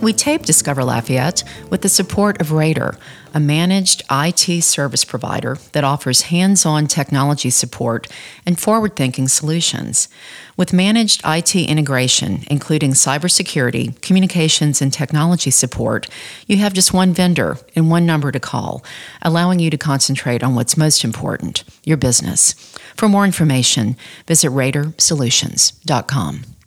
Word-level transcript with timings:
We 0.00 0.12
tape 0.12 0.42
Discover 0.42 0.84
Lafayette 0.84 1.42
with 1.70 1.82
the 1.82 1.88
support 1.88 2.40
of 2.40 2.52
Rader, 2.52 2.96
a 3.34 3.40
managed 3.40 4.04
IT 4.08 4.62
service 4.62 5.04
provider 5.04 5.58
that 5.72 5.82
offers 5.82 6.22
hands 6.22 6.64
on 6.64 6.86
technology 6.86 7.50
support 7.50 8.06
and 8.46 8.60
forward 8.60 8.94
thinking 8.94 9.26
solutions. 9.26 10.08
With 10.56 10.72
managed 10.72 11.22
IT 11.24 11.56
integration, 11.56 12.44
including 12.48 12.92
cybersecurity, 12.92 14.00
communications, 14.00 14.80
and 14.80 14.92
technology 14.92 15.50
support, 15.50 16.08
you 16.46 16.58
have 16.58 16.74
just 16.74 16.94
one 16.94 17.12
vendor 17.12 17.58
and 17.74 17.90
one 17.90 18.06
number 18.06 18.30
to 18.30 18.40
call, 18.40 18.84
allowing 19.22 19.58
you 19.58 19.68
to 19.68 19.76
concentrate 19.76 20.44
on 20.44 20.54
what's 20.54 20.76
most 20.76 21.02
important 21.02 21.64
your 21.82 21.96
business. 21.96 22.52
For 22.96 23.08
more 23.08 23.24
information, 23.24 23.96
visit 24.26 24.52
RaderSolutions.com. 24.52 26.57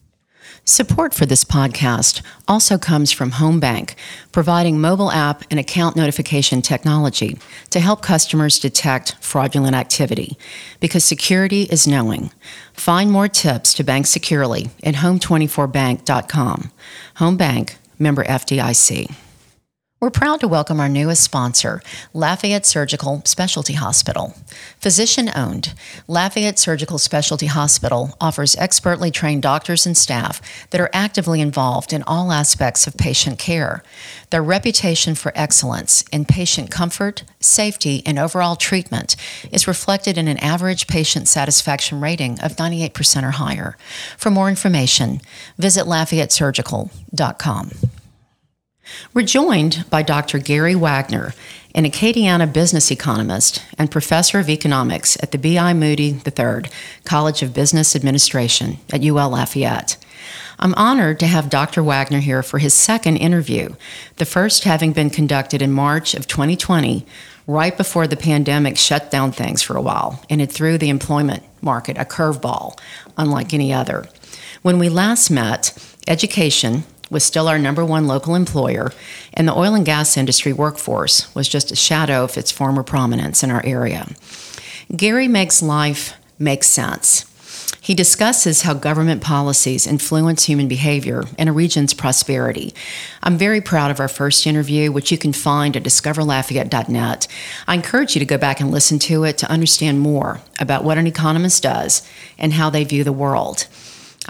Support 0.65 1.15
for 1.15 1.25
this 1.25 1.43
podcast 1.43 2.21
also 2.47 2.77
comes 2.77 3.11
from 3.11 3.31
Home 3.31 3.59
Bank, 3.59 3.95
providing 4.31 4.79
mobile 4.79 5.11
app 5.11 5.43
and 5.49 5.59
account 5.59 5.95
notification 5.95 6.61
technology 6.61 7.39
to 7.71 7.79
help 7.79 8.03
customers 8.03 8.59
detect 8.59 9.15
fraudulent 9.21 9.75
activity. 9.75 10.37
Because 10.79 11.03
security 11.03 11.63
is 11.63 11.87
knowing. 11.87 12.31
Find 12.73 13.11
more 13.11 13.27
tips 13.27 13.73
to 13.73 13.83
bank 13.83 14.05
securely 14.05 14.69
at 14.83 14.95
home24bank.com. 14.95 16.71
Home 17.15 17.37
Bank, 17.37 17.77
member 17.97 18.23
FDIC. 18.23 19.11
We're 20.01 20.09
proud 20.09 20.39
to 20.39 20.47
welcome 20.47 20.79
our 20.79 20.89
newest 20.89 21.23
sponsor, 21.23 21.79
Lafayette 22.11 22.65
Surgical 22.65 23.21
Specialty 23.23 23.73
Hospital. 23.73 24.33
Physician 24.79 25.29
owned, 25.35 25.75
Lafayette 26.07 26.57
Surgical 26.57 26.97
Specialty 26.97 27.45
Hospital 27.45 28.17
offers 28.19 28.55
expertly 28.55 29.11
trained 29.11 29.43
doctors 29.43 29.85
and 29.85 29.95
staff 29.95 30.41
that 30.71 30.81
are 30.81 30.89
actively 30.91 31.39
involved 31.39 31.93
in 31.93 32.01
all 32.07 32.31
aspects 32.31 32.87
of 32.87 32.97
patient 32.97 33.37
care. 33.37 33.83
Their 34.31 34.41
reputation 34.41 35.13
for 35.13 35.31
excellence 35.35 36.03
in 36.11 36.25
patient 36.25 36.71
comfort, 36.71 37.21
safety, 37.39 38.01
and 38.03 38.17
overall 38.17 38.55
treatment 38.55 39.15
is 39.51 39.67
reflected 39.67 40.17
in 40.17 40.27
an 40.27 40.39
average 40.39 40.87
patient 40.87 41.27
satisfaction 41.27 42.01
rating 42.01 42.39
of 42.39 42.55
98% 42.55 43.21
or 43.21 43.29
higher. 43.29 43.77
For 44.17 44.31
more 44.31 44.49
information, 44.49 45.21
visit 45.59 45.85
LafayetteSurgical.com. 45.85 48.00
We're 49.13 49.23
joined 49.23 49.85
by 49.89 50.03
Dr. 50.03 50.37
Gary 50.39 50.75
Wagner, 50.75 51.33
an 51.73 51.85
Acadiana 51.85 52.51
business 52.51 52.91
economist 52.91 53.63
and 53.77 53.91
professor 53.91 54.39
of 54.39 54.49
economics 54.49 55.17
at 55.21 55.31
the 55.31 55.37
B.I. 55.37 55.73
Moody 55.73 56.21
III 56.25 56.69
College 57.05 57.41
of 57.43 57.53
Business 57.53 57.95
Administration 57.95 58.79
at 58.91 59.03
UL 59.03 59.29
Lafayette. 59.29 59.97
I'm 60.59 60.75
honored 60.75 61.19
to 61.21 61.27
have 61.27 61.49
Dr. 61.49 61.81
Wagner 61.81 62.19
here 62.19 62.43
for 62.43 62.59
his 62.59 62.73
second 62.73 63.17
interview, 63.17 63.75
the 64.17 64.25
first 64.25 64.63
having 64.63 64.93
been 64.93 65.09
conducted 65.09 65.61
in 65.61 65.71
March 65.71 66.13
of 66.13 66.27
2020, 66.27 67.05
right 67.47 67.75
before 67.75 68.05
the 68.05 68.17
pandemic 68.17 68.77
shut 68.77 69.09
down 69.09 69.31
things 69.31 69.63
for 69.63 69.75
a 69.75 69.81
while, 69.81 70.23
and 70.29 70.41
it 70.41 70.51
threw 70.51 70.77
the 70.77 70.89
employment 70.89 71.43
market 71.61 71.97
a 71.97 72.05
curveball, 72.05 72.77
unlike 73.17 73.53
any 73.53 73.73
other. 73.73 74.07
When 74.61 74.77
we 74.77 74.89
last 74.89 75.31
met, 75.31 75.73
education, 76.07 76.83
was 77.11 77.23
still 77.23 77.47
our 77.47 77.59
number 77.59 77.85
one 77.85 78.07
local 78.07 78.33
employer, 78.33 78.91
and 79.33 79.47
the 79.47 79.55
oil 79.55 79.75
and 79.75 79.85
gas 79.85 80.17
industry 80.17 80.53
workforce 80.53 81.33
was 81.35 81.47
just 81.47 81.71
a 81.71 81.75
shadow 81.75 82.23
of 82.23 82.37
its 82.37 82.51
former 82.51 82.81
prominence 82.81 83.43
in 83.43 83.51
our 83.51 83.63
area. 83.63 84.07
Gary 84.95 85.27
makes 85.27 85.61
life 85.61 86.15
make 86.39 86.63
sense. 86.63 87.25
He 87.83 87.95
discusses 87.95 88.61
how 88.61 88.75
government 88.75 89.23
policies 89.23 89.87
influence 89.87 90.45
human 90.45 90.67
behavior 90.67 91.23
and 91.39 91.49
a 91.49 91.51
region's 91.51 91.95
prosperity. 91.95 92.75
I'm 93.23 93.39
very 93.39 93.59
proud 93.59 93.89
of 93.89 93.99
our 93.99 94.07
first 94.07 94.45
interview, 94.45 94.91
which 94.91 95.11
you 95.11 95.17
can 95.17 95.33
find 95.33 95.75
at 95.75 95.83
discoverlafayette.net. 95.83 97.27
I 97.67 97.73
encourage 97.73 98.15
you 98.15 98.19
to 98.19 98.25
go 98.25 98.37
back 98.37 98.59
and 98.59 98.69
listen 98.69 98.99
to 98.99 99.23
it 99.23 99.39
to 99.39 99.49
understand 99.49 99.99
more 99.99 100.41
about 100.59 100.83
what 100.83 100.99
an 100.99 101.07
economist 101.07 101.63
does 101.63 102.07
and 102.37 102.53
how 102.53 102.69
they 102.69 102.83
view 102.83 103.03
the 103.03 103.11
world. 103.11 103.65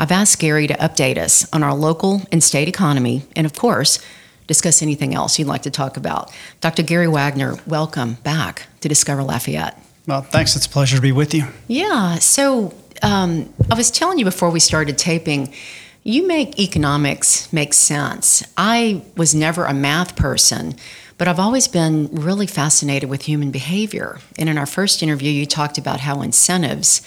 I've 0.01 0.12
asked 0.12 0.39
Gary 0.39 0.66
to 0.66 0.73
update 0.73 1.19
us 1.19 1.47
on 1.53 1.62
our 1.62 1.75
local 1.75 2.23
and 2.31 2.44
state 2.44 2.67
economy, 2.67 3.22
and 3.35 3.45
of 3.45 3.53
course, 3.53 4.00
discuss 4.47 4.81
anything 4.81 5.13
else 5.13 5.38
you'd 5.38 5.47
like 5.47 5.62
to 5.62 5.69
talk 5.69 5.95
about. 5.95 6.34
Dr. 6.59 6.81
Gary 6.81 7.07
Wagner, 7.07 7.57
welcome 7.67 8.16
back 8.23 8.66
to 8.79 8.89
Discover 8.89 9.22
Lafayette. 9.22 9.79
Well, 10.07 10.23
thanks. 10.23 10.56
It's 10.56 10.66
a 10.66 10.69
pleasure 10.69 10.95
to 10.95 11.03
be 11.03 11.12
with 11.12 11.35
you. 11.35 11.44
Yeah. 11.67 12.16
So 12.16 12.73
um, 13.03 13.53
I 13.69 13.75
was 13.75 13.91
telling 13.91 14.17
you 14.17 14.25
before 14.25 14.50
we 14.50 14.59
started 14.59 14.97
taping, 14.97 15.53
you 16.01 16.25
make 16.25 16.57
economics 16.59 17.53
make 17.53 17.72
sense. 17.72 18.44
I 18.57 19.03
was 19.16 19.35
never 19.35 19.66
a 19.66 19.73
math 19.75 20.16
person, 20.16 20.78
but 21.19 21.28
I've 21.28 21.39
always 21.39 21.68
been 21.68 22.09
really 22.12 22.47
fascinated 22.47 23.07
with 23.07 23.22
human 23.22 23.51
behavior. 23.51 24.18
And 24.39 24.50
in 24.50 24.57
our 24.57 24.66
first 24.66 25.03
interview, 25.03 25.29
you 25.29 25.45
talked 25.45 25.78
about 25.78 26.00
how 26.00 26.23
incentives 26.23 27.03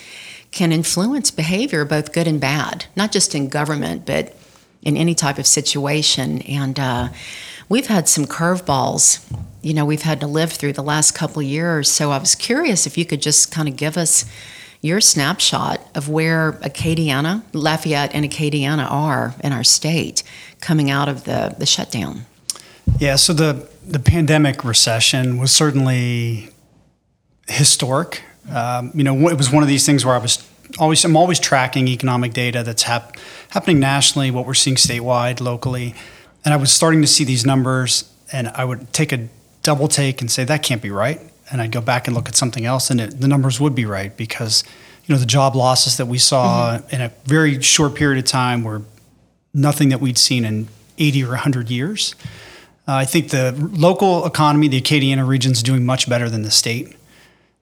can 0.55 0.73
influence 0.73 1.31
behavior, 1.31 1.85
both 1.85 2.13
good 2.13 2.29
and 2.29 2.41
bad, 2.41 2.87
not 2.95 3.13
just 3.13 3.35
in 3.35 3.49
government, 3.49 4.07
but 4.07 4.35
in 4.83 4.97
any 4.97 5.15
type 5.15 5.39
of 5.39 5.47
situation. 5.47 6.43
And 6.43 6.79
uh, 6.79 7.09
we've 7.69 7.89
had 7.89 8.09
some 8.09 8.25
curveballs, 8.25 9.25
you 9.63 9.75
know, 9.75 9.85
we've 9.85 10.03
had 10.03 10.21
to 10.21 10.27
live 10.27 10.53
through 10.53 10.75
the 10.75 10.83
last 10.83 11.13
couple 11.13 11.43
years. 11.43 11.91
So 11.91 12.13
I 12.13 12.19
was 12.19 12.35
curious 12.35 12.87
if 12.87 12.97
you 12.97 13.05
could 13.05 13.21
just 13.21 13.51
kind 13.51 13.69
of 13.69 13.77
give 13.77 13.97
us 13.97 14.25
your 14.81 15.01
snapshot 15.01 15.81
of 15.95 16.09
where 16.09 16.53
Acadiana, 16.53 17.43
Lafayette, 17.53 18.15
and 18.15 18.25
Acadiana 18.25 18.89
are 18.91 19.35
in 19.43 19.53
our 19.53 19.65
state 19.65 20.23
coming 20.61 20.91
out 20.91 21.09
of 21.09 21.25
the, 21.25 21.55
the 21.59 21.67
shutdown. 21.67 22.27
Yeah, 22.99 23.17
so 23.17 23.33
the, 23.33 23.67
the 23.85 23.99
pandemic 23.99 24.63
recession 24.63 25.39
was 25.39 25.51
certainly 25.51 26.51
historic 27.49 28.23
um, 28.51 28.93
you 28.95 29.05
know, 29.05 29.29
it 29.29 29.37
was 29.37 29.51
one 29.51 29.63
of 29.63 29.69
these 29.69 29.87
things 29.87 30.05
where 30.05 30.15
I 30.15 30.19
was 30.19 30.47
always, 30.79 31.05
I'm 31.05 31.17
always 31.17 31.39
tracking 31.39 31.89
economic 31.89 32.33
data 32.33 32.63
that's 32.63 32.83
hap- 32.83 33.17
happening 33.51 33.81
nationally, 33.81 34.31
what 34.31 34.47
we're 34.47 34.55
seeing 34.55 34.77
statewide, 34.77 35.41
locally, 35.41 35.95
and 36.45 36.53
I 36.53 36.57
was 36.57 36.73
starting 36.73 37.01
to 37.01 37.07
see 37.07 37.25
these 37.25 37.47
numbers, 37.47 38.11
and 38.33 38.49
I 38.49 38.65
would 38.65 38.93
take 38.93 39.13
a 39.13 39.29
double 39.63 39.89
take 39.89 40.21
and 40.21 40.31
say 40.31 40.45
that 40.45 40.63
can't 40.63 40.83
be 40.83 40.91
right, 40.91 41.21
and 41.51 41.61
I'd 41.61 41.73
go 41.73 41.81
back 41.81 42.07
and 42.07 42.15
look 42.15 42.29
at 42.29 42.37
something 42.37 42.65
else, 42.65 42.91
and 42.91 43.01
it, 43.01 43.21
the 43.21 43.29
numbers 43.29 43.61
would 43.61 43.75
be 43.75 43.87
right 43.87 44.15
because, 44.17 44.65
you 45.07 45.15
know, 45.15 45.19
the 45.19 45.27
job 45.27 45.57
losses 45.57 45.97
that 45.97 46.07
we 46.07 46.19
saw 46.19 46.79
mm-hmm. 46.79 46.95
in 46.95 47.01
a 47.01 47.13
very 47.25 47.61
short 47.63 47.95
period 47.95 48.19
of 48.19 48.31
time 48.31 48.63
were 48.63 48.83
nothing 49.55 49.89
that 49.89 50.01
we'd 50.01 50.19
seen 50.19 50.45
in 50.45 50.69
80 50.99 51.25
or 51.25 51.29
100 51.29 51.71
years. 51.71 52.15
Uh, 52.87 52.97
I 52.97 53.05
think 53.07 53.31
the 53.31 53.53
local 53.73 54.27
economy, 54.27 54.69
the 54.69 54.81
Acadiana 54.81 55.27
region, 55.27 55.53
is 55.53 55.63
doing 55.63 55.87
much 55.87 56.09
better 56.09 56.29
than 56.29 56.43
the 56.43 56.51
state 56.51 56.97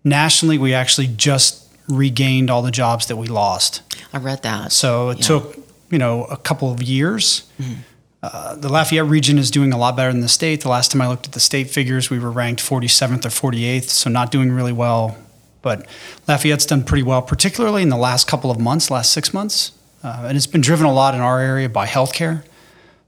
nationally, 0.05 0.59
we 0.59 0.75
actually 0.75 1.07
just 1.09 1.69
regained 1.89 2.51
all 2.51 2.63
the 2.63 2.71
jobs 2.71 3.07
that 3.07 3.17
we 3.17 3.27
lost. 3.27 3.83
I 4.13 4.19
read 4.19 4.43
that. 4.43 4.73
So 4.73 5.11
it 5.11 5.19
yeah. 5.19 5.27
took 5.27 5.59
you 5.91 5.99
know 5.99 6.25
a 6.25 6.37
couple 6.37 6.73
of 6.73 6.83
years. 6.83 7.49
Mm-hmm. 7.61 7.81
Uh, 8.23 8.55
the 8.55 8.69
Lafayette 8.69 9.07
region 9.07 9.37
is 9.37 9.51
doing 9.51 9.73
a 9.73 9.77
lot 9.77 9.97
better 9.97 10.13
than 10.13 10.21
the 10.21 10.29
state. 10.29 10.61
The 10.61 10.69
last 10.69 10.93
time 10.93 11.03
I 11.03 11.09
looked 11.09 11.27
at 11.27 11.33
the 11.33 11.41
state 11.41 11.69
figures, 11.71 12.09
we 12.09 12.21
were 12.21 12.31
ranked 12.31 12.63
47th 12.63 13.25
or 13.25 13.51
48th, 13.51 13.89
so 13.89 14.09
not 14.09 14.31
doing 14.31 14.53
really 14.53 14.73
well. 14.73 15.17
But 15.61 15.87
Lafayette's 16.29 16.67
done 16.67 16.85
pretty 16.85 17.03
well, 17.03 17.21
particularly 17.21 17.83
in 17.83 17.89
the 17.89 17.97
last 17.97 18.29
couple 18.29 18.51
of 18.51 18.61
months, 18.61 18.93
last 18.93 19.11
six 19.11 19.35
months. 19.35 19.73
Uh, 20.05 20.27
and 20.29 20.37
it's 20.37 20.47
been 20.47 20.61
driven 20.61 20.87
a 20.87 20.93
lot 20.93 21.15
in 21.15 21.21
our 21.21 21.41
area 21.41 21.69
by 21.69 21.87
healthcare. 21.87 22.45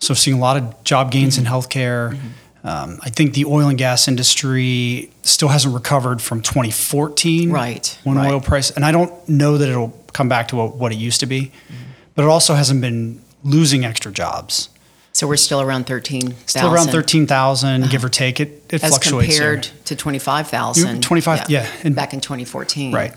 So 0.01 0.15
seeing 0.15 0.37
a 0.37 0.41
lot 0.41 0.57
of 0.57 0.85
job 0.85 1.13
gains 1.13 1.37
mm-hmm. 1.37 1.47
in 1.47 1.53
healthcare. 1.53 2.13
Mm-hmm. 2.13 2.29
Um, 2.65 2.99
I 3.03 3.11
think 3.11 3.35
the 3.35 3.45
oil 3.45 3.69
and 3.69 3.77
gas 3.77 4.09
industry 4.09 5.11
still 5.23 5.49
hasn't 5.49 5.75
recovered 5.75 6.23
from 6.23 6.41
2014, 6.41 7.51
right? 7.51 7.99
When 8.05 8.17
right. 8.17 8.33
oil 8.33 8.41
price, 8.41 8.71
and 8.71 8.85
I 8.87 8.91
don't 8.91 9.29
know 9.29 9.59
that 9.59 9.69
it'll 9.69 9.91
come 10.15 10.31
back 10.31 10.49
to 10.49 10.57
what, 10.57 10.77
what 10.77 10.91
it 10.91 10.97
used 10.97 11.21
to 11.21 11.27
be, 11.27 11.43
mm-hmm. 11.43 11.91
but 12.15 12.25
it 12.25 12.29
also 12.29 12.55
hasn't 12.55 12.81
been 12.81 13.21
losing 13.45 13.85
extra 13.85 14.11
jobs. 14.11 14.71
So 15.13 15.29
we're 15.29 15.37
still 15.37 15.61
around 15.61 15.87
13,000. 15.87 16.49
Still 16.49 16.75
around 16.75 16.89
13,000, 16.89 17.83
uh-huh. 17.83 17.93
give 17.93 18.05
or 18.05 18.09
take. 18.09 18.41
It, 18.41 18.65
it 18.71 18.83
As 18.83 18.91
fluctuates. 18.91 19.37
compared 19.37 19.67
here. 19.67 19.75
to 19.85 19.97
25,000. 19.97 21.03
25, 21.03 21.51
yeah. 21.51 21.71
yeah. 21.85 21.91
back 21.91 22.15
in 22.15 22.21
2014. 22.21 22.93
Right. 22.93 23.13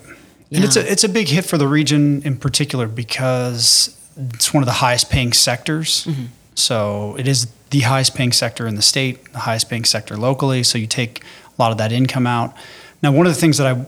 Yeah. 0.49 0.57
And 0.57 0.65
it's 0.65 0.75
a, 0.75 0.91
it's 0.91 1.03
a 1.03 1.09
big 1.09 1.27
hit 1.27 1.45
for 1.45 1.57
the 1.57 1.67
region 1.67 2.21
in 2.23 2.37
particular 2.37 2.87
because 2.87 3.97
it's 4.15 4.53
one 4.53 4.61
of 4.61 4.67
the 4.67 4.73
highest 4.73 5.09
paying 5.09 5.33
sectors. 5.33 6.05
Mm-hmm. 6.05 6.25
So 6.57 7.15
it 7.17 7.27
is 7.27 7.47
the 7.69 7.81
highest 7.81 8.15
paying 8.15 8.31
sector 8.31 8.67
in 8.67 8.75
the 8.75 8.81
state, 8.81 9.31
the 9.31 9.39
highest 9.39 9.69
paying 9.69 9.85
sector 9.85 10.17
locally. 10.17 10.63
So 10.63 10.77
you 10.77 10.87
take 10.87 11.21
a 11.23 11.61
lot 11.61 11.71
of 11.71 11.77
that 11.77 11.91
income 11.91 12.25
out. 12.25 12.55
Now, 13.03 13.11
one 13.11 13.27
of 13.27 13.33
the 13.33 13.39
things 13.39 13.57
that 13.57 13.67
I 13.67 13.85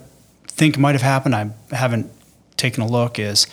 think 0.47 0.77
might 0.77 0.93
have 0.93 1.01
happened, 1.01 1.35
I 1.35 1.49
haven't 1.71 2.11
taken 2.57 2.83
a 2.83 2.87
look, 2.87 3.17
is 3.17 3.47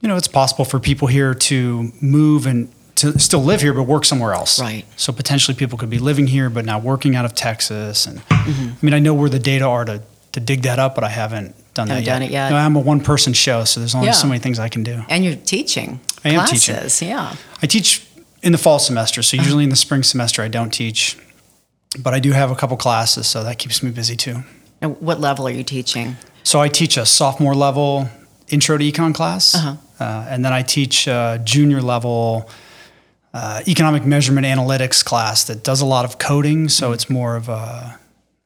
you 0.00 0.08
know 0.08 0.16
it's 0.16 0.28
possible 0.28 0.64
for 0.64 0.78
people 0.78 1.08
here 1.08 1.34
to 1.34 1.92
move 2.00 2.46
and 2.46 2.70
to 2.96 3.18
still 3.18 3.42
live 3.42 3.60
here 3.60 3.74
but 3.74 3.84
work 3.84 4.04
somewhere 4.04 4.34
else. 4.34 4.60
Right. 4.60 4.84
So 4.96 5.12
potentially 5.12 5.56
people 5.56 5.76
could 5.78 5.90
be 5.90 5.98
living 5.98 6.28
here 6.28 6.48
but 6.48 6.64
now 6.64 6.78
working 6.78 7.16
out 7.16 7.24
of 7.24 7.34
Texas. 7.34 8.06
And 8.06 8.20
Mm-hmm. 8.44 8.68
I 8.72 8.76
mean, 8.82 8.94
I 8.94 8.98
know 8.98 9.14
where 9.14 9.30
the 9.30 9.38
data 9.38 9.64
are 9.64 9.84
to, 9.86 10.02
to 10.32 10.40
dig 10.40 10.62
that 10.62 10.78
up, 10.78 10.94
but 10.94 11.02
I 11.02 11.08
haven't 11.08 11.54
done 11.72 11.88
Haven't 11.88 12.04
that 12.04 12.06
yet. 12.06 12.12
done 12.12 12.22
it 12.22 12.30
yet. 12.30 12.50
No, 12.50 12.56
I'm 12.56 12.76
a 12.76 12.80
one 12.80 13.00
person 13.00 13.32
show, 13.32 13.64
so 13.64 13.80
there's 13.80 13.94
only 13.94 14.08
Yeah. 14.08 14.12
so 14.12 14.28
many 14.28 14.38
things 14.38 14.58
I 14.58 14.68
can 14.68 14.82
do. 14.84 15.02
And 15.08 15.24
you're 15.24 15.34
teaching 15.34 15.98
I 16.24 16.28
am 16.28 16.46
teaching. 16.46 16.74
classes. 16.74 17.00
Yeah. 17.02 17.34
I 17.62 17.66
teach 17.66 18.06
in 18.44 18.52
the 18.52 18.58
fall 18.58 18.78
semester, 18.78 19.22
so 19.22 19.36
usually 19.36 19.64
in 19.64 19.70
the 19.70 19.76
spring 19.76 20.02
semester 20.02 20.42
I 20.42 20.48
don't 20.48 20.70
teach, 20.70 21.16
but 21.98 22.14
I 22.14 22.20
do 22.20 22.32
have 22.32 22.50
a 22.50 22.54
couple 22.54 22.76
classes, 22.76 23.26
so 23.26 23.42
that 23.44 23.58
keeps 23.58 23.82
me 23.82 23.90
busy 23.90 24.16
too. 24.16 24.44
And 24.80 25.00
what 25.00 25.18
level 25.20 25.46
are 25.46 25.50
you 25.50 25.64
teaching? 25.64 26.16
So 26.42 26.60
I 26.60 26.68
teach 26.68 26.96
a 26.96 27.06
sophomore 27.06 27.54
level 27.54 28.08
intro 28.48 28.76
to 28.78 28.84
econ 28.84 29.14
class, 29.14 29.54
Uh-huh. 29.54 29.76
uh, 29.98 30.26
and 30.28 30.44
then 30.44 30.52
I 30.52 30.62
teach 30.62 31.06
a 31.06 31.40
junior 31.44 31.80
level 31.80 32.48
uh, 33.32 33.62
economic 33.66 34.04
measurement 34.04 34.46
analytics 34.46 35.04
class 35.04 35.44
that 35.44 35.64
does 35.64 35.80
a 35.80 35.86
lot 35.86 36.04
of 36.04 36.18
coding. 36.18 36.68
So 36.68 36.92
it's 36.92 37.08
more 37.10 37.34
of 37.36 37.48
a, 37.48 37.98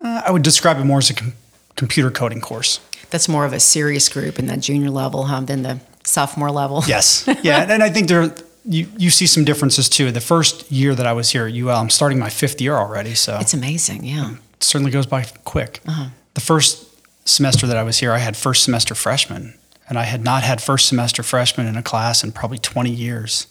uh, 0.02 0.22
I 0.26 0.30
would 0.30 0.42
describe 0.42 0.78
it 0.78 0.84
more 0.84 0.98
as 0.98 1.10
a 1.10 1.14
com- 1.14 1.34
computer 1.76 2.10
coding 2.10 2.40
course. 2.40 2.80
That's 3.10 3.28
more 3.28 3.44
of 3.44 3.52
a 3.52 3.60
serious 3.60 4.08
group 4.08 4.38
in 4.38 4.46
that 4.46 4.60
junior 4.60 4.90
level, 4.90 5.24
huh, 5.24 5.40
than 5.40 5.62
the 5.62 5.80
sophomore 6.04 6.50
level. 6.50 6.82
Yes, 6.86 7.24
yeah, 7.42 7.62
and, 7.62 7.70
and 7.72 7.82
I 7.82 7.90
think 7.90 8.08
there 8.08 8.32
you 8.64 8.86
you 8.96 9.10
see 9.10 9.26
some 9.26 9.44
differences 9.44 9.88
too. 9.88 10.10
The 10.12 10.20
first 10.20 10.70
year 10.70 10.94
that 10.94 11.06
I 11.06 11.12
was 11.12 11.30
here 11.30 11.46
at 11.46 11.54
UL, 11.54 11.70
I'm 11.76 11.90
starting 11.90 12.18
my 12.18 12.28
fifth 12.30 12.60
year 12.60 12.74
already, 12.76 13.14
so 13.14 13.38
It's 13.40 13.54
amazing. 13.54 14.04
Yeah. 14.04 14.32
it 14.54 14.64
certainly 14.64 14.90
goes 14.92 15.06
by 15.06 15.24
quick. 15.44 15.80
Uh-huh. 15.86 16.08
The 16.34 16.40
first 16.40 16.84
semester 17.28 17.66
that 17.66 17.76
I 17.76 17.82
was 17.82 17.98
here, 17.98 18.12
I 18.12 18.18
had 18.18 18.36
first 18.36 18.62
semester 18.64 18.94
freshmen, 18.94 19.54
and 19.88 19.98
I 19.98 20.04
had 20.04 20.22
not 20.24 20.42
had 20.42 20.60
first 20.62 20.86
semester 20.88 21.22
freshmen 21.22 21.66
in 21.66 21.76
a 21.76 21.82
class 21.82 22.22
in 22.24 22.32
probably 22.32 22.58
20 22.58 22.90
years. 22.90 23.46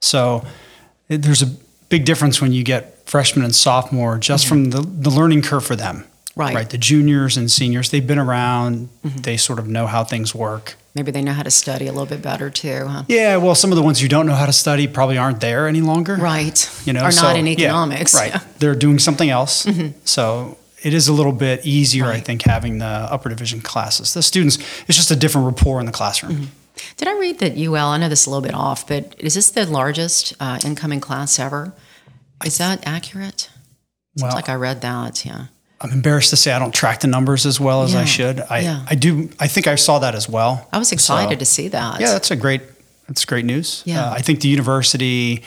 So 0.00 0.44
it, 1.08 1.22
there's 1.22 1.42
a 1.42 1.50
big 1.88 2.04
difference 2.04 2.40
when 2.40 2.52
you 2.52 2.62
get 2.64 3.06
freshmen 3.08 3.44
and 3.44 3.54
sophomore 3.54 4.18
just 4.18 4.46
from 4.46 4.70
the, 4.70 4.80
the 4.82 5.10
learning 5.10 5.42
curve 5.42 5.64
for 5.64 5.76
them. 5.76 5.96
Mm-hmm. 5.96 6.40
Right. 6.40 6.54
Right. 6.54 6.70
The 6.70 6.78
juniors 6.78 7.36
and 7.36 7.50
seniors, 7.50 7.90
they've 7.90 8.06
been 8.06 8.18
around, 8.18 8.88
Mm-hmm. 9.04 9.18
they 9.22 9.36
sort 9.36 9.58
of 9.58 9.66
know 9.68 9.86
how 9.86 10.02
things 10.04 10.34
work. 10.34 10.74
Maybe 10.94 11.10
they 11.10 11.22
know 11.22 11.32
how 11.32 11.42
to 11.42 11.50
study 11.50 11.86
a 11.88 11.92
little 11.92 12.06
bit 12.06 12.22
better 12.22 12.50
too, 12.50 12.86
huh? 12.86 13.02
Yeah, 13.08 13.36
well, 13.38 13.54
some 13.56 13.72
of 13.72 13.76
the 13.76 13.82
ones 13.82 13.98
who 14.00 14.06
don't 14.06 14.26
know 14.26 14.34
how 14.36 14.46
to 14.46 14.52
study 14.52 14.86
probably 14.86 15.18
aren't 15.18 15.40
there 15.40 15.66
any 15.66 15.80
longer. 15.80 16.14
Right. 16.14 16.70
You 16.86 16.92
know, 16.92 17.00
Are 17.02 17.10
so- 17.10 17.22
not 17.22 17.36
in 17.36 17.46
yeah, 17.46 17.52
economics. 17.54 18.14
right. 18.14 18.32
They're 18.60 18.76
doing 18.76 18.98
something 19.00 19.28
else. 19.28 19.66
So 20.04 20.56
it 20.84 20.94
is 20.94 21.08
a 21.08 21.12
little 21.12 21.32
bit 21.32 21.66
easier, 21.66 22.06
I 22.06 22.20
think, 22.20 22.42
having 22.42 22.78
the 22.78 22.84
upper 22.86 23.28
division 23.28 23.60
classes. 23.60 24.14
The 24.14 24.22
students, 24.22 24.56
it's 24.86 24.96
just 24.96 25.10
a 25.10 25.16
different 25.16 25.46
rapport 25.48 25.80
in 25.80 25.86
the 25.86 25.92
classroom. 25.92 26.50
Did 26.96 27.08
I 27.08 27.18
read 27.18 27.38
that 27.40 27.56
UL? 27.56 27.74
I 27.88 27.96
know 27.98 28.08
this 28.08 28.20
is 28.22 28.26
a 28.26 28.30
little 28.30 28.42
bit 28.46 28.54
off, 28.54 28.86
but 28.86 29.14
is 29.18 29.34
this 29.34 29.48
the 29.50 29.66
largest 29.66 30.34
uh, 30.38 30.58
incoming 30.64 31.00
class 31.00 31.38
ever? 31.40 31.72
Is 32.44 32.58
that 32.58 32.86
accurate? 32.86 33.48
Seems 34.16 34.22
Well, 34.22 34.34
like 34.34 34.48
I 34.48 34.54
read 34.54 34.80
that. 34.82 35.24
Yeah. 35.24 35.46
I'm 35.80 35.90
embarrassed 35.90 36.30
to 36.30 36.36
say 36.36 36.52
I 36.52 36.58
don't 36.58 36.72
track 36.72 37.00
the 37.00 37.08
numbers 37.08 37.44
as 37.46 37.60
well 37.60 37.82
as 37.82 37.92
Yeah, 37.92 38.00
I 38.00 38.04
should. 38.04 38.40
I, 38.48 38.60
yeah. 38.60 38.86
I 38.88 38.94
do. 38.94 39.28
I 39.38 39.48
think 39.48 39.66
I 39.66 39.74
saw 39.74 39.98
that 39.98 40.14
as 40.14 40.28
well. 40.28 40.66
I 40.72 40.78
was 40.78 40.92
excited 40.92 41.34
So- 41.36 41.38
to 41.40 41.44
see 41.44 41.68
that. 41.68 42.00
Yeah, 42.00 42.12
that's 42.12 42.30
a 42.30 42.36
great. 42.36 42.62
That's 43.08 43.24
great 43.26 43.44
news. 43.44 43.82
Yeah. 43.84 44.06
Uh, 44.06 44.12
I 44.14 44.22
think 44.22 44.40
the 44.40 44.48
university 44.48 45.42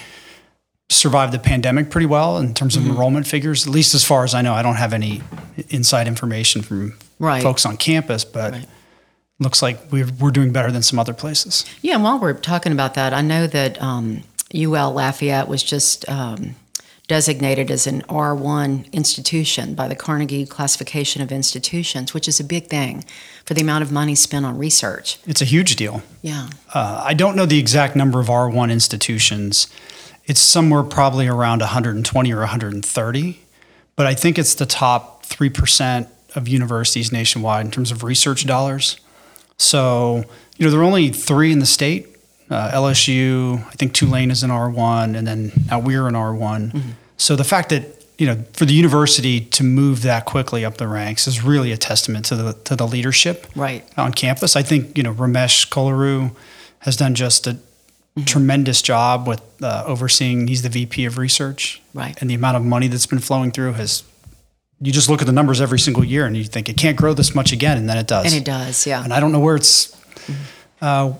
survived 0.90 1.34
the 1.34 1.40
pandemic 1.40 1.90
pretty 1.90 2.06
well 2.06 2.38
in 2.38 2.54
terms 2.54 2.76
of 2.76 2.84
Mm-hmm. 2.84 2.92
enrollment 2.92 3.28
figures. 3.28 3.66
At 3.68 3.74
least 3.74 3.96
as 3.96 4.04
far 4.06 4.24
as 4.24 4.34
I 4.36 4.42
know, 4.42 4.54
I 4.54 4.62
don't 4.62 4.76
have 4.76 4.94
any 4.94 5.22
inside 5.70 6.08
information 6.08 6.62
from 6.62 6.98
Right. 7.20 7.42
folks 7.42 7.66
on 7.66 7.76
campus, 7.78 8.24
but 8.24 8.54
Right. 8.54 8.66
looks 9.40 9.62
like 9.64 9.80
we're, 9.92 10.08
we're 10.20 10.32
doing 10.32 10.52
better 10.52 10.72
than 10.72 10.84
some 10.84 11.00
other 11.00 11.14
places. 11.14 11.66
Yeah, 11.82 11.96
and 11.96 12.04
while 12.04 12.20
we're 12.20 12.34
talking 12.34 12.72
about 12.72 12.94
that, 12.94 13.14
I 13.14 13.22
know 13.22 13.48
that 13.48 13.82
um, 13.82 14.22
UL 14.54 14.94
Lafayette 14.94 15.48
was 15.48 15.64
just 15.64 16.08
um, 16.08 16.56
designated 17.08 17.72
as 17.72 17.88
an 17.88 18.02
R1 18.04 18.92
institution 18.92 19.76
by 19.76 19.88
the 19.88 19.96
Carnegie 19.96 20.46
Classification 20.46 21.22
of 21.22 21.32
Institutions, 21.32 22.14
which 22.14 22.28
is 22.28 22.40
a 22.40 22.44
big 22.44 22.68
thing 22.68 23.06
for 23.46 23.54
the 23.54 23.62
amount 23.62 23.84
of 23.84 23.92
money 23.92 24.14
spent 24.14 24.46
on 24.46 24.58
research. 24.58 25.18
It's 25.26 25.42
a 25.42 25.46
huge 25.46 25.78
deal. 25.78 26.04
Yeah. 26.22 26.50
Uh, 26.74 27.02
I 27.04 27.14
don't 27.14 27.36
know 27.36 27.46
the 27.46 27.60
exact 27.60 27.96
number 27.96 28.20
of 28.20 28.28
R1 28.28 28.72
institutions. 28.72 29.68
It's 30.26 30.42
somewhere 30.42 30.84
probably 30.84 31.28
around 31.28 31.62
120 31.62 32.34
or 32.34 32.40
130, 32.40 33.40
but 33.96 34.06
I 34.06 34.14
think 34.14 34.38
it's 34.38 34.56
the 34.56 34.66
top 34.66 35.26
3% 35.26 36.10
of 36.36 36.48
universities 36.48 37.12
nationwide 37.12 37.66
in 37.66 37.72
terms 37.72 37.90
of 37.90 38.04
research 38.04 38.46
dollars. 38.46 39.00
So, 39.58 40.26
you 40.58 40.66
know, 40.66 40.72
there 40.72 40.82
are 40.82 40.84
only 40.84 41.10
three 41.10 41.54
in 41.54 41.60
the 41.60 41.66
state 41.66 42.17
uh, 42.50 42.72
LSU, 42.72 43.60
I 43.68 43.72
think 43.72 43.94
Tulane 43.94 44.32
is 44.32 44.44
an 44.44 44.50
R1, 44.50 45.16
and 45.18 45.28
then 45.28 45.52
now 45.70 45.80
we're 45.80 46.08
an 46.08 46.14
R1. 46.16 46.82
So 47.18 47.36
the 47.36 47.44
fact 47.44 47.70
that, 47.70 47.84
you 48.18 48.26
know, 48.28 48.44
for 48.54 48.66
the 48.66 48.74
university 48.74 49.42
to 49.42 49.64
move 49.64 50.02
that 50.04 50.26
quickly 50.26 50.64
up 50.66 50.78
the 50.78 50.88
ranks 50.88 51.28
is 51.28 51.44
really 51.44 51.72
a 51.72 51.78
testament 51.78 52.26
to 52.26 52.36
the, 52.36 52.54
to 52.66 52.76
the 52.76 52.88
leadership 52.88 53.48
Right. 53.56 53.84
on 53.98 54.12
campus. 54.14 54.56
I 54.56 54.64
think 54.64 54.98
you 54.98 55.04
know 55.04 55.14
Ramesh 55.14 55.68
Kolluru 55.70 56.36
has 56.80 56.96
done 56.96 57.16
just 57.16 57.48
a 57.48 57.58
tremendous 58.26 58.82
job 58.82 59.28
with 59.28 59.42
uh, 59.62 59.84
overseeing. 59.86 60.48
He's 60.48 60.62
the 60.64 60.70
VP 60.70 61.06
of 61.06 61.18
research, 61.18 61.82
Right. 61.94 62.16
And 62.22 62.30
the 62.30 62.34
amount 62.36 62.58
of 62.58 62.64
money 62.66 62.88
that's 62.88 63.06
been 63.06 63.20
flowing 63.20 63.52
through 63.52 63.74
has. 63.74 64.04
You 64.80 64.92
just 64.92 65.10
look 65.10 65.22
at 65.22 65.26
the 65.28 65.34
numbers 65.34 65.60
every 65.60 65.80
single 65.80 66.04
year, 66.04 66.26
and 66.28 66.38
you 66.38 66.44
think 66.44 66.70
it 66.70 66.78
can't 66.78 66.96
grow 66.96 67.14
this 67.16 67.34
much 67.34 67.52
again, 67.52 67.78
and 67.80 67.90
then 67.90 67.98
it 67.98 68.06
does. 68.06 68.26
And 68.26 68.36
it 68.36 68.46
does, 68.46 68.86
yeah. 68.86 69.04
And 69.04 69.12
I 69.12 69.20
don't 69.20 69.32
know 69.32 69.40
where 69.40 69.56
it's. 69.56 69.96
Uh, 70.80 71.14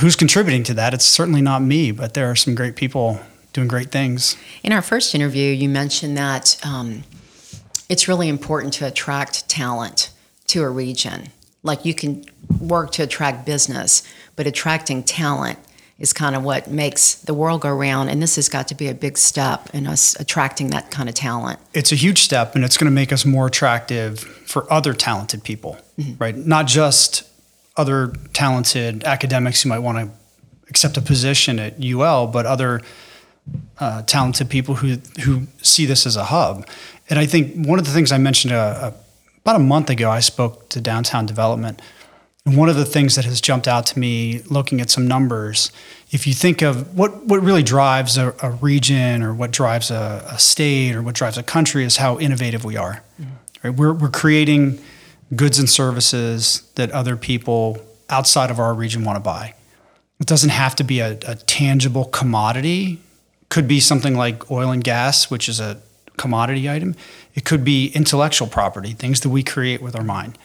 who's 0.00 0.16
contributing 0.16 0.62
to 0.64 0.74
that? 0.74 0.94
It's 0.94 1.04
certainly 1.04 1.42
not 1.42 1.62
me, 1.62 1.90
but 1.92 2.14
there 2.14 2.30
are 2.30 2.36
some 2.36 2.54
great 2.54 2.76
people 2.76 3.20
doing 3.52 3.68
great 3.68 3.90
things. 3.90 4.36
In 4.62 4.72
our 4.72 4.82
first 4.82 5.14
interview, 5.14 5.50
you 5.52 5.68
mentioned 5.68 6.16
that 6.16 6.58
um, 6.64 7.04
it's 7.88 8.08
really 8.08 8.28
important 8.28 8.72
to 8.74 8.86
attract 8.86 9.48
talent 9.48 10.10
to 10.48 10.62
a 10.62 10.68
region. 10.68 11.28
Like 11.62 11.84
you 11.84 11.94
can 11.94 12.24
work 12.60 12.92
to 12.92 13.02
attract 13.02 13.46
business, 13.46 14.02
but 14.36 14.46
attracting 14.46 15.02
talent 15.02 15.58
is 15.98 16.12
kind 16.12 16.36
of 16.36 16.44
what 16.44 16.70
makes 16.70 17.16
the 17.16 17.34
world 17.34 17.62
go 17.62 17.74
round. 17.74 18.08
And 18.08 18.22
this 18.22 18.36
has 18.36 18.48
got 18.48 18.68
to 18.68 18.74
be 18.74 18.86
a 18.86 18.94
big 18.94 19.18
step 19.18 19.68
in 19.74 19.86
us 19.86 20.18
attracting 20.20 20.68
that 20.68 20.90
kind 20.90 21.08
of 21.08 21.14
talent. 21.14 21.58
it's 21.74 21.90
a 21.90 21.96
huge 21.96 22.20
step 22.20 22.54
and 22.54 22.64
it's 22.64 22.76
going 22.76 22.86
to 22.86 22.94
make 22.94 23.12
us 23.12 23.24
more 23.24 23.46
attractive 23.48 24.20
for 24.20 24.72
other 24.72 24.94
talented 24.94 25.42
people 25.42 25.76
right 26.18 26.36
not 26.36 26.66
just 26.66 27.27
other 27.78 28.12
talented 28.32 29.04
academics 29.04 29.62
who 29.62 29.68
might 29.68 29.78
want 29.78 29.98
to 29.98 30.10
accept 30.68 30.96
a 30.96 31.00
position 31.00 31.58
at 31.58 31.82
ul 31.82 32.26
but 32.26 32.44
other 32.44 32.82
uh, 33.78 34.02
talented 34.02 34.50
people 34.50 34.74
who 34.76 34.96
who 35.22 35.46
see 35.62 35.86
this 35.86 36.04
as 36.06 36.16
a 36.16 36.24
hub 36.24 36.66
and 37.08 37.18
i 37.18 37.24
think 37.24 37.66
one 37.66 37.78
of 37.78 37.86
the 37.86 37.92
things 37.92 38.12
i 38.12 38.18
mentioned 38.18 38.52
uh, 38.52 38.90
about 39.38 39.56
a 39.56 39.60
month 39.60 39.88
ago 39.88 40.10
i 40.10 40.20
spoke 40.20 40.68
to 40.68 40.80
downtown 40.80 41.24
development 41.24 41.80
and 42.48 42.56
one 42.56 42.70
of 42.70 42.76
the 42.76 42.86
things 42.86 43.14
that 43.16 43.26
has 43.26 43.42
jumped 43.42 43.68
out 43.68 43.84
to 43.86 43.98
me 43.98 44.40
looking 44.48 44.80
at 44.80 44.88
some 44.88 45.06
numbers, 45.06 45.70
if 46.10 46.26
you 46.26 46.32
think 46.32 46.62
of 46.62 46.96
what, 46.96 47.26
what 47.26 47.42
really 47.42 47.62
drives 47.62 48.16
a, 48.16 48.34
a 48.42 48.52
region 48.52 49.22
or 49.22 49.34
what 49.34 49.50
drives 49.50 49.90
a, 49.90 50.26
a 50.32 50.38
state 50.38 50.94
or 50.94 51.02
what 51.02 51.14
drives 51.14 51.36
a 51.36 51.42
country 51.42 51.84
is 51.84 51.98
how 51.98 52.18
innovative 52.18 52.64
we 52.64 52.74
are. 52.74 53.02
Right? 53.62 53.74
We're, 53.74 53.92
we're 53.92 54.08
creating 54.08 54.80
goods 55.34 55.58
and 55.58 55.68
services 55.68 56.62
that 56.74 56.90
other 56.92 57.16
people 57.16 57.78
outside 58.08 58.50
of 58.50 58.58
our 58.58 58.74
region 58.74 59.04
want 59.04 59.16
to 59.16 59.20
buy. 59.20 59.54
It 60.20 60.26
doesn't 60.26 60.50
have 60.50 60.74
to 60.76 60.84
be 60.84 61.00
a, 61.00 61.18
a 61.26 61.36
tangible 61.36 62.06
commodity. 62.06 63.00
Could 63.48 63.68
be 63.68 63.80
something 63.80 64.16
like 64.16 64.50
oil 64.50 64.70
and 64.70 64.82
gas, 64.82 65.30
which 65.30 65.48
is 65.48 65.60
a 65.60 65.80
commodity 66.16 66.68
item. 66.68 66.94
It 67.34 67.44
could 67.44 67.64
be 67.64 67.88
intellectual 67.94 68.48
property, 68.48 68.92
things 68.92 69.20
that 69.20 69.28
we 69.28 69.42
create 69.42 69.80
with 69.80 69.94
our 69.94 70.04
mind 70.04 70.36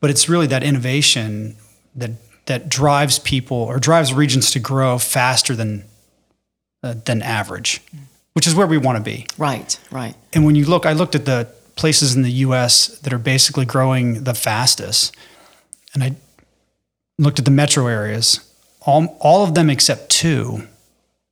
but 0.00 0.10
it's 0.10 0.28
really 0.28 0.46
that 0.48 0.62
innovation 0.62 1.56
that 1.94 2.12
that 2.46 2.68
drives 2.68 3.18
people 3.18 3.56
or 3.56 3.78
drives 3.78 4.12
regions 4.12 4.50
to 4.50 4.58
grow 4.58 4.98
faster 4.98 5.54
than 5.54 5.84
uh, 6.82 6.94
than 7.04 7.22
average, 7.22 7.82
which 8.32 8.46
is 8.46 8.54
where 8.54 8.66
we 8.66 8.78
want 8.78 8.96
to 8.96 9.04
be. 9.04 9.26
Right, 9.38 9.78
right. 9.90 10.14
And 10.32 10.44
when 10.44 10.56
you 10.56 10.64
look, 10.64 10.86
I 10.86 10.94
looked 10.94 11.14
at 11.14 11.26
the 11.26 11.48
places 11.80 12.14
in 12.14 12.22
the 12.22 12.30
U.S. 12.46 12.86
that 13.00 13.12
are 13.12 13.18
basically 13.18 13.64
growing 13.64 14.24
the 14.24 14.34
fastest, 14.34 15.16
and 15.94 16.02
I 16.04 16.14
looked 17.18 17.38
at 17.38 17.44
the 17.44 17.50
metro 17.50 17.86
areas. 17.88 18.40
All 18.86 19.16
all 19.20 19.42
of 19.44 19.54
them 19.54 19.68
except 19.70 20.10
two 20.10 20.66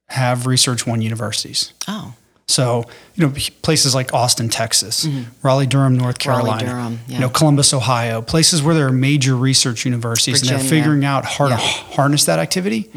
have 0.08 0.46
Research 0.46 0.86
One 0.86 1.02
universities. 1.02 1.72
Oh, 1.86 2.14
So, 2.46 2.84
you 3.14 3.26
know, 3.26 3.34
places 3.62 3.94
like 3.94 4.14
Austin, 4.14 4.48
Texas, 4.48 5.06
Raleigh, 5.42 5.66
Durham, 5.66 5.96
North 5.98 6.18
Mm-hmm. 6.18 6.30
Carolina, 6.30 6.64
Durham, 6.70 6.98
yeah. 7.06 7.14
you 7.16 7.20
know, 7.20 7.28
Columbus, 7.28 7.74
Ohio, 7.74 8.22
places 8.22 8.62
where 8.62 8.74
there 8.74 8.86
are 8.86 8.92
major 8.92 9.36
research 9.36 9.84
universities 9.84 10.40
and 10.40 10.50
they're 10.50 10.58
figuring 10.70 11.04
out 11.04 11.24
how 11.26 11.44
to 11.48 11.50
Yeah. 11.54 11.58
Mm-hmm. 11.60 11.92
harness 11.92 12.24
that 12.24 12.38
activity. 12.38 12.90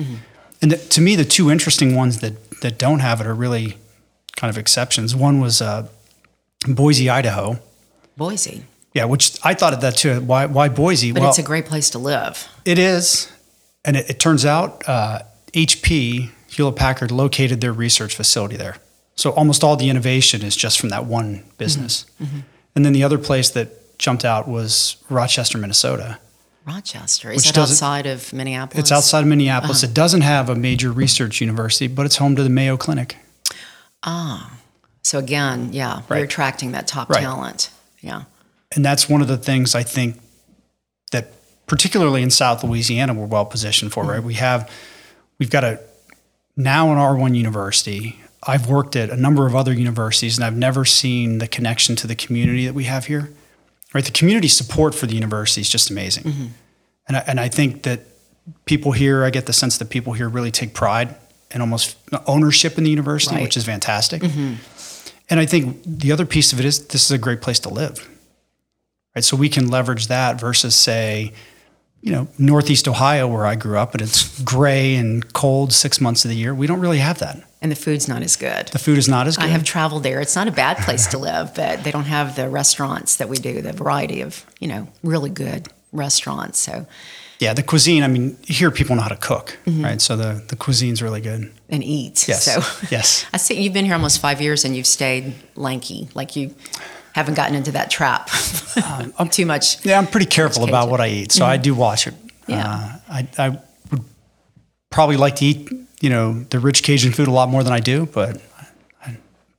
And 0.62 0.72
the, 0.72 0.78
to 0.78 1.02
me, 1.02 1.18
the 1.18 1.26
two 1.26 1.52
interesting 1.52 1.96
ones 1.96 2.20
that, 2.22 2.34
that 2.62 2.78
don't 2.78 3.00
have 3.00 3.20
it 3.22 3.28
are 3.28 3.34
really 3.36 3.76
kind 4.38 4.50
of 4.50 4.58
exceptions. 4.58 5.14
One 5.16 5.42
was 5.42 5.62
uh, 5.62 5.88
Boise, 6.68 7.10
Idaho. 7.10 7.60
Boise. 8.18 8.64
Yeah, 8.94 9.06
which 9.06 9.38
I 9.44 9.54
thought 9.54 9.74
of 9.74 9.82
that 9.82 9.96
too. 9.98 10.22
Why, 10.22 10.46
why 10.46 10.70
Boise? 10.70 11.12
But 11.12 11.22
well, 11.22 11.30
it's 11.30 11.40
a 11.40 11.44
great 11.44 11.66
place 11.66 11.90
to 11.92 12.00
live. 12.00 12.48
it 12.66 12.78
is. 12.78 13.32
And 13.84 13.96
it, 13.96 14.10
it 14.12 14.20
turns 14.20 14.46
out 14.46 14.88
uh, 14.88 15.22
HP, 15.54 16.30
Hewlett 16.50 16.76
Packard 16.76 17.10
located 17.12 17.62
their 17.62 17.74
research 17.74 18.16
facility 18.16 18.58
there. 18.58 18.78
So 19.16 19.32
almost 19.32 19.64
all 19.64 19.76
the 19.76 19.90
innovation 19.90 20.44
is 20.44 20.56
just 20.56 20.80
from 20.80 20.90
that 20.90 21.06
one 21.06 21.44
business. 21.58 22.06
Mm-hmm. 22.22 22.40
And 22.76 22.86
then 22.86 22.94
the 22.94 23.04
other 23.04 23.18
place 23.18 23.50
that 23.52 23.98
jumped 23.98 24.24
out 24.26 24.48
was 24.48 24.98
Rochester, 25.10 25.58
Minnesota. 25.58 26.20
Rochester. 26.66 27.32
Is 27.32 27.44
that 27.46 27.58
outside 27.58 28.06
of 28.06 28.32
Minneapolis? 28.34 28.80
It's 28.80 28.92
outside 28.92 29.22
of 29.22 29.28
Minneapolis. 29.28 29.84
Uh-huh. 29.84 29.92
It 29.92 29.96
doesn't 29.96 30.22
have 30.22 30.50
a 30.50 30.56
major 30.56 30.92
research 30.92 31.42
university, 31.42 31.88
but 31.88 32.06
it's 32.06 32.18
home 32.18 32.36
to 32.36 32.44
the 32.44 32.50
Mayo 32.50 32.78
Clinic. 32.78 33.18
Ah. 34.04 34.58
So 35.04 35.20
again, 35.20 35.74
yeah, 35.74 36.02
right. 36.08 36.10
we're 36.10 36.24
attracting 36.26 36.72
that 36.74 36.88
top 36.88 37.10
right. 37.10 37.22
talent. 37.22 37.72
Yeah. 38.02 38.24
And 38.76 38.86
that's 38.86 39.10
one 39.10 39.22
of 39.22 39.28
the 39.28 39.38
things 39.38 39.76
I 39.76 39.84
think 39.84 40.20
that 41.12 41.34
particularly 41.68 42.22
in 42.22 42.30
South 42.30 42.64
Louisiana 42.64 43.14
we're 43.14 43.26
well 43.26 43.46
positioned 43.46 43.92
for, 43.92 44.04
mm-hmm. 44.04 44.12
right? 44.12 44.24
We 44.24 44.36
have 44.36 44.70
we've 45.40 45.50
got 45.50 45.64
a 45.64 45.80
now 46.56 46.92
an 46.92 46.98
R1 46.98 47.36
university. 47.36 48.20
I've 48.44 48.70
worked 48.70 48.96
at 48.96 49.10
a 49.10 49.16
number 49.16 49.46
of 49.46 49.56
other 49.56 49.74
universities 49.74 50.38
and 50.38 50.46
I've 50.46 50.56
never 50.56 50.84
seen 50.86 51.38
the 51.38 51.48
connection 51.48 51.96
to 51.98 52.08
the 52.08 52.16
community 52.16 52.66
that 52.66 52.74
we 52.74 52.86
have 52.86 53.06
here. 53.06 53.32
Right? 53.94 54.06
The 54.06 54.12
community 54.12 54.48
support 54.48 54.96
for 54.96 55.06
the 55.06 55.16
university 55.16 55.62
is 55.62 55.70
just 55.70 55.90
amazing. 55.90 56.24
Mm-hmm. 56.24 56.46
And, 57.08 57.18
I, 57.18 57.24
and 57.28 57.40
I 57.40 57.50
think 57.50 57.84
that 57.84 58.02
people 58.66 58.94
here, 58.94 59.26
I 59.26 59.30
get 59.30 59.46
the 59.46 59.54
sense 59.54 59.78
that 59.80 59.90
people 59.90 60.14
here 60.14 60.30
really 60.30 60.52
take 60.52 60.74
pride 60.74 61.16
and 61.52 61.62
almost 61.62 61.98
ownership 62.26 62.78
in 62.78 62.86
the 62.86 62.90
university, 62.90 63.36
right. 63.36 63.44
which 63.44 63.58
is 63.58 63.66
fantastic. 63.66 64.22
Mm-hmm. 64.22 64.56
And 65.32 65.40
I 65.40 65.46
think 65.46 65.82
the 65.86 66.12
other 66.12 66.26
piece 66.26 66.52
of 66.52 66.60
it 66.60 66.66
is 66.66 66.88
this 66.88 67.06
is 67.06 67.12
a 67.12 67.18
great 67.18 67.42
place 67.42 67.60
to 67.62 67.70
live. 67.70 68.08
Right? 69.16 69.24
So 69.24 69.38
we 69.38 69.50
can 69.50 69.70
leverage 69.70 70.08
that 70.08 70.40
versus 70.40 70.76
say, 70.76 71.32
you 72.02 72.12
know, 72.12 72.28
Northeast 72.38 72.88
Ohio, 72.88 73.28
where 73.28 73.46
I 73.46 73.56
grew 73.56 73.78
up, 73.78 73.94
and 73.94 74.02
it's 74.02 74.42
gray 74.42 74.96
and 74.96 75.32
cold 75.34 75.72
six 75.72 76.02
months 76.02 76.26
of 76.26 76.30
the 76.30 76.36
year. 76.36 76.54
We 76.54 76.68
don't 76.68 76.82
really 76.82 76.98
have 76.98 77.20
that. 77.20 77.44
And 77.62 77.72
the 77.72 77.76
food's 77.76 78.08
not 78.08 78.24
as 78.24 78.36
good. 78.36 78.68
The 78.70 78.80
food 78.80 78.98
is 78.98 79.08
not 79.08 79.28
as 79.28 79.38
good. 79.38 79.46
I 79.46 79.50
have 79.50 79.64
traveled 79.64 80.04
there. 80.04 80.20
It's 80.20 80.36
not 80.36 80.48
a 80.48 80.52
bad 80.52 80.78
place 80.78 81.08
to 81.08 81.18
live, 81.20 81.56
but 81.56 81.84
they 81.84 81.92
don't 81.92 82.06
have 82.06 82.36
the 82.36 82.50
restaurants 82.50 83.16
that 83.18 83.30
we 83.30 83.38
do, 83.38 83.62
the 83.62 83.72
variety 83.72 84.22
of, 84.22 84.46
you 84.60 84.68
know, 84.68 84.88
really 85.04 85.30
good 85.30 85.68
restaurants. 85.92 86.60
So, 86.60 86.86
yeah, 87.40 87.54
the 87.54 87.64
cuisine, 87.64 88.04
I 88.04 88.08
mean, 88.08 88.38
here 88.44 88.72
people 88.72 88.96
know 88.96 89.02
how 89.02 89.10
to 89.10 89.16
cook, 89.16 89.58
mm-hmm. 89.66 89.84
right? 89.84 90.02
So 90.02 90.16
the, 90.16 90.44
the 90.48 90.56
cuisine's 90.56 91.02
really 91.02 91.22
good. 91.22 91.52
And 91.70 91.84
eat. 91.84 92.28
Yes. 92.28 92.46
So, 92.46 92.62
yes. 92.92 93.26
I 93.34 93.38
see 93.38 93.62
you've 93.62 93.74
been 93.74 93.86
here 93.86 93.96
almost 93.96 94.22
five 94.22 94.42
years 94.42 94.66
and 94.66 94.76
you've 94.76 94.88
stayed 94.88 95.34
lanky. 95.56 96.10
Like 96.14 96.36
you 96.36 96.54
haven't 97.14 97.34
gotten 97.34 97.56
into 97.56 97.72
that 97.72 97.90
trap 97.92 98.30
um, 98.86 99.14
I'm, 99.18 99.30
too 99.30 99.46
much. 99.46 99.86
Yeah, 99.86 99.98
I'm 99.98 100.08
pretty 100.08 100.28
careful 100.28 100.64
about 100.64 100.90
what 100.90 101.02
I 101.02 101.08
eat. 101.08 101.32
So 101.32 101.44
mm-hmm. 101.44 101.52
I 101.52 101.58
do 101.58 101.74
watch 101.74 102.08
it 102.08 102.14
yeah. 102.48 103.00
Uh, 103.10 103.14
I, 103.14 103.28
I 103.38 103.50
would 103.92 104.04
probably 104.90 105.18
like 105.18 105.38
to 105.38 105.46
eat, 105.46 105.72
you 106.02 106.10
know, 106.10 106.44
the 106.50 106.60
rich 106.60 106.84
Cajun 106.84 107.12
food 107.12 107.28
a 107.28 107.32
lot 107.32 107.50
more 107.50 107.64
than 107.64 107.74
I 107.74 107.80
do, 107.80 108.06
but 108.06 108.42
I, 109.04 109.18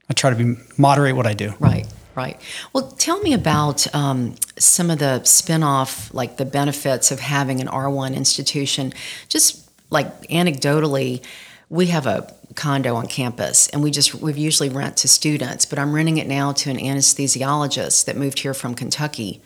I 0.09 0.12
try 0.15 0.31
to 0.31 0.37
be 0.37 0.57
moderate 0.77 1.17
what 1.17 1.27
I 1.27 1.35
do. 1.35 1.55
Right. 1.59 1.87
Right. 2.14 2.38
Well, 2.73 2.90
tell 2.92 3.21
me 3.21 3.33
about 3.33 3.92
um, 3.95 4.35
some 4.59 4.90
of 4.90 4.99
the 4.99 5.25
spin-off, 5.25 6.12
like 6.12 6.37
the 6.37 6.45
benefits 6.45 7.11
of 7.11 7.21
having 7.21 7.61
an 7.61 7.69
R1 7.69 8.14
institution. 8.14 8.92
Just 9.28 9.71
like 9.90 10.28
anecdotally, 10.28 11.25
we 11.71 11.87
have 11.87 12.07
a 12.07 12.33
condo 12.54 12.95
on 12.97 13.07
campus 13.07 13.69
and 13.69 13.83
we 13.83 13.90
just 13.90 14.14
we've 14.16 14.37
usually 14.37 14.69
rent 14.69 14.95
to 14.95 15.09
students 15.09 15.64
but 15.64 15.78
i'm 15.78 15.95
renting 15.95 16.19
it 16.19 16.26
now 16.26 16.52
to 16.52 16.69
an 16.69 16.76
anesthesiologist 16.76 18.04
that 18.04 18.14
moved 18.14 18.40
here 18.40 18.52
from 18.52 18.75
kentucky 18.75 19.40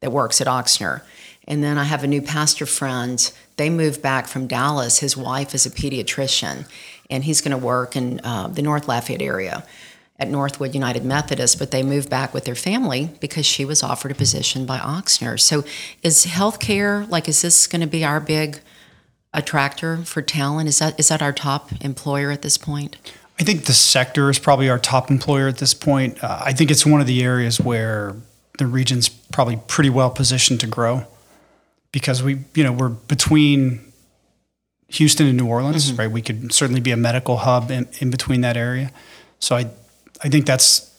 that 0.00 0.12
works 0.12 0.42
at 0.42 0.46
ochsner 0.46 1.00
and 1.50 1.64
then 1.64 1.78
I 1.78 1.84
have 1.84 2.04
a 2.04 2.06
new 2.06 2.22
pastor 2.22 2.64
friend. 2.64 3.32
They 3.56 3.70
moved 3.70 4.00
back 4.00 4.28
from 4.28 4.46
Dallas. 4.46 4.98
His 5.00 5.16
wife 5.16 5.52
is 5.52 5.66
a 5.66 5.70
pediatrician, 5.70 6.68
and 7.10 7.24
he's 7.24 7.40
going 7.40 7.58
to 7.58 7.66
work 7.66 7.96
in 7.96 8.20
uh, 8.20 8.46
the 8.46 8.62
North 8.62 8.86
Lafayette 8.86 9.20
area 9.20 9.64
at 10.20 10.28
Northwood 10.28 10.74
United 10.74 11.04
Methodist, 11.04 11.58
but 11.58 11.70
they 11.70 11.82
moved 11.82 12.10
back 12.10 12.34
with 12.34 12.44
their 12.44 12.54
family 12.54 13.10
because 13.20 13.46
she 13.46 13.64
was 13.64 13.82
offered 13.82 14.12
a 14.12 14.14
position 14.14 14.66
by 14.66 14.78
Ochsner. 14.78 15.40
So, 15.40 15.64
is 16.02 16.26
healthcare 16.26 17.08
like 17.08 17.28
is 17.28 17.42
this 17.42 17.66
going 17.66 17.80
to 17.80 17.86
be 17.86 18.04
our 18.04 18.20
big 18.20 18.60
attractor 19.32 19.98
for 19.98 20.22
talent? 20.22 20.68
Is 20.68 20.78
that 20.78 21.00
is 21.00 21.08
that 21.08 21.22
our 21.22 21.32
top 21.32 21.70
employer 21.80 22.30
at 22.30 22.42
this 22.42 22.58
point? 22.58 22.96
I 23.40 23.42
think 23.42 23.64
the 23.64 23.72
sector 23.72 24.28
is 24.28 24.38
probably 24.38 24.68
our 24.68 24.78
top 24.78 25.10
employer 25.10 25.48
at 25.48 25.56
this 25.56 25.72
point. 25.72 26.22
Uh, 26.22 26.42
I 26.44 26.52
think 26.52 26.70
it's 26.70 26.84
one 26.84 27.00
of 27.00 27.06
the 27.06 27.22
areas 27.22 27.58
where 27.58 28.14
the 28.58 28.66
region's 28.66 29.08
probably 29.08 29.58
pretty 29.66 29.88
well 29.88 30.10
positioned 30.10 30.60
to 30.60 30.66
grow 30.66 31.06
because 31.90 32.22
we, 32.22 32.40
you 32.54 32.62
know, 32.62 32.72
we're 32.72 32.90
between 32.90 33.80
Houston 34.88 35.26
and 35.26 35.38
New 35.38 35.46
Orleans, 35.46 35.88
mm-hmm. 35.88 36.00
right? 36.00 36.10
We 36.10 36.20
could 36.20 36.52
certainly 36.52 36.82
be 36.82 36.90
a 36.90 36.96
medical 36.96 37.38
hub 37.38 37.70
in, 37.70 37.88
in 37.98 38.10
between 38.10 38.42
that 38.42 38.58
area. 38.58 38.90
So 39.38 39.56
I, 39.56 39.70
I 40.22 40.28
think 40.28 40.46
that's 40.46 40.94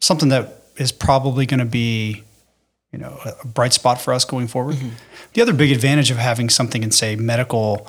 something 0.00 0.28
that 0.30 0.62
is 0.76 0.92
probably 0.92 1.46
going 1.46 1.60
to 1.60 1.66
be, 1.66 2.22
you 2.92 2.98
know, 2.98 3.18
a 3.42 3.46
bright 3.46 3.72
spot 3.72 4.00
for 4.00 4.12
us 4.12 4.24
going 4.24 4.48
forward. 4.48 4.76
Mm-hmm. 4.76 4.90
The 5.32 5.42
other 5.42 5.52
big 5.52 5.72
advantage 5.72 6.10
of 6.10 6.16
having 6.16 6.48
something 6.48 6.82
in 6.82 6.90
say 6.90 7.16
medical, 7.16 7.88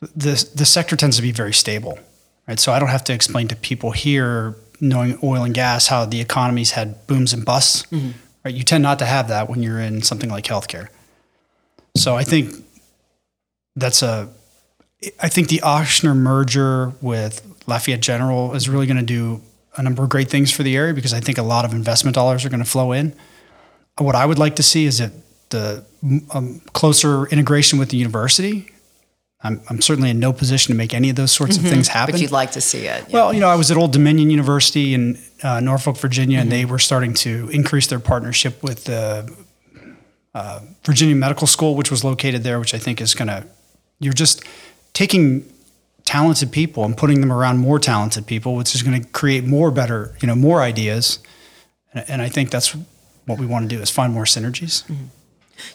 the 0.00 0.48
the 0.54 0.64
sector 0.64 0.96
tends 0.96 1.16
to 1.16 1.22
be 1.22 1.32
very 1.32 1.54
stable, 1.54 1.98
right? 2.46 2.58
So 2.58 2.72
I 2.72 2.78
don't 2.78 2.88
have 2.88 3.04
to 3.04 3.12
explain 3.12 3.48
to 3.48 3.56
people 3.56 3.92
here, 3.92 4.56
knowing 4.80 5.18
oil 5.22 5.44
and 5.44 5.54
gas, 5.54 5.86
how 5.88 6.04
the 6.04 6.20
economy's 6.20 6.72
had 6.72 7.06
booms 7.06 7.32
and 7.32 7.44
busts, 7.44 7.84
mm-hmm. 7.90 8.10
right? 8.44 8.54
You 8.54 8.62
tend 8.64 8.82
not 8.82 8.98
to 8.98 9.06
have 9.06 9.28
that 9.28 9.48
when 9.48 9.62
you're 9.62 9.80
in 9.80 10.02
something 10.02 10.30
like 10.30 10.44
healthcare. 10.44 10.88
So 11.96 12.16
I 12.16 12.24
think 12.24 12.54
that's 13.76 14.02
a. 14.02 14.28
I 15.20 15.28
think 15.28 15.48
the 15.48 15.58
Ochsner 15.58 16.16
merger 16.16 16.92
with 17.00 17.46
Lafayette 17.68 18.00
General 18.00 18.54
is 18.54 18.68
really 18.68 18.86
going 18.86 18.96
to 18.96 19.02
do 19.04 19.40
a 19.78 19.82
number 19.82 20.02
of 20.02 20.10
great 20.10 20.28
things 20.28 20.50
for 20.50 20.62
the 20.62 20.76
area 20.76 20.92
because 20.92 21.14
I 21.14 21.20
think 21.20 21.38
a 21.38 21.42
lot 21.42 21.64
of 21.64 21.72
investment 21.72 22.14
dollars 22.14 22.44
are 22.44 22.48
going 22.48 22.62
to 22.62 22.68
flow 22.68 22.92
in. 22.92 23.14
What 23.96 24.14
I 24.14 24.26
would 24.26 24.38
like 24.38 24.56
to 24.56 24.62
see 24.62 24.84
is 24.84 24.98
that 24.98 25.12
the 25.50 25.84
um, 26.30 26.60
closer 26.72 27.26
integration 27.28 27.78
with 27.78 27.90
the 27.90 27.96
university. 27.96 28.70
I'm, 29.40 29.60
I'm, 29.70 29.80
certainly 29.80 30.10
in 30.10 30.18
no 30.18 30.32
position 30.32 30.72
to 30.72 30.76
make 30.76 30.92
any 30.92 31.10
of 31.10 31.16
those 31.16 31.30
sorts 31.30 31.56
mm-hmm. 31.56 31.66
of 31.66 31.72
things 31.72 31.88
happen. 31.88 32.12
But 32.12 32.20
you'd 32.20 32.32
like 32.32 32.52
to 32.52 32.60
see 32.60 32.86
it. 32.86 33.04
Yeah. 33.08 33.14
Well, 33.14 33.32
you 33.32 33.38
know, 33.38 33.48
I 33.48 33.54
was 33.54 33.70
at 33.70 33.76
Old 33.76 33.92
Dominion 33.92 34.30
University 34.30 34.94
in 34.94 35.16
uh, 35.44 35.60
Norfolk, 35.60 35.96
Virginia, 35.96 36.38
mm-hmm. 36.38 36.42
and 36.42 36.52
they 36.52 36.64
were 36.64 36.80
starting 36.80 37.14
to 37.14 37.48
increase 37.50 37.86
their 37.86 38.00
partnership 38.00 38.62
with 38.64 38.84
the 38.84 39.32
uh, 40.34 40.60
Virginia 40.84 41.14
Medical 41.14 41.46
School, 41.46 41.76
which 41.76 41.90
was 41.90 42.02
located 42.02 42.42
there, 42.42 42.58
which 42.58 42.74
I 42.74 42.78
think 42.78 43.00
is 43.00 43.14
going 43.14 43.28
to, 43.28 43.46
you're 44.00 44.12
just 44.12 44.42
taking 44.92 45.50
talented 46.08 46.50
people 46.50 46.86
and 46.86 46.96
putting 46.96 47.20
them 47.20 47.30
around 47.30 47.58
more 47.58 47.78
talented 47.78 48.26
people, 48.26 48.54
which 48.54 48.74
is 48.74 48.82
going 48.82 48.98
to 48.98 49.06
create 49.10 49.44
more 49.44 49.70
better, 49.70 50.16
you 50.22 50.26
know, 50.26 50.34
more 50.34 50.62
ideas. 50.62 51.18
And, 51.92 52.04
and, 52.08 52.22
I 52.22 52.30
think 52.30 52.50
that's 52.50 52.74
what 53.26 53.38
we 53.38 53.44
want 53.44 53.68
to 53.68 53.76
do 53.76 53.82
is 53.82 53.90
find 53.90 54.14
more 54.14 54.24
synergies. 54.24 54.84
Mm-hmm. 54.86 55.04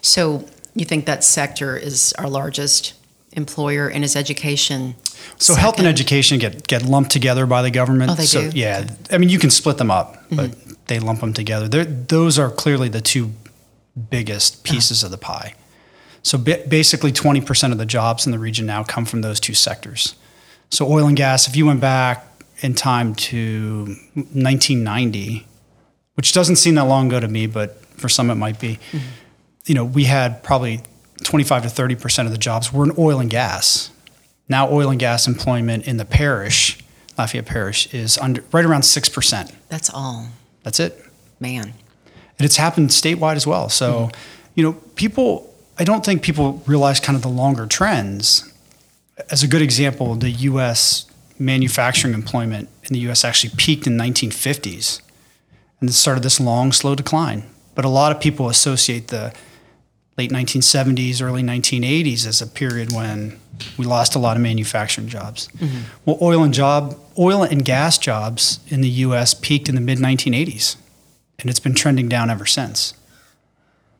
So 0.00 0.44
you 0.74 0.84
think 0.84 1.06
that 1.06 1.22
sector 1.22 1.76
is 1.76 2.12
our 2.18 2.28
largest 2.28 2.94
employer 3.34 3.88
and 3.88 4.02
is 4.02 4.16
education? 4.16 4.96
So 5.38 5.52
second? 5.52 5.60
health 5.60 5.78
and 5.78 5.86
education 5.86 6.40
get, 6.40 6.66
get 6.66 6.82
lumped 6.82 7.12
together 7.12 7.46
by 7.46 7.62
the 7.62 7.70
government. 7.70 8.10
Oh, 8.10 8.14
they 8.14 8.24
so, 8.24 8.50
do? 8.50 8.58
Yeah. 8.58 8.88
I 9.12 9.18
mean, 9.18 9.28
you 9.28 9.38
can 9.38 9.50
split 9.50 9.78
them 9.78 9.92
up, 9.92 10.16
mm-hmm. 10.16 10.34
but 10.34 10.88
they 10.88 10.98
lump 10.98 11.20
them 11.20 11.32
together. 11.32 11.68
They're, 11.68 11.84
those 11.84 12.40
are 12.40 12.50
clearly 12.50 12.88
the 12.88 13.00
two 13.00 13.30
biggest 14.10 14.64
pieces 14.64 15.04
of 15.04 15.12
the 15.12 15.18
pie. 15.18 15.54
So 16.24 16.38
basically, 16.38 17.12
20% 17.12 17.70
of 17.70 17.78
the 17.78 17.86
jobs 17.86 18.26
in 18.26 18.32
the 18.32 18.38
region 18.40 18.66
now 18.66 18.82
come 18.82 19.04
from 19.04 19.20
those 19.20 19.38
two 19.38 19.54
sectors. 19.54 20.16
So 20.74 20.90
oil 20.90 21.06
and 21.06 21.16
gas, 21.16 21.48
if 21.48 21.56
you 21.56 21.66
went 21.66 21.80
back 21.80 22.26
in 22.60 22.74
time 22.74 23.14
to 23.14 23.84
1990, 24.14 25.46
which 26.14 26.32
doesn't 26.32 26.56
seem 26.56 26.74
that 26.74 26.84
long 26.84 27.08
ago 27.08 27.20
to 27.20 27.28
me, 27.28 27.46
but 27.46 27.76
for 27.98 28.08
some 28.08 28.30
it 28.30 28.34
might 28.34 28.58
be, 28.58 28.78
mm-hmm. 28.90 28.98
you 29.66 29.74
know, 29.74 29.84
we 29.84 30.04
had 30.04 30.42
probably 30.42 30.80
25 31.22 31.62
to 31.62 31.68
30% 31.68 32.26
of 32.26 32.32
the 32.32 32.38
jobs 32.38 32.72
were 32.72 32.84
in 32.84 32.92
oil 32.98 33.20
and 33.20 33.30
gas. 33.30 33.90
Now 34.48 34.70
oil 34.70 34.90
and 34.90 34.98
gas 34.98 35.26
employment 35.26 35.86
in 35.86 35.96
the 35.96 36.04
parish, 36.04 36.78
Lafayette 37.16 37.46
Parish, 37.46 37.92
is 37.94 38.18
under 38.18 38.42
right 38.52 38.64
around 38.64 38.82
6%. 38.82 39.54
That's 39.68 39.90
all. 39.90 40.28
That's 40.62 40.80
it. 40.80 41.00
Man 41.40 41.74
and 42.38 42.44
it's 42.44 42.56
happened 42.56 42.90
statewide 42.90 43.36
as 43.36 43.46
well. 43.46 43.68
So, 43.68 43.92
mm-hmm. 43.92 44.20
you 44.54 44.64
know, 44.64 44.72
people. 44.94 45.50
I 45.76 45.82
don't 45.82 46.04
think 46.04 46.22
people 46.22 46.62
realize 46.66 47.00
kind 47.00 47.16
of 47.16 47.22
the 47.22 47.28
longer 47.28 47.66
trends. 47.66 48.48
As 49.30 49.42
a 49.42 49.48
good 49.48 49.62
example, 49.62 50.14
the 50.14 50.30
U.S. 50.30 51.06
manufacturing 51.38 52.14
employment 52.14 52.68
in 52.84 52.94
the 52.94 53.00
U.S. 53.00 53.24
actually 53.24 53.52
peaked 53.56 53.86
in 53.86 53.96
1950s, 53.96 55.00
and 55.80 55.88
it 55.88 55.92
started 55.92 56.22
this 56.22 56.40
long, 56.40 56.72
slow 56.72 56.94
decline. 56.94 57.44
But 57.74 57.84
a 57.84 57.88
lot 57.88 58.14
of 58.14 58.20
people 58.20 58.48
associate 58.48 59.08
the 59.08 59.32
late 60.16 60.30
1970s, 60.30 61.20
early 61.20 61.42
1980s 61.42 62.26
as 62.26 62.40
a 62.40 62.46
period 62.46 62.92
when 62.92 63.38
we 63.76 63.84
lost 63.84 64.14
a 64.14 64.18
lot 64.18 64.36
of 64.36 64.42
manufacturing 64.42 65.08
jobs. 65.08 65.48
Mm-hmm. 65.58 65.82
Well, 66.04 66.18
oil 66.20 66.42
and 66.42 66.54
job, 66.54 66.98
oil 67.18 67.42
and 67.42 67.64
gas 67.64 67.98
jobs 67.98 68.60
in 68.68 68.80
the 68.80 68.88
U.S. 68.88 69.34
peaked 69.34 69.68
in 69.68 69.74
the 69.74 69.80
mid 69.80 69.98
1980s 69.98 70.76
and 71.38 71.50
it's 71.50 71.60
been 71.60 71.74
trending 71.74 72.08
down 72.08 72.30
ever 72.30 72.46
since. 72.46 72.94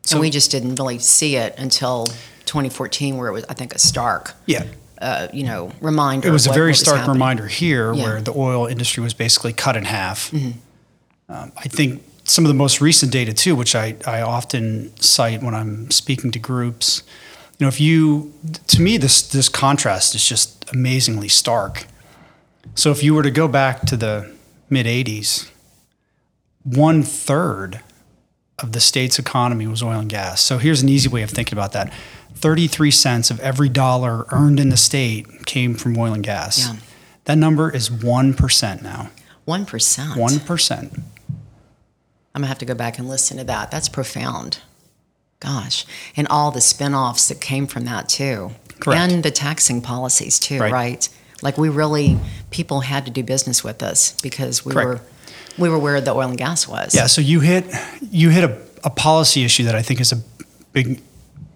So 0.03 0.17
and 0.17 0.21
we 0.21 0.29
just 0.29 0.51
didn't 0.51 0.75
really 0.75 0.99
see 0.99 1.35
it 1.35 1.55
until 1.57 2.05
2014, 2.45 3.17
where 3.17 3.29
it 3.29 3.31
was, 3.31 3.45
I 3.49 3.53
think, 3.53 3.73
a 3.73 3.79
stark. 3.79 4.33
Yeah, 4.45 4.65
uh, 5.05 5.27
you 5.31 5.43
know, 5.43 5.71
reminder. 5.81 6.27
It 6.27 6.31
was 6.31 6.47
a 6.47 6.49
what- 6.49 6.55
very 6.55 6.71
what 6.71 6.77
stark 6.77 7.07
reminder 7.07 7.47
here 7.47 7.93
Yeah. 7.93 8.03
where 8.03 8.21
the 8.21 8.33
oil 8.35 8.65
industry 8.65 9.03
was 9.03 9.13
basically 9.13 9.53
cut 9.53 9.77
in 9.77 9.85
half. 9.85 10.31
Mm-hmm. 10.31 10.59
Um, 11.31 11.51
I 11.57 11.67
think 11.67 12.03
some 12.23 12.43
of 12.43 12.49
the 12.49 12.55
most 12.55 12.81
recent 12.81 13.11
data, 13.11 13.31
too, 13.33 13.55
which 13.55 13.75
I, 13.75 13.95
I 14.05 14.21
often 14.21 14.95
cite 14.97 15.43
when 15.43 15.53
I'm 15.53 15.91
speaking 15.91 16.31
to 16.31 16.39
groups, 16.39 17.03
you 17.59 17.65
know, 17.65 17.67
if 17.67 17.79
you, 17.79 18.33
to 18.67 18.81
me, 18.81 18.97
this, 18.97 19.21
this 19.21 19.47
contrast 19.47 20.15
is 20.15 20.27
just 20.27 20.69
amazingly 20.73 21.29
stark. 21.29 21.85
So 22.73 22.89
if 22.91 23.03
you 23.03 23.13
were 23.13 23.23
to 23.23 23.31
go 23.31 23.47
back 23.47 23.81
to 23.81 23.95
the 23.95 24.35
mid 24.69 24.87
80s, 24.87 25.49
one 26.63 27.03
third 27.03 27.81
of 28.59 28.71
the 28.71 28.79
state's 28.79 29.19
economy 29.19 29.67
was 29.67 29.83
oil 29.83 29.99
and 29.99 30.09
gas. 30.09 30.41
So 30.41 30.57
here's 30.57 30.81
an 30.81 30.89
easy 30.89 31.09
way 31.09 31.21
of 31.21 31.29
thinking 31.29 31.57
about 31.57 31.73
that 31.73 31.93
33 32.35 32.91
cents 32.91 33.31
of 33.31 33.39
every 33.39 33.69
dollar 33.69 34.25
earned 34.31 34.59
in 34.59 34.69
the 34.69 34.77
state 34.77 35.45
came 35.45 35.73
from 35.75 35.97
oil 35.97 36.13
and 36.13 36.23
gas. 36.23 36.59
Yeah. 36.67 36.75
That 37.25 37.37
number 37.37 37.71
is 37.73 37.89
1% 37.89 38.81
now. 38.83 39.09
1%. 39.47 40.15
1%. 40.15 40.93
I'm 42.33 42.41
gonna 42.41 42.47
have 42.47 42.57
to 42.59 42.65
go 42.65 42.73
back 42.75 42.99
and 42.99 43.07
listen 43.07 43.37
to 43.37 43.43
that. 43.45 43.71
That's 43.71 43.87
profound. 43.87 44.59
Gosh, 45.39 45.85
and 46.17 46.27
all 46.29 46.51
the 46.51 46.61
spin-offs 46.61 47.27
that 47.27 47.39
came 47.39 47.67
from 47.67 47.85
that 47.85 48.09
too, 48.09 48.51
Correct. 48.79 48.99
and 49.13 49.23
the 49.23 49.31
taxing 49.31 49.81
policies 49.81 50.39
too, 50.39 50.59
Right. 50.59 50.71
right? 50.71 51.09
Like 51.41 51.57
we 51.57 51.69
really, 51.69 52.17
people 52.51 52.81
had 52.81 53.05
to 53.05 53.11
do 53.11 53.21
business 53.23 53.63
with 53.63 53.83
us 53.83 54.15
because 54.21 54.65
we 54.65 54.73
Correct. 54.73 54.87
were, 54.89 55.01
we 55.57 55.69
were 55.69 55.77
where 55.79 56.01
the 56.01 56.11
oil 56.13 56.29
and 56.29 56.37
gas 56.37 56.67
was. 56.67 56.95
Yeah, 56.95 57.07
so 57.07 57.21
you 57.21 57.39
hit 57.41 57.65
you 58.11 58.29
hit 58.29 58.43
a, 58.43 58.57
a 58.83 58.89
policy 58.89 59.43
issue 59.43 59.63
that 59.65 59.75
I 59.75 59.81
think 59.81 59.99
is 60.01 60.11
a 60.11 60.17
big. 60.73 61.01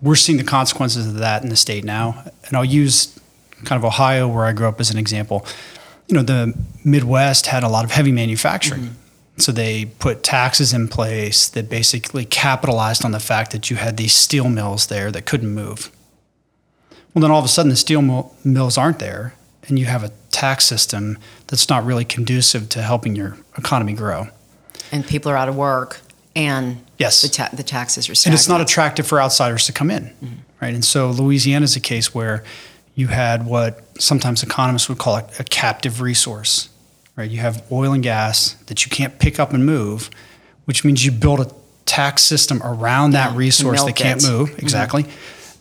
We're 0.02 0.16
seeing 0.16 0.38
the 0.38 0.44
consequences 0.44 1.08
of 1.08 1.16
that 1.16 1.44
in 1.44 1.50
the 1.50 1.56
state 1.56 1.84
now, 1.84 2.24
and 2.46 2.56
I'll 2.56 2.66
use 2.66 3.20
kind 3.66 3.78
of 3.78 3.86
Ohio, 3.86 4.28
where 4.28 4.46
I 4.46 4.54
grew 4.54 4.68
up, 4.68 4.80
as 4.80 4.90
an 4.90 4.98
example. 4.98 5.46
You 6.08 6.16
know, 6.16 6.24
the 6.24 6.54
Midwest 6.86 7.48
had 7.48 7.64
a 7.64 7.70
lot 7.70 7.84
of 7.86 7.92
heavy 7.92 8.12
manufacturing, 8.12 8.82
mm-hmm. 8.82 9.40
so 9.40 9.52
they 9.52 9.86
put 9.86 10.24
taxes 10.24 10.74
in 10.74 10.88
place 10.88 11.50
that 11.50 11.70
basically 11.70 12.26
capitalized 12.26 13.04
on 13.04 13.12
the 13.12 13.20
fact 13.20 13.52
that 13.52 13.70
you 13.70 13.76
had 13.76 13.98
these 13.98 14.14
steel 14.14 14.50
mills 14.50 14.88
there 14.88 15.12
that 15.12 15.26
couldn't 15.26 15.54
move. 15.54 15.92
Well, 17.14 17.22
then 17.22 17.32
all 17.32 17.40
of 17.40 17.46
a 17.46 17.50
sudden, 17.50 17.70
the 17.70 17.76
steel 17.76 18.02
mill, 18.02 18.34
mills 18.44 18.78
aren't 18.78 19.00
there, 19.00 19.34
and 19.68 19.78
you 19.78 19.86
have 19.86 20.04
a 20.04 20.12
tax 20.32 20.66
system 20.66 21.18
that's 21.48 21.68
not 21.68 21.86
really 21.86 22.06
conducive 22.06 22.70
to 22.70 22.82
helping 22.82 23.16
your 23.16 23.38
economy 23.58 23.94
grow. 23.94 24.30
and 24.92 25.06
people 25.06 25.32
are 25.32 25.38
out 25.38 25.50
of 25.50 25.56
work, 25.56 26.00
and 26.36 26.84
Yes. 26.98 27.22
the, 27.22 27.30
ta- 27.30 27.50
the 27.54 27.64
taxes 27.64 28.10
are 28.10 28.14
and 28.26 28.34
it's 28.34 28.48
not 28.50 28.62
attractive 28.62 29.08
for 29.08 29.22
outsiders 29.22 29.66
to 29.68 29.74
come 29.74 29.90
in, 29.90 30.06
mm-hmm. 30.06 30.36
right? 30.62 30.74
And 30.74 30.84
so 30.84 31.12
Louisiana 31.12 31.64
is 31.64 31.76
a 31.76 31.80
case 31.80 32.14
where 32.14 32.44
you 32.96 33.08
had 33.08 33.46
what 33.46 33.82
sometimes 34.02 34.44
economists 34.44 34.90
would 34.90 34.98
call 34.98 35.16
a, 35.18 35.26
a 35.40 35.44
captive 35.44 36.02
resource, 36.02 36.70
right? 37.16 37.30
You 37.30 37.40
have 37.40 37.64
oil 37.72 37.94
and 37.94 38.04
gas 38.04 38.54
that 38.68 38.86
you 38.86 38.90
can't 38.90 39.18
pick 39.20 39.40
up 39.40 39.54
and 39.54 39.66
move, 39.66 40.10
which 40.66 40.84
means 40.84 41.06
you 41.06 41.12
build 41.12 41.40
a 41.40 41.52
tax 41.86 42.22
system 42.22 42.62
around 42.64 43.14
Yeah, 43.14 43.30
that 43.30 43.38
resource 43.38 43.84
that 43.84 43.96
can't 43.96 44.24
it. 44.24 44.30
move. 44.30 44.50
Mm-hmm. 44.50 44.60
Exactly. 44.60 45.06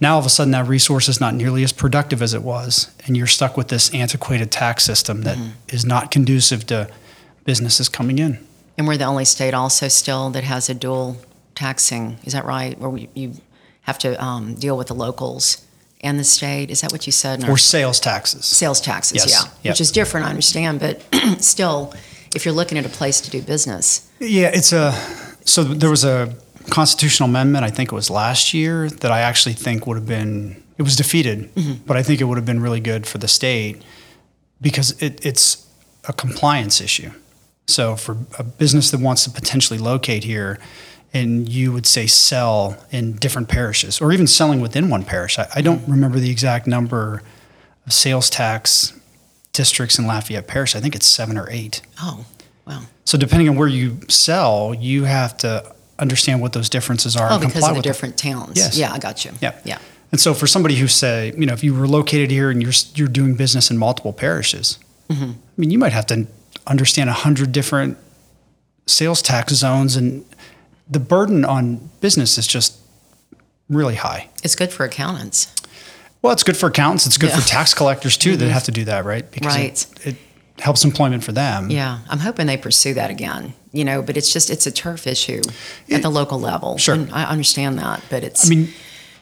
Now 0.00 0.14
all 0.14 0.20
of 0.20 0.26
a 0.26 0.28
sudden 0.28 0.50
that 0.52 0.66
resource 0.66 1.08
is 1.08 1.20
not 1.20 1.34
nearly 1.34 1.64
as 1.64 1.72
productive 1.72 2.22
as 2.22 2.34
it 2.34 2.42
was, 2.42 2.90
and 3.06 3.16
you're 3.16 3.26
stuck 3.26 3.56
with 3.56 3.68
this 3.68 3.92
antiquated 3.94 4.50
tax 4.50 4.84
system 4.84 5.22
that 5.22 5.36
mm-hmm. 5.36 5.50
is 5.68 5.84
not 5.84 6.10
conducive 6.10 6.66
to 6.66 6.88
businesses 7.44 7.88
coming 7.88 8.18
in. 8.18 8.44
And 8.78 8.86
we're 8.86 8.96
the 8.96 9.04
only 9.06 9.24
state 9.24 9.54
also 9.54 9.88
still 9.88 10.30
that 10.30 10.44
has 10.44 10.70
a 10.70 10.74
dual 10.74 11.16
taxing. 11.56 12.18
Is 12.24 12.32
that 12.32 12.44
right? 12.44 12.78
Where 12.78 12.88
we, 12.88 13.08
you 13.14 13.32
have 13.82 13.98
to 13.98 14.22
um, 14.24 14.54
deal 14.54 14.76
with 14.78 14.86
the 14.86 14.94
locals 14.94 15.66
and 16.00 16.18
the 16.18 16.24
state. 16.24 16.70
Is 16.70 16.80
that 16.82 16.92
what 16.92 17.04
you 17.04 17.12
said? 17.12 17.48
Or 17.48 17.58
sales 17.58 17.98
taxes. 17.98 18.46
sales 18.46 18.80
taxes, 18.80 19.16
Yes. 19.16 19.30
yeah, 19.32 19.50
Yep. 19.64 19.72
which 19.72 19.80
is 19.80 19.90
different. 19.90 20.26
I 20.26 20.30
understand, 20.30 20.78
but 20.78 21.02
still, 21.42 21.92
if 22.36 22.44
you're 22.44 22.54
looking 22.54 22.78
at 22.78 22.86
a 22.86 22.88
place 22.88 23.20
to 23.22 23.30
do 23.30 23.42
business, 23.42 24.08
Yeah, 24.20 24.50
it's 24.54 24.72
a. 24.72 24.92
So 25.44 25.64
there 25.64 25.90
was 25.90 26.04
a 26.04 26.32
constitutional 26.70 27.28
amendment. 27.28 27.64
I 27.64 27.70
think 27.70 27.90
it 27.90 27.94
was 27.94 28.10
last 28.10 28.54
year 28.54 28.88
that 28.88 29.10
I 29.10 29.20
actually 29.20 29.54
think 29.54 29.86
would 29.88 29.96
have 29.96 30.06
been. 30.06 30.62
It 30.76 30.82
was 30.82 30.94
defeated, 30.94 31.50
but 31.84 31.96
I 31.96 32.04
think 32.04 32.20
it 32.20 32.24
would 32.24 32.36
have 32.38 32.46
been 32.46 32.60
really 32.60 32.78
good 32.80 33.04
for 33.08 33.18
the 33.18 33.26
state 33.26 33.82
because 34.60 34.92
it, 35.02 35.24
it's 35.26 35.66
a 36.06 36.12
compliance 36.12 36.80
issue. 36.80 37.10
So 37.68 37.94
for 37.96 38.16
a 38.38 38.42
business 38.42 38.90
that 38.90 39.00
wants 39.00 39.24
to 39.24 39.30
potentially 39.30 39.78
locate 39.78 40.24
here, 40.24 40.58
and 41.14 41.48
you 41.48 41.70
would 41.72 41.86
say 41.86 42.06
sell 42.06 42.76
in 42.90 43.12
different 43.16 43.48
parishes, 43.48 44.00
or 44.00 44.10
even 44.12 44.26
selling 44.26 44.60
within 44.60 44.88
one 44.90 45.04
parish. 45.04 45.38
I, 45.38 45.46
I 45.54 45.60
don't 45.60 45.86
remember 45.86 46.18
the 46.18 46.30
exact 46.30 46.66
number 46.66 47.22
of 47.86 47.92
sales 47.92 48.28
tax 48.30 48.92
districts 49.52 49.98
in 49.98 50.06
Lafayette 50.06 50.46
Parish. 50.46 50.74
I 50.76 50.80
think 50.80 50.94
it's 50.94 51.06
seven 51.06 51.36
or 51.38 51.48
eight. 51.50 51.82
oh, 52.02 52.24
well, 52.66 52.82
So 53.04 53.16
depending 53.18 53.48
on 53.48 53.56
where 53.56 53.68
you 53.68 53.98
sell, 54.08 54.74
you 54.74 55.04
have 55.04 55.36
to 55.38 55.74
understand 55.98 56.40
what 56.40 56.52
those 56.52 56.68
differences 56.68 57.16
are. 57.16 57.30
oh, 57.30 57.34
and 57.34 57.40
because 57.40 57.52
comply 57.64 57.68
of 57.70 57.74
the 57.74 57.78
with 57.78 57.84
them. 57.84 57.90
different 57.92 58.16
towns. 58.18 58.56
Yes. 58.56 58.76
Yeah, 58.78 58.92
I 58.92 58.98
got 58.98 59.24
you. 59.24 59.32
Yeah. 59.40 59.58
yeah, 59.64 59.78
And 60.12 60.20
so 60.20 60.32
for 60.34 60.46
somebody 60.46 60.76
who 60.76 60.86
say, 60.88 61.32
you 61.36 61.44
know, 61.46 61.54
if 61.54 61.64
you 61.64 61.74
were 61.74 61.88
located 61.88 62.30
here 62.30 62.50
and 62.50 62.62
you're 62.62 62.72
you're 62.94 63.08
doing 63.08 63.34
business 63.34 63.70
in 63.70 63.76
multiple 63.78 64.12
parishes, 64.14 64.78
Mm-hmm. 65.10 65.30
I 65.30 65.34
mean, 65.56 65.70
you 65.70 65.78
might 65.78 65.92
have 65.94 66.04
to 66.08 66.26
understand 66.68 67.10
a 67.10 67.14
hundred 67.14 67.52
different 67.52 67.98
sales 68.86 69.22
tax 69.22 69.52
zones, 69.54 69.96
and 69.96 70.24
the 70.88 71.00
burden 71.00 71.44
on 71.44 71.90
business 72.00 72.38
is 72.38 72.46
just 72.46 72.76
really 73.68 73.96
high. 73.96 74.28
it's 74.42 74.54
good 74.54 74.72
for 74.72 74.84
accountants. 74.84 75.54
Well, 76.22 76.32
it's 76.32 76.42
good 76.42 76.56
for 76.56 76.66
accountants. 76.68 77.06
It's 77.06 77.16
good 77.18 77.28
Yeah. 77.30 77.36
Mm-hmm. 77.36 77.42
for 77.42 77.48
tax 77.48 77.74
collectors 77.74 78.16
too 78.16 78.36
that 78.36 78.48
have 78.50 78.64
to 78.64 78.72
do 78.72 78.84
that, 78.86 79.04
right? 79.04 79.30
Because 79.30 79.54
Right. 79.54 79.86
it, 80.04 80.06
it 80.06 80.16
helps 80.58 80.84
employment 80.84 81.22
for 81.22 81.32
them. 81.32 81.70
Yeah, 81.70 81.98
I'm 82.08 82.18
hoping 82.18 82.46
they 82.46 82.56
pursue 82.56 82.94
that 82.94 83.10
again. 83.10 83.52
You 83.72 83.84
know, 83.84 84.00
but 84.02 84.16
it's 84.16 84.32
just 84.32 84.48
it's 84.50 84.66
a 84.66 84.72
turf 84.72 85.06
issue 85.06 85.42
at 85.90 86.00
the 86.02 86.08
local 86.10 86.40
level. 86.40 86.78
Sure. 86.78 86.94
and 86.94 87.12
I 87.12 87.24
understand 87.24 87.78
that, 87.78 88.02
but 88.10 88.24
it's. 88.24 88.46
I 88.46 88.48
mean, 88.48 88.68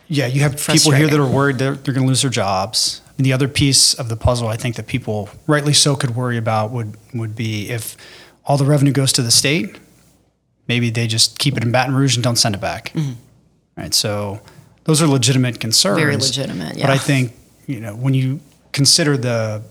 yeah, 0.09 0.27
you 0.27 0.41
have 0.43 0.57
people 0.57 0.93
here 0.93 1.09
that 1.09 1.19
are 1.19 1.27
worried 1.27 1.59
they're, 1.59 1.75
they're 1.75 1.93
going 1.95 2.07
to 2.07 2.09
lose 2.09 2.23
their 2.23 2.31
jobs. 2.31 3.03
And 3.17 3.25
the 3.25 3.33
other 3.33 3.49
piece 3.49 3.95
of 3.95 4.09
the 4.09 4.17
puzzle, 4.17 4.49
I 4.49 4.57
think 4.57 4.77
that 4.77 4.87
people 4.87 5.31
rightly 5.47 5.73
so 5.73 5.97
could 5.97 6.15
worry 6.15 6.37
about 6.37 6.71
would 6.71 6.97
would 7.15 7.35
be 7.35 7.71
if 7.71 7.97
all 8.45 8.57
the 8.57 8.65
revenue 8.65 8.93
goes 8.93 9.13
to 9.15 9.23
the 9.23 9.31
state, 9.31 9.79
maybe 10.69 10.91
they 10.91 11.07
just 11.07 11.39
keep 11.39 11.57
it 11.57 11.65
in 11.65 11.73
Baton 11.73 11.95
Rouge 11.95 12.17
and 12.17 12.23
don't 12.23 12.37
send 12.37 12.55
it 12.55 12.61
back. 12.61 12.93
Right. 13.77 13.95
So 13.95 14.41
those 14.85 15.03
are 15.03 15.07
legitimate 15.07 15.61
concerns. 15.61 15.99
Mm-hmm. 15.99 16.07
Very 16.07 16.17
legitimate, 16.17 16.81
But 16.81 16.91
I 16.91 16.99
think 16.99 17.33
you 17.67 17.81
know 17.81 17.95
when 17.95 18.15
you 18.15 18.41
consider 18.73 19.17
the 19.17 19.63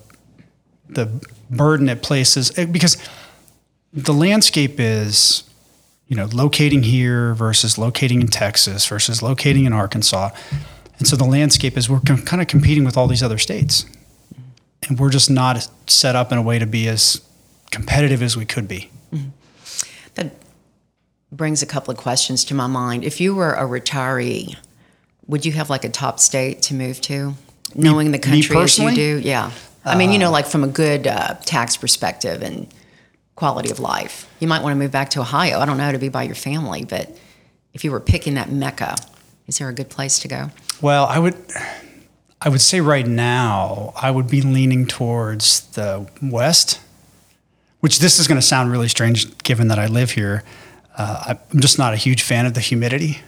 the 0.89 1.09
burden 1.49 1.89
it 1.89 2.01
places 2.01 2.57
eh, 2.57 2.65
because 2.65 2.97
the 3.93 4.13
landscape 4.13 4.79
is 4.79 5.43
you 6.07 6.15
know 6.15 6.25
locating 6.25 6.83
here 6.83 7.33
versus 7.33 7.77
locating 7.77 8.21
in 8.21 8.27
Texas 8.27 8.85
versus 8.87 9.21
locating 9.21 9.65
in 9.65 9.73
Arkansas 9.73 10.29
and 10.97 11.07
so 11.07 11.15
the 11.15 11.25
landscape 11.25 11.77
is 11.77 11.89
we're 11.89 11.99
com- 11.99 12.23
kind 12.23 12.41
of 12.41 12.47
competing 12.47 12.83
with 12.85 12.97
all 12.97 13.07
these 13.07 13.23
other 13.23 13.37
states 13.37 13.85
and 14.87 14.99
we're 14.99 15.09
just 15.09 15.29
not 15.29 15.67
set 15.87 16.15
up 16.15 16.31
in 16.31 16.37
a 16.37 16.41
way 16.41 16.59
to 16.59 16.65
be 16.65 16.87
as 16.87 17.21
competitive 17.71 18.21
as 18.21 18.37
we 18.37 18.45
could 18.45 18.67
be 18.67 18.89
That 20.15 20.33
brings 21.31 21.61
a 21.61 21.65
couple 21.65 21.91
of 21.91 21.97
questions 21.97 22.45
to 22.45 22.53
my 22.53 22.67
mind. 22.67 23.03
If 23.03 23.19
you 23.19 23.35
were 23.35 23.53
a 23.53 23.63
retiree, 23.63 24.55
would 25.27 25.45
you 25.45 25.51
have 25.53 25.69
like 25.69 25.83
a 25.83 25.89
top 25.89 26.19
state 26.19 26.61
to 26.63 26.73
move 26.73 27.01
to, 27.01 27.33
knowing 27.73 28.11
the 28.11 28.19
country 28.19 28.55
as 28.57 28.79
you? 28.79 28.87
Uh, 28.87 28.93
do? 28.93 29.19
Yeah, 29.23 29.51
I 29.83 29.97
mean, 29.97 30.11
you 30.11 30.19
know, 30.19 30.31
like 30.31 30.45
from 30.45 30.63
a 30.63 30.67
good 30.67 31.07
uh, 31.07 31.35
tax 31.45 31.77
perspective 31.77 32.41
and 32.41 32.73
quality 33.35 33.69
of 33.69 33.79
life. 33.79 34.29
You 34.39 34.47
might 34.47 34.63
want 34.63 34.71
to 34.71 34.79
move 34.79 34.91
back 34.91 35.09
to 35.11 35.21
Ohio. 35.21 35.59
I 35.59 35.65
don't 35.65 35.77
know 35.77 35.91
to 35.91 35.97
be 35.97 36.09
by 36.09 36.23
your 36.23 36.35
family, 36.35 36.85
but 36.85 37.15
if 37.73 37.83
you 37.83 37.91
were 37.91 37.99
picking 37.99 38.35
that 38.35 38.49
mecca, 38.49 38.95
is 39.47 39.57
there 39.59 39.69
a 39.69 39.73
good 39.73 39.89
place 39.89 40.19
to 40.19 40.27
go? 40.27 40.49
well 40.81 41.05
i 41.05 41.17
would 41.19 41.35
i 42.41 42.49
would 42.49 42.61
say 42.61 42.81
right 42.81 43.07
now 43.07 43.93
i 44.01 44.11
would 44.11 44.27
be 44.29 44.41
leaning 44.41 44.85
towards 44.85 45.61
the 45.71 46.05
west 46.21 46.79
which 47.79 47.99
this 47.99 48.19
is 48.19 48.27
going 48.27 48.39
to 48.39 48.45
sound 48.45 48.71
really 48.71 48.87
strange 48.89 49.37
given 49.43 49.67
that 49.69 49.79
i 49.79 49.85
live 49.87 50.11
here 50.11 50.43
uh, 50.97 51.35
i'm 51.53 51.59
just 51.61 51.77
not 51.79 51.93
a 51.93 51.97
huge 51.97 52.21
fan 52.23 52.45
of 52.45 52.53
the 52.53 52.59
humidity 52.59 53.19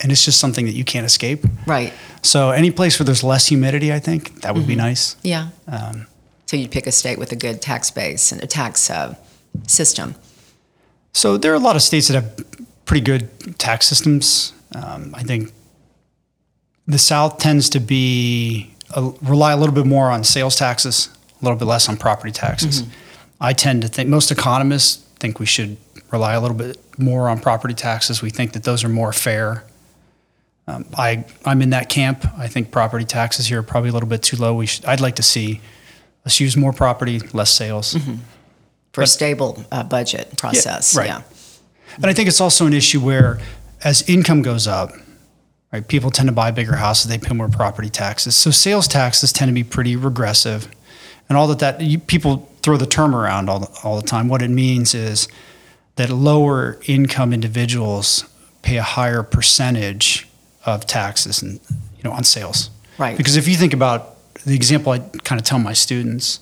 and 0.00 0.10
it's 0.12 0.24
just 0.24 0.40
something 0.40 0.64
that 0.66 0.72
you 0.72 0.84
can't 0.84 1.06
escape 1.06 1.44
Right. 1.66 1.92
So 2.22 2.50
any 2.50 2.70
place 2.70 2.98
where 2.98 3.04
there's 3.04 3.22
less 3.22 3.46
humidity, 3.48 3.92
I 3.92 3.98
think 3.98 4.40
that 4.42 4.54
would 4.54 4.66
be 4.66 4.76
nice. 4.76 5.16
Yeah. 5.22 5.48
Um, 5.68 6.06
so 6.46 6.56
you'd 6.56 6.70
pick 6.70 6.86
a 6.86 6.92
state 6.92 7.18
with 7.18 7.32
a 7.32 7.36
good 7.36 7.60
tax 7.60 7.90
base 7.90 8.32
and 8.32 8.42
a 8.42 8.46
tax 8.46 8.88
uh, 8.90 9.14
system. 9.66 10.14
so 11.12 11.36
there 11.36 11.52
are 11.52 11.54
a 11.56 11.58
lot 11.68 11.76
of 11.76 11.82
states 11.82 12.08
that 12.08 12.14
have 12.14 12.44
pretty 12.86 13.02
good 13.04 13.28
tax 13.58 13.86
systems. 13.86 14.52
Um, 14.74 15.14
I 15.14 15.22
think 15.22 15.52
the 16.86 16.98
South 16.98 17.38
tends 17.38 17.70
to 17.70 17.80
be 17.80 18.74
a, 18.94 19.10
rely 19.22 19.52
a 19.52 19.56
little 19.56 19.74
bit 19.74 19.86
more 19.86 20.10
on 20.10 20.24
sales 20.24 20.56
taxes, 20.56 21.08
a 21.40 21.44
little 21.44 21.58
bit 21.58 21.64
less 21.66 21.88
on 21.88 21.96
property 21.96 22.32
taxes. 22.32 22.82
I 23.40 23.52
tend 23.52 23.82
to 23.82 23.88
think 23.88 24.08
most 24.08 24.30
economists 24.30 25.04
think 25.18 25.38
we 25.38 25.46
should 25.46 25.76
rely 26.10 26.34
a 26.34 26.40
little 26.40 26.56
bit 26.56 26.78
more 26.98 27.28
on 27.28 27.40
property 27.40 27.74
taxes. 27.74 28.22
We 28.22 28.30
think 28.30 28.52
that 28.52 28.64
those 28.64 28.84
are 28.84 28.88
more 28.88 29.12
fair. 29.12 29.64
Um, 30.66 30.86
I 30.96 31.24
I'm 31.44 31.60
in 31.60 31.70
that 31.70 31.88
camp. 31.88 32.24
I 32.38 32.48
think 32.48 32.70
property 32.70 33.04
taxes 33.04 33.46
here 33.46 33.58
are 33.60 33.62
probably 33.62 33.90
a 33.90 33.92
little 33.92 34.08
bit 34.08 34.22
too 34.22 34.36
low. 34.36 34.54
We 34.54 34.66
should, 34.66 34.84
I'd 34.86 35.00
like 35.00 35.16
to 35.16 35.22
see 35.22 35.60
us 36.24 36.40
use 36.40 36.56
more 36.56 36.72
property, 36.72 37.20
less 37.32 37.50
sales. 37.50 37.96
for 38.92 39.02
a 39.02 39.06
stable 39.06 39.62
uh, 39.70 39.82
budget 39.82 40.36
process. 40.38 40.96
right. 40.96 41.08
Yeah. 41.08 41.22
And 41.96 42.06
I 42.06 42.12
think 42.14 42.28
it's 42.28 42.40
also 42.40 42.66
an 42.66 42.72
issue 42.72 43.00
where, 43.00 43.40
as 43.82 44.08
income 44.08 44.40
goes 44.42 44.66
up, 44.66 44.92
right, 45.74 45.86
people 45.86 46.10
tend 46.10 46.28
to 46.28 46.32
buy 46.32 46.50
bigger 46.50 46.76
houses, 46.76 47.10
they 47.10 47.18
pay 47.18 47.34
more 47.34 47.48
property 47.48 47.90
taxes. 47.90 48.36
So 48.36 48.50
sales 48.50 48.86
taxes 48.86 49.32
tend 49.32 49.48
to 49.48 49.52
be 49.54 49.64
pretty 49.64 49.96
regressive, 49.96 50.68
and 51.28 51.36
all 51.36 51.46
that 51.48 51.58
that 51.58 51.80
you, 51.80 51.98
people 51.98 52.48
throw 52.62 52.76
the 52.76 52.86
term 52.86 53.14
around 53.14 53.50
all 53.50 53.58
the, 53.60 53.80
all 53.82 54.00
the 54.00 54.06
time. 54.06 54.28
What 54.28 54.40
it 54.40 54.50
means 54.50 54.94
is 54.94 55.28
that 55.96 56.10
lower 56.10 56.78
income 56.86 57.32
individuals 57.32 58.24
pay 58.62 58.76
a 58.76 58.82
higher 58.82 59.22
percentage 59.22 60.28
of 60.64 60.86
taxes 60.86 61.42
and 61.42 61.60
you 61.96 62.04
know 62.04 62.12
on 62.12 62.24
sales. 62.24 62.70
Right. 62.96 63.16
Because 63.16 63.36
if 63.36 63.48
you 63.48 63.56
think 63.56 63.74
about 63.74 64.16
the 64.44 64.54
example 64.54 64.92
I 64.92 65.00
kind 65.00 65.40
of 65.40 65.44
tell 65.44 65.58
my 65.58 65.72
students, 65.72 66.38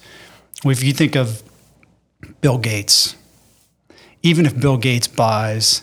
if 0.65 0.83
you 0.83 0.93
think 0.93 1.17
of 1.17 1.43
Bill 2.41 2.59
Gates, 2.59 3.17
even 4.23 4.45
if 4.45 4.59
Bill 4.61 4.77
Gates 4.77 5.09
buys 5.09 5.83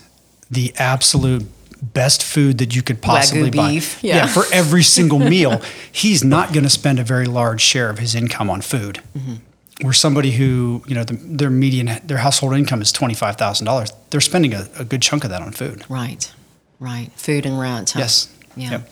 the 0.50 0.72
absolute 0.76 1.46
best 1.82 2.22
food 2.22 2.58
that 2.58 2.74
you 2.74 2.82
could 2.82 3.00
possibly 3.00 3.50
Wagyu 3.50 3.56
buy, 3.56 3.70
beef, 3.70 4.02
yeah. 4.02 4.26
for 4.26 4.44
every 4.52 4.82
single 4.82 5.18
meal, 5.34 5.62
he's 5.90 6.22
not 6.22 6.52
going 6.52 6.64
to 6.64 6.70
spend 6.70 6.98
a 6.98 7.04
very 7.04 7.26
large 7.26 7.60
share 7.60 7.90
of 7.90 7.98
his 7.98 8.14
income 8.14 8.50
on 8.50 8.60
food. 8.60 9.00
Mm-hmm. 9.16 9.34
Where 9.82 9.94
somebody 9.94 10.32
who 10.32 10.84
you 10.86 10.94
know 10.94 11.04
the, 11.04 11.14
their 11.14 11.48
median 11.48 11.88
their 12.04 12.18
household 12.18 12.54
income 12.54 12.82
is 12.82 12.92
twenty 12.92 13.14
five 13.14 13.36
thousand 13.36 13.64
dollars, 13.64 13.90
they're 14.10 14.20
spending 14.20 14.52
a, 14.52 14.68
a 14.78 14.84
good 14.84 15.00
chunk 15.00 15.24
of 15.24 15.30
that 15.30 15.40
on 15.40 15.52
food. 15.52 15.84
Right. 15.88 16.30
Right. 16.78 17.10
Food 17.16 17.46
and 17.46 17.58
rent. 17.58 17.92
huh? 17.92 18.00
Yes. 18.00 18.34
Yeah. 18.56 18.70
Yep. 18.72 18.90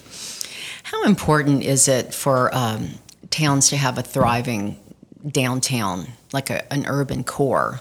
How 0.85 1.05
important 1.05 1.63
is 1.63 1.89
it 1.89 2.15
for 2.15 2.55
um, 2.55 2.91
towns 3.29 3.69
to 3.69 3.77
have 3.77 3.99
a 3.99 4.03
thriving 4.03 4.79
downtown, 5.27 6.09
like 6.33 6.49
a, 6.49 6.73
an 6.73 6.87
urban 6.87 7.23
core? 7.23 7.81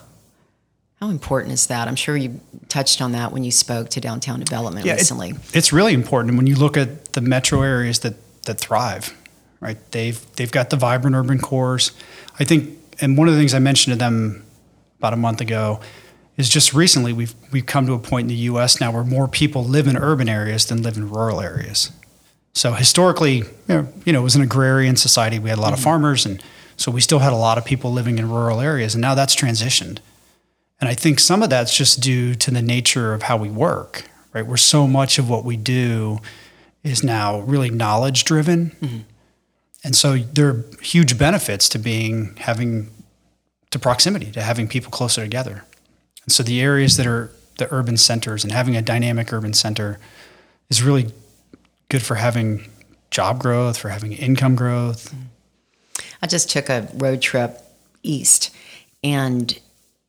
How 1.00 1.10
important 1.10 1.54
is 1.54 1.68
that? 1.68 1.88
I'm 1.88 1.96
sure 1.96 2.18
you 2.18 2.40
touched 2.70 3.02
on 3.02 3.12
that 3.12 3.32
when 3.32 3.44
you 3.44 3.52
spoke 3.52 3.90
to 3.90 4.02
downtown 4.02 4.40
development 4.40 4.86
Yeah, 4.86 4.94
it- 4.94 4.98
recently. 4.98 5.36
it's 5.54 5.72
really 5.72 5.94
important 5.94 6.38
when 6.38 6.48
you 6.48 6.56
look 6.56 6.76
at 6.76 7.14
the 7.14 7.22
metro 7.22 7.62
areas 7.62 8.00
that 8.00 8.16
that 8.46 8.60
thrive, 8.60 9.14
right? 9.60 9.78
They've 9.92 10.20
they've 10.38 10.52
got 10.52 10.70
the 10.70 10.78
vibrant 10.78 11.16
urban 11.16 11.38
cores. 11.40 11.92
I 12.40 12.46
think, 12.46 12.70
and 13.00 13.18
one 13.18 13.28
of 13.28 13.36
the 13.36 13.40
things 13.40 13.54
I 13.54 13.60
mentioned 13.60 13.94
to 13.94 14.00
them 14.00 14.44
about 15.00 15.14
a 15.14 15.18
month 15.18 15.42
ago 15.42 15.80
is 16.38 16.50
just 16.50 16.74
recently 16.74 17.14
we've 17.14 17.36
we've 17.52 17.66
come 17.66 17.86
to 17.86 17.94
a 17.94 18.00
point 18.00 18.26
in 18.26 18.30
the 18.30 18.42
U.S. 18.52 18.80
now 18.80 18.92
where 18.92 19.04
more 19.04 19.28
people 19.28 19.64
live 19.64 19.88
in 19.88 19.98
urban 19.98 20.30
areas 20.30 20.66
than 20.66 20.82
live 20.82 20.98
in 20.98 21.10
rural 21.10 21.42
areas. 21.42 21.92
So 22.54 22.74
historically, 22.74 23.36
you 23.38 23.46
know, 23.68 23.88
you 24.04 24.14
know, 24.14 24.22
it 24.22 24.24
was 24.24 24.36
an 24.36 24.42
agrarian 24.42 24.96
society. 24.96 25.38
We 25.38 25.50
had 25.50 25.60
a 25.60 25.62
lot 25.62 25.74
of 25.74 25.80
mm-hmm. 25.80 25.84
farmers, 25.84 26.26
and 26.26 26.42
so 26.76 26.92
we 26.92 27.02
still 27.02 27.20
had 27.20 27.34
a 27.34 27.38
lot 27.38 27.60
of 27.60 27.66
people 27.66 27.92
living 27.92 28.18
in 28.18 28.30
rural 28.30 28.62
areas, 28.62 28.96
and 28.96 29.02
now 29.02 29.14
that's 29.14 29.36
transitioned. 29.36 30.00
And 30.80 30.90
I 30.90 30.94
think 30.94 31.20
some 31.20 31.42
of 31.42 31.50
that's 31.50 31.76
just 31.76 32.02
due 32.02 32.36
to 32.36 32.52
the 32.52 32.62
nature 32.62 33.14
of 33.14 33.24
how 33.24 33.38
we 33.38 33.50
work, 33.50 34.04
right? 34.34 34.46
Where 34.46 34.58
so 34.58 34.88
much 34.88 35.18
of 35.18 35.30
what 35.30 35.44
we 35.44 35.58
do 35.58 36.20
is 36.84 37.04
now 37.04 37.40
really 37.40 37.70
knowledge 37.70 38.24
driven. 38.24 38.72
Mm-hmm. 38.82 38.98
And 39.84 39.96
so 39.96 40.18
there 40.18 40.48
are 40.50 40.66
huge 40.82 41.18
benefits 41.18 41.68
to 41.70 41.80
being 41.80 42.36
having 42.38 42.92
to 43.72 43.80
proximity, 43.80 44.32
to 44.32 44.42
having 44.42 44.68
people 44.68 44.92
closer 44.92 45.22
together. 45.22 45.64
And 46.24 46.32
so 46.32 46.44
the 46.44 46.62
areas 46.62 46.98
that 46.98 47.08
are 47.08 47.32
the 47.58 47.68
urban 47.74 47.98
centers 47.98 48.44
and 48.44 48.54
having 48.54 48.76
a 48.76 48.82
dynamic 48.82 49.34
urban 49.34 49.54
center 49.54 50.00
is 50.70 50.84
really 50.84 51.12
good 51.90 52.04
for 52.04 52.16
having 52.16 52.70
job 53.10 53.40
growth, 53.40 53.78
for 53.78 53.90
having 53.90 54.12
income 54.14 54.56
growth. 54.56 55.10
Mm-hmm. 55.10 55.24
I 56.22 56.28
just 56.28 56.50
took 56.50 56.70
a 56.70 56.88
road 56.94 57.22
trip 57.22 57.62
east, 58.04 58.54
and 59.04 59.58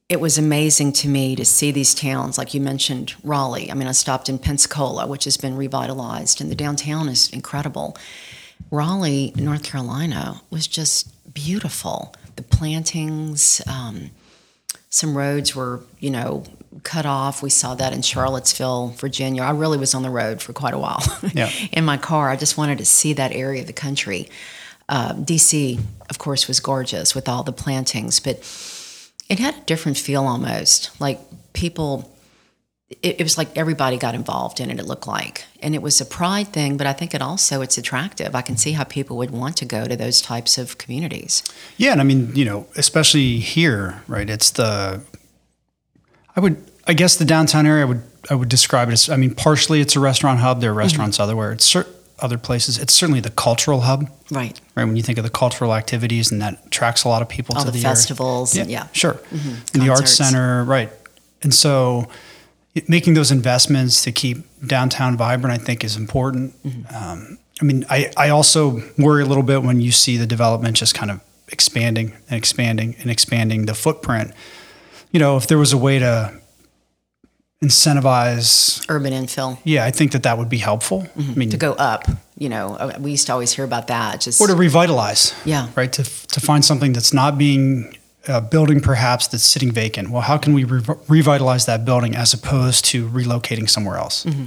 it 0.08 0.20
was 0.20 0.38
amazing 0.38 0.92
to 0.94 1.08
me 1.08 1.36
to 1.36 1.44
see 1.44 1.70
these 1.70 1.94
towns, 1.94 2.38
like 2.38 2.54
you 2.54 2.60
mentioned, 2.60 3.14
Raleigh. 3.22 3.70
I 3.70 3.74
mean, 3.74 3.88
I 3.88 3.92
stopped 3.92 4.28
in 4.28 4.38
Pensacola, 4.38 5.06
which 5.06 5.24
has 5.24 5.36
been 5.36 5.56
revitalized, 5.56 6.40
and 6.40 6.50
the 6.50 6.54
downtown 6.54 7.08
is 7.08 7.28
incredible. 7.30 7.96
Raleigh, 8.70 9.32
North 9.36 9.62
Carolina, 9.64 10.40
was 10.50 10.66
just 10.66 11.32
beautiful. 11.34 12.14
The 12.36 12.42
plantings, 12.42 13.60
um, 13.66 14.10
some 14.90 15.16
roads 15.16 15.54
were, 15.54 15.80
you 16.00 16.10
know, 16.10 16.44
cut 16.84 17.04
off. 17.04 17.42
We 17.42 17.50
saw 17.50 17.74
that 17.74 17.92
in 17.92 18.00
Charlottesville, 18.02 18.88
Virginia. 18.96 19.42
I 19.42 19.50
really 19.50 19.76
was 19.78 19.94
on 19.94 20.02
the 20.02 20.10
road 20.10 20.40
for 20.40 20.52
quite 20.54 20.72
a 20.74 20.78
while 20.78 21.02
Yeah. 21.34 21.50
in 21.72 21.84
my 21.84 21.98
car. 21.98 22.30
I 22.30 22.36
just 22.36 22.56
wanted 22.56 22.78
to 22.78 22.84
see 22.86 23.12
that 23.12 23.32
area 23.32 23.60
of 23.60 23.66
the 23.66 23.72
country. 23.74 24.28
Uh, 24.88 25.12
DC, 25.12 25.78
of 26.08 26.18
course, 26.18 26.48
was 26.48 26.60
gorgeous 26.60 27.14
with 27.14 27.28
all 27.28 27.42
the 27.42 27.52
plantings, 27.52 28.20
but 28.20 28.42
it 29.28 29.38
had 29.38 29.54
a 29.54 29.60
different 29.60 29.98
feel 29.98 30.24
almost. 30.24 30.98
Like 31.00 31.20
people, 31.52 32.10
it, 32.88 33.20
it 33.20 33.22
was 33.22 33.36
like 33.36 33.54
everybody 33.56 33.98
got 33.98 34.14
involved 34.14 34.60
in 34.60 34.70
it. 34.70 34.78
It 34.78 34.86
looked 34.86 35.06
like, 35.06 35.44
and 35.60 35.74
it 35.74 35.82
was 35.82 36.00
a 36.00 36.06
pride 36.06 36.48
thing. 36.48 36.76
But 36.76 36.86
I 36.86 36.92
think 36.92 37.14
it 37.14 37.20
also 37.20 37.60
it's 37.60 37.76
attractive. 37.76 38.34
I 38.34 38.42
can 38.42 38.56
see 38.56 38.72
how 38.72 38.84
people 38.84 39.16
would 39.18 39.30
want 39.30 39.56
to 39.58 39.64
go 39.64 39.86
to 39.86 39.96
those 39.96 40.20
types 40.22 40.56
of 40.58 40.78
communities. 40.78 41.42
Yeah, 41.76 41.92
and 41.92 42.00
I 42.00 42.04
mean, 42.04 42.34
you 42.34 42.44
know, 42.44 42.66
especially 42.76 43.38
here, 43.38 44.02
right? 44.08 44.28
It's 44.28 44.50
the 44.50 45.02
I 46.34 46.40
would 46.40 46.70
I 46.86 46.94
guess 46.94 47.16
the 47.16 47.24
downtown 47.24 47.66
area 47.66 47.82
I 47.82 47.86
would 47.86 48.02
I 48.30 48.34
would 48.34 48.48
describe 48.48 48.88
it 48.88 48.92
as 48.92 49.10
I 49.10 49.16
mean, 49.16 49.34
partially 49.34 49.80
it's 49.80 49.94
a 49.94 50.00
restaurant 50.00 50.40
hub. 50.40 50.60
There 50.60 50.70
are 50.70 50.74
restaurants 50.74 51.16
mm-hmm. 51.16 51.24
everywhere. 51.24 51.52
It's 51.52 51.66
cer- 51.66 51.86
other 52.20 52.38
places. 52.38 52.78
It's 52.78 52.92
certainly 52.92 53.20
the 53.20 53.30
cultural 53.30 53.82
hub, 53.82 54.08
Right. 54.30 54.60
right? 54.74 54.84
When 54.84 54.96
you 54.96 55.02
think 55.02 55.18
of 55.18 55.24
the 55.24 55.30
cultural 55.30 55.74
activities 55.74 56.30
and 56.32 56.40
that 56.42 56.60
attracts 56.66 57.04
a 57.04 57.08
lot 57.08 57.22
of 57.22 57.28
people 57.28 57.56
All 57.56 57.64
to 57.64 57.70
the 57.70 57.76
the, 57.76 57.82
festivals. 57.82 58.56
and 58.56 58.70
yeah. 58.70 58.86
Sure. 58.92 59.20
And 59.74 59.82
the 59.82 59.88
arts 59.90 60.12
center, 60.12 60.64
right. 60.64 60.90
And 61.42 61.54
so 61.54 62.08
making 62.86 63.14
those 63.14 63.30
investments 63.30 64.02
to 64.04 64.12
keep 64.12 64.38
downtown 64.66 65.16
vibrant, 65.16 65.60
I 65.60 65.64
think, 65.64 65.84
is 65.84 65.96
important. 65.96 66.54
Um, 66.94 67.38
I 67.60 67.64
mean, 67.64 67.84
I, 67.90 68.10
I 68.16 68.28
also 68.28 68.82
worry 68.96 69.22
a 69.22 69.26
little 69.26 69.42
bit 69.42 69.62
when 69.62 69.80
you 69.80 69.90
see 69.92 70.16
the 70.16 70.26
development 70.26 70.76
just 70.76 70.94
kind 70.94 71.10
of 71.10 71.20
expanding 71.48 72.12
and 72.28 72.36
expanding 72.38 72.94
and 73.00 73.10
expanding 73.10 73.66
the 73.66 73.74
footprint. 73.74 74.32
You 75.12 75.18
know, 75.20 75.36
if 75.36 75.46
there 75.46 75.58
was 75.58 75.72
a 75.72 75.78
way 75.78 75.98
to 75.98 76.32
incentivize, 77.62 78.84
Urban 78.88 79.12
infill 79.12 79.58
yeah, 79.64 79.84
I 79.84 79.90
think 79.90 80.12
that 80.12 80.22
that 80.22 80.38
would 80.38 80.48
be 80.48 80.58
helpful. 80.58 81.06
I 81.18 81.22
mean, 81.34 81.50
to 81.50 81.56
go 81.56 81.72
up. 81.72 82.04
You 82.36 82.48
know, 82.48 82.76
uh, 82.76 82.96
we 83.00 83.10
used 83.10 83.26
to 83.26 83.32
always 83.32 83.52
hear 83.52 83.64
about 83.64 83.88
that. 83.88 84.20
Just 84.20 84.40
or 84.40 84.46
to 84.46 84.54
revitalize. 84.54 85.34
Yeah. 85.44 85.68
Right. 85.74 85.92
To, 85.94 86.04
to 86.04 86.40
find 86.40 86.64
something 86.64 86.92
that's 86.92 87.12
not 87.12 87.36
being 87.36 87.98
a 88.28 88.40
building 88.40 88.80
perhaps 88.80 89.26
that's 89.26 89.42
sitting 89.42 89.72
vacant. 89.72 90.10
Well, 90.10 90.22
how 90.22 90.38
can 90.38 90.52
we 90.52 90.64
re- 90.64 90.82
revitalize 91.08 91.66
that 91.66 91.84
building 91.84 92.14
as 92.14 92.32
opposed 92.32 92.84
to 92.86 93.08
relocating 93.08 93.68
somewhere 93.68 93.96
else? 93.96 94.24
Mm-hmm. 94.24 94.44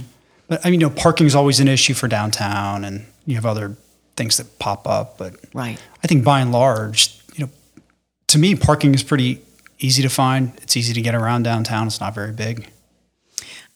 But 0.48 0.64
I 0.64 0.70
mean, 0.70 0.80
you 0.80 0.88
know, 0.88 0.94
parking 0.94 1.26
is 1.26 1.34
always 1.34 1.60
an 1.60 1.68
issue 1.68 1.94
for 1.94 2.08
downtown, 2.08 2.84
and 2.84 3.06
you 3.26 3.34
have 3.34 3.46
other 3.46 3.76
things 4.16 4.36
that 4.36 4.58
pop 4.58 4.86
up. 4.86 5.18
But 5.18 5.34
right. 5.52 5.78
I 6.02 6.06
think 6.06 6.24
by 6.24 6.40
and 6.40 6.52
large, 6.52 7.20
you 7.34 7.46
know, 7.46 7.52
to 8.28 8.38
me, 8.38 8.54
parking 8.54 8.94
is 8.94 9.02
pretty 9.02 9.42
easy 9.78 10.02
to 10.02 10.08
find. 10.08 10.52
It's 10.62 10.76
easy 10.76 10.94
to 10.94 11.00
get 11.02 11.14
around 11.14 11.42
downtown. 11.42 11.86
It's 11.86 12.00
not 12.00 12.14
very 12.14 12.32
big. 12.32 12.68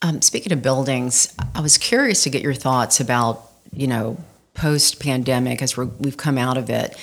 Um, 0.07 0.23
speaking 0.23 0.53
of 0.53 0.62
buildings, 0.62 1.35
I 1.53 1.61
was 1.61 1.79
curious 1.79 2.23
to 2.23 2.31
get 2.31 2.40
your 2.40 2.55
thoughts 2.55 3.01
about, 3.01 3.51
you 3.73 3.88
know, 3.88 4.16
post 4.55 5.01
pandemic 5.01 5.61
as 5.62 5.77
we've 5.77 6.16
come 6.16 6.38
out 6.38 6.57
of 6.57 6.71
it. 6.71 6.97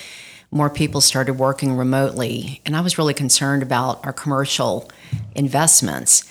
More 0.50 0.70
people 0.70 1.02
started 1.02 1.34
working 1.34 1.76
remotely, 1.76 2.62
and 2.64 2.74
I 2.74 2.80
was 2.80 2.96
really 2.96 3.12
concerned 3.12 3.62
about 3.62 4.02
our 4.06 4.12
commercial 4.14 4.90
investments. 5.34 6.24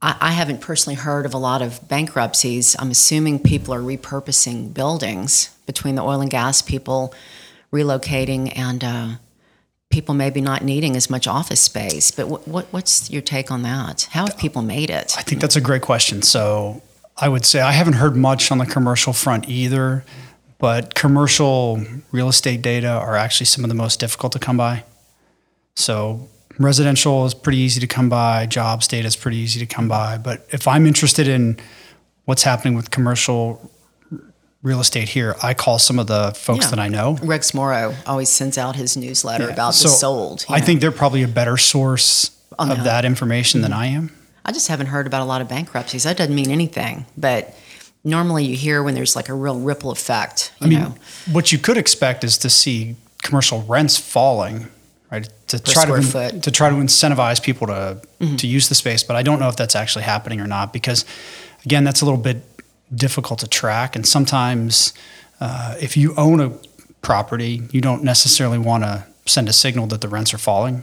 I, 0.00 0.16
I 0.20 0.30
haven't 0.30 0.62
personally 0.62 0.94
heard 0.94 1.26
of 1.26 1.34
a 1.34 1.38
lot 1.38 1.60
of 1.60 1.86
bankruptcies. 1.86 2.76
I'm 2.78 2.90
assuming 2.90 3.38
people 3.38 3.74
are 3.74 3.80
repurposing 3.80 4.72
buildings 4.72 5.50
between 5.66 5.96
the 5.96 6.02
oil 6.02 6.22
and 6.22 6.30
gas 6.30 6.62
people 6.62 7.12
relocating 7.70 8.56
and 8.56 8.82
uh, 8.82 9.08
people 9.90 10.14
maybe 10.14 10.40
not 10.40 10.62
needing 10.62 10.96
as 10.96 11.10
much 11.10 11.26
office 11.26 11.60
space. 11.60 12.10
But 12.10 12.28
what, 12.28 12.46
what, 12.48 12.66
what's 12.70 13.10
your 13.10 13.22
take 13.22 13.50
on 13.50 13.62
that? 13.62 14.08
How 14.12 14.26
have 14.26 14.38
people 14.38 14.62
made 14.62 14.88
it? 14.88 15.14
I 15.18 15.22
think 15.22 15.40
that's 15.40 15.56
a 15.56 15.60
great 15.60 15.82
question. 15.82 16.22
So 16.22 16.80
I 17.16 17.28
would 17.28 17.44
say 17.44 17.60
I 17.60 17.72
haven't 17.72 17.94
heard 17.94 18.16
much 18.16 18.50
on 18.50 18.58
the 18.58 18.66
commercial 18.66 19.12
front 19.12 19.48
either, 19.48 20.04
but 20.58 20.94
commercial 20.94 21.82
real 22.12 22.28
estate 22.28 22.62
data 22.62 22.88
are 22.88 23.16
actually 23.16 23.46
some 23.46 23.64
of 23.64 23.68
the 23.68 23.74
most 23.74 23.98
difficult 23.98 24.32
to 24.32 24.38
come 24.38 24.56
by. 24.56 24.84
So 25.74 26.28
residential 26.58 27.26
is 27.26 27.34
pretty 27.34 27.58
easy 27.58 27.80
to 27.80 27.86
come 27.86 28.08
by, 28.08 28.46
jobs 28.46 28.86
data 28.86 29.08
is 29.08 29.16
pretty 29.16 29.38
easy 29.38 29.58
to 29.58 29.66
come 29.66 29.88
by. 29.88 30.18
But 30.18 30.46
if 30.50 30.68
I'm 30.68 30.86
interested 30.86 31.26
in 31.26 31.58
what's 32.26 32.44
happening 32.44 32.74
with 32.74 32.92
commercial 32.92 33.72
real 34.62 34.80
estate 34.80 35.08
here, 35.08 35.36
I 35.42 35.54
call 35.54 35.78
some 35.78 35.98
of 35.98 36.06
the 36.06 36.32
folks 36.36 36.66
Yeah. 36.66 36.70
that 36.70 36.78
I 36.78 36.88
know. 36.88 37.18
Rex 37.22 37.54
Morrow 37.54 37.94
always 38.06 38.28
sends 38.28 38.58
out 38.58 38.76
his 38.76 38.96
newsletter 38.96 39.44
Yeah. 39.46 39.54
about 39.54 39.74
So 39.74 39.88
the 39.88 39.94
sold. 39.94 40.44
I 40.48 40.58
know. 40.60 40.66
think 40.66 40.80
they're 40.80 40.90
probably 40.92 41.22
a 41.22 41.28
better 41.28 41.56
source 41.56 42.30
On 42.58 42.70
of 42.70 42.78
that. 42.78 42.84
that 42.84 43.04
information 43.04 43.62
than 43.62 43.72
I 43.72 43.86
am. 43.86 44.10
I 44.44 44.52
just 44.52 44.68
haven't 44.68 44.86
heard 44.88 45.06
about 45.06 45.22
a 45.22 45.24
lot 45.24 45.40
of 45.40 45.48
bankruptcies. 45.48 46.02
That 46.02 46.16
doesn't 46.16 46.34
mean 46.34 46.50
anything, 46.50 47.06
but 47.16 47.54
normally 48.04 48.44
you 48.44 48.56
hear 48.56 48.82
when 48.82 48.94
there's 48.94 49.16
like 49.16 49.28
a 49.28 49.34
real 49.34 49.58
ripple 49.58 49.90
effect. 49.90 50.52
You 50.60 50.66
I 50.66 50.70
mean, 50.70 50.78
know, 50.80 50.94
what 51.30 51.52
you 51.52 51.58
could 51.58 51.76
expect 51.78 52.22
is 52.24 52.36
to 52.38 52.50
see 52.50 52.96
commercial 53.22 53.62
rents 53.62 53.96
falling, 53.96 54.68
right? 55.10 55.28
To 55.48 55.58
Per 55.58 55.72
try 55.72 55.86
to 55.86 55.94
in- 55.94 56.02
foot. 56.02 56.32
Mm-hmm. 56.32 56.40
to 56.40 56.50
try 56.50 56.68
to 56.70 56.76
incentivize 56.76 57.42
people 57.42 57.66
to 57.68 57.98
to 58.36 58.46
use 58.46 58.68
the 58.68 58.74
space, 58.74 59.02
but 59.02 59.16
I 59.16 59.22
don't 59.22 59.40
know 59.40 59.48
if 59.48 59.56
that's 59.56 59.74
actually 59.74 60.04
happening 60.04 60.40
or 60.40 60.46
not 60.46 60.72
because, 60.74 61.04
again, 61.64 61.84
that's 61.84 62.02
a 62.02 62.04
little 62.04 62.20
bit 62.20 62.42
difficult 62.94 63.40
to 63.40 63.48
track, 63.48 63.96
and 63.96 64.06
sometimes 64.06 64.92
uh, 65.40 65.76
if 65.80 65.96
you 65.96 66.14
own 66.16 66.40
a 66.40 66.52
property, 67.02 67.62
you 67.70 67.80
don't 67.80 68.04
necessarily 68.04 68.58
want 68.58 68.84
to 68.84 69.06
send 69.26 69.48
a 69.48 69.52
signal 69.52 69.86
that 69.88 70.00
the 70.00 70.08
rents 70.08 70.34
are 70.34 70.38
falling. 70.38 70.82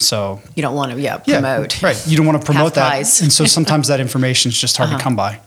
So 0.00 0.40
you 0.54 0.62
don't 0.62 0.76
want 0.76 0.92
to, 0.92 1.00
yeah, 1.00 1.20
yeah, 1.26 1.40
promote. 1.40 1.82
right? 1.82 2.06
You 2.06 2.16
don't 2.16 2.26
want 2.26 2.40
to 2.40 2.44
promote 2.44 2.74
that. 2.74 2.92
Uh-huh. 2.92 3.24
and 3.24 3.32
so 3.32 3.44
sometimes 3.46 3.88
that 3.88 4.00
information 4.06 4.50
is 4.50 4.60
just 4.60 4.76
hard 4.76 4.90
to 4.90 4.98
come 4.98 5.16
by. 5.16 5.40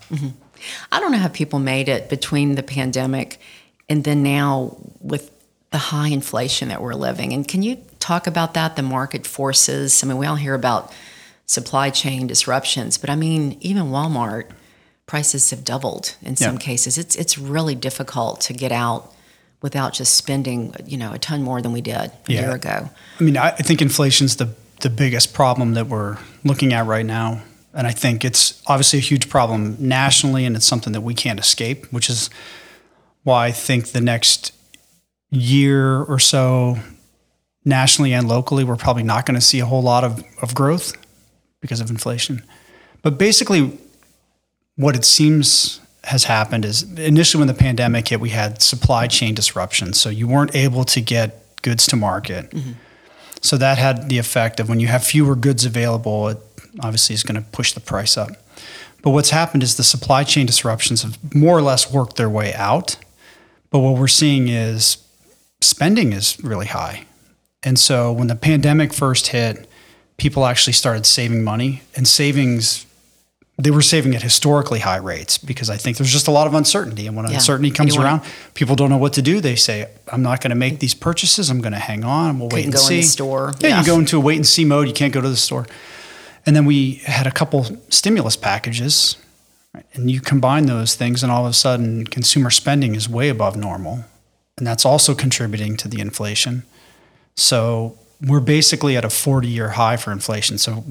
I 0.92 1.00
don't 1.00 1.10
know 1.10 1.18
how 1.18 1.28
people 1.28 1.58
made 1.58 1.88
it 1.88 2.08
between 2.08 2.54
the 2.54 2.62
pandemic 2.62 3.40
and 3.88 4.04
then 4.04 4.22
now 4.22 4.76
with 5.00 5.30
the 5.70 5.78
high 5.78 6.08
inflation 6.08 6.68
that 6.68 6.82
we're 6.82 6.94
living. 6.94 7.32
And 7.32 7.48
can 7.48 7.62
you 7.62 7.78
talk 7.98 8.26
about 8.26 8.54
that, 8.54 8.76
the 8.76 8.82
market 8.82 9.26
forces? 9.26 10.04
I 10.04 10.06
mean, 10.06 10.18
we 10.18 10.26
all 10.26 10.36
hear 10.36 10.54
about 10.54 10.92
supply 11.46 11.90
chain 11.90 12.26
disruptions, 12.26 12.98
but 12.98 13.10
I 13.10 13.16
mean, 13.16 13.56
even 13.60 13.84
Walmart 13.84 14.50
prices 15.12 15.50
have 15.50 15.62
doubled 15.62 16.16
in 16.22 16.34
some 16.36 16.54
Yeah. 16.54 16.58
cases. 16.70 16.96
It's 16.96 17.14
it's 17.16 17.36
really 17.36 17.74
difficult 17.74 18.40
to 18.46 18.54
get 18.54 18.72
out 18.72 19.12
without 19.60 19.92
just 19.92 20.14
spending, 20.14 20.74
you 20.86 20.96
know, 20.96 21.12
a 21.12 21.18
ton 21.18 21.42
more 21.42 21.60
than 21.60 21.70
we 21.72 21.82
did 21.82 21.94
a 21.96 22.10
Yeah. 22.28 22.40
year 22.40 22.52
ago. 22.52 22.88
I 23.20 23.22
mean, 23.22 23.36
I, 23.36 23.48
I 23.48 23.62
think 23.62 23.82
inflation's 23.82 24.36
the 24.36 24.48
the 24.80 24.88
biggest 24.88 25.34
problem 25.34 25.74
that 25.74 25.86
we're 25.86 26.16
looking 26.44 26.72
at 26.72 26.86
right 26.86 27.04
now, 27.04 27.42
and 27.74 27.86
I 27.86 27.92
think 27.92 28.24
it's 28.24 28.54
obviously 28.66 28.98
a 29.00 29.02
huge 29.10 29.28
problem 29.28 29.76
nationally, 29.78 30.46
and 30.46 30.56
it's 30.56 30.66
something 30.66 30.94
that 30.94 31.02
we 31.02 31.14
can't 31.14 31.38
escape. 31.38 31.86
Which 31.92 32.08
is 32.08 32.30
why 33.22 33.48
I 33.48 33.52
think 33.52 33.88
the 33.92 34.00
next 34.00 34.52
year 35.30 36.02
or 36.08 36.18
so, 36.18 36.78
nationally 37.66 38.14
and 38.14 38.26
locally, 38.28 38.64
we're 38.64 38.76
probably 38.86 39.02
not 39.04 39.26
going 39.26 39.38
to 39.40 39.46
see 39.46 39.60
a 39.60 39.66
whole 39.66 39.82
lot 39.82 40.04
of, 40.04 40.24
of 40.40 40.54
growth 40.54 40.94
because 41.60 41.80
of 41.82 41.90
inflation. 41.90 42.42
But 43.02 43.18
basically, 43.18 43.78
what 44.76 44.96
it 44.96 45.04
seems 45.04 45.80
has 46.04 46.24
happened 46.24 46.64
is 46.64 46.82
initially 46.98 47.40
when 47.40 47.48
the 47.48 47.54
pandemic 47.54 48.08
hit, 48.08 48.20
we 48.20 48.30
had 48.30 48.60
supply 48.60 49.06
chain 49.06 49.34
disruptions. 49.34 50.00
So 50.00 50.08
you 50.08 50.26
weren't 50.26 50.54
able 50.54 50.84
to 50.84 51.00
get 51.00 51.62
goods 51.62 51.86
to 51.88 51.96
market. 51.96 52.50
Mm-hmm. 52.50 52.72
So 53.40 53.56
that 53.56 53.78
had 53.78 54.08
the 54.08 54.18
effect 54.18 54.60
of 54.60 54.68
when 54.68 54.80
you 54.80 54.88
have 54.88 55.04
fewer 55.04 55.34
goods 55.34 55.64
available, 55.64 56.28
it 56.28 56.38
obviously 56.80 57.14
is 57.14 57.22
going 57.22 57.42
to 57.42 57.48
push 57.50 57.72
the 57.72 57.80
price 57.80 58.16
up. 58.16 58.30
But 59.02 59.10
what's 59.10 59.30
happened 59.30 59.62
is 59.62 59.76
the 59.76 59.84
supply 59.84 60.24
chain 60.24 60.46
disruptions 60.46 61.02
have 61.02 61.34
more 61.34 61.58
or 61.58 61.62
less 61.62 61.92
worked 61.92 62.16
their 62.16 62.30
way 62.30 62.54
out. 62.54 62.96
But 63.70 63.80
what 63.80 63.98
we're 63.98 64.08
seeing 64.08 64.48
is 64.48 64.98
spending 65.60 66.12
is 66.12 66.38
really 66.42 66.66
high. 66.66 67.06
And 67.64 67.78
so 67.78 68.12
when 68.12 68.28
the 68.28 68.36
pandemic 68.36 68.92
first 68.92 69.28
hit, 69.28 69.68
people 70.18 70.46
actually 70.46 70.72
started 70.72 71.06
saving 71.06 71.42
money 71.42 71.82
and 71.96 72.06
savings 72.06 72.86
they 73.58 73.70
were 73.70 73.82
saving 73.82 74.14
at 74.14 74.22
historically 74.22 74.80
high 74.80 74.96
rates 74.96 75.36
because 75.38 75.68
I 75.68 75.76
think 75.76 75.98
there's 75.98 76.10
just 76.12 76.26
a 76.26 76.30
lot 76.30 76.46
of 76.46 76.54
uncertainty. 76.54 77.06
And 77.06 77.14
when 77.16 77.26
Yeah. 77.28 77.34
uncertainty 77.34 77.70
comes 77.70 77.92
Anyone- 77.92 78.06
around, 78.06 78.20
people 78.54 78.74
don't 78.76 78.88
know 78.90 78.96
what 78.96 79.12
to 79.14 79.22
do. 79.22 79.40
They 79.40 79.56
say, 79.56 79.86
I'm 80.10 80.22
not 80.22 80.40
going 80.40 80.50
to 80.50 80.56
make 80.56 80.78
these 80.80 80.94
purchases. 80.94 81.50
I'm 81.50 81.60
going 81.60 81.72
to 81.74 81.78
hang 81.78 82.02
on. 82.02 82.38
We'll 82.38 82.48
wait 82.48 82.64
Couldn't 82.64 82.64
and 82.64 82.74
go 82.74 82.80
in 82.80 82.86
see. 82.86 82.96
the 83.02 83.06
store. 83.06 83.52
Yeah, 83.60 83.68
Yeah. 83.68 83.80
you 83.80 83.86
go 83.86 83.98
into 83.98 84.16
a 84.16 84.20
wait 84.20 84.36
and 84.36 84.46
see 84.46 84.64
mode. 84.64 84.88
You 84.88 84.94
can't 84.94 85.12
go 85.12 85.20
to 85.20 85.28
the 85.28 85.36
store. 85.36 85.66
And 86.46 86.56
then 86.56 86.64
we 86.64 87.02
had 87.04 87.26
a 87.26 87.30
couple 87.30 87.78
stimulus 87.88 88.36
packages, 88.36 89.16
right? 89.74 89.84
and 89.94 90.10
you 90.10 90.20
combine 90.20 90.66
those 90.66 90.94
things, 90.94 91.22
and 91.22 91.30
all 91.30 91.44
of 91.44 91.50
a 91.50 91.54
sudden, 91.54 92.06
consumer 92.06 92.50
spending 92.50 92.94
is 92.94 93.08
way 93.08 93.28
above 93.28 93.54
normal, 93.56 94.04
and 94.58 94.66
that's 94.66 94.84
also 94.84 95.14
contributing 95.14 95.76
to 95.76 95.88
the 95.88 96.00
inflation. 96.00 96.64
So 97.36 97.96
we're 98.20 98.40
basically 98.40 98.96
at 98.96 99.04
a 99.04 99.08
40-year 99.08 99.70
high 99.70 99.96
for 99.96 100.10
inflation. 100.10 100.58
So 100.58 100.84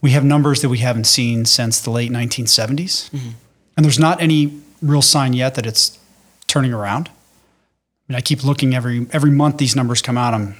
we 0.00 0.10
have 0.10 0.24
numbers 0.24 0.62
that 0.62 0.68
we 0.68 0.78
haven't 0.78 1.04
seen 1.04 1.44
since 1.44 1.80
the 1.80 1.90
late 1.90 2.10
1970s, 2.10 3.10
mm-hmm. 3.10 3.30
and 3.76 3.84
there's 3.84 3.98
not 3.98 4.20
any 4.20 4.60
real 4.82 5.02
sign 5.02 5.32
yet 5.32 5.54
that 5.54 5.66
it's 5.66 5.98
turning 6.46 6.72
around. 6.72 7.08
I 7.08 8.12
mean, 8.12 8.16
I 8.16 8.20
keep 8.20 8.44
looking 8.44 8.74
every 8.74 9.06
every 9.12 9.30
month 9.30 9.58
these 9.58 9.74
numbers 9.74 10.02
come 10.02 10.18
out. 10.18 10.34
I'm 10.34 10.56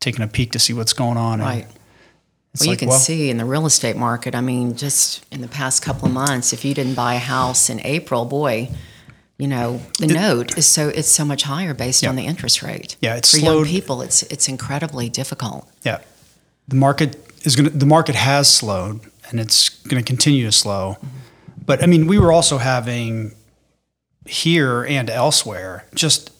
taking 0.00 0.22
a 0.22 0.28
peek 0.28 0.52
to 0.52 0.58
see 0.58 0.72
what's 0.72 0.92
going 0.92 1.16
on. 1.16 1.40
Right. 1.40 1.66
Well, 2.60 2.70
you 2.70 2.76
can 2.76 2.88
well, 2.88 2.98
see 2.98 3.30
in 3.30 3.38
the 3.38 3.44
real 3.44 3.66
estate 3.66 3.96
market. 3.96 4.34
I 4.34 4.40
mean, 4.40 4.76
just 4.76 5.24
in 5.32 5.40
the 5.40 5.48
past 5.48 5.82
couple 5.82 6.06
of 6.06 6.14
months, 6.14 6.52
if 6.52 6.64
you 6.64 6.72
didn't 6.72 6.94
buy 6.94 7.14
a 7.14 7.18
house 7.18 7.68
in 7.68 7.80
April, 7.84 8.24
boy, 8.24 8.70
you 9.38 9.48
know 9.48 9.80
the 9.98 10.06
note 10.06 10.56
is 10.56 10.66
so 10.66 10.88
it's 10.88 11.08
so 11.08 11.24
much 11.24 11.42
higher 11.42 11.74
based 11.74 12.02
Yeah. 12.02 12.10
on 12.10 12.16
the 12.16 12.26
interest 12.26 12.62
rate. 12.62 12.96
Yeah, 13.00 13.16
it's 13.16 13.32
for 13.32 13.38
slowed- 13.38 13.66
young 13.66 13.74
people. 13.74 14.02
It's 14.02 14.22
it's 14.24 14.48
incredibly 14.48 15.08
difficult. 15.08 15.68
Yeah, 15.82 15.98
the 16.68 16.76
market 16.76 17.33
is 17.44 17.56
going. 17.56 17.70
to 17.70 17.76
The 17.76 17.86
market 17.86 18.14
has 18.14 18.48
slowed, 18.54 19.00
and 19.30 19.40
it's 19.40 19.68
going 19.84 20.02
to 20.02 20.06
continue 20.06 20.44
to 20.44 20.52
slow. 20.52 20.98
But 21.64 21.82
I 21.82 21.86
mean, 21.86 22.06
we 22.06 22.18
were 22.18 22.32
also 22.32 22.58
having 22.58 23.34
here 24.26 24.84
and 24.84 25.08
elsewhere. 25.08 25.86
Just 25.94 26.30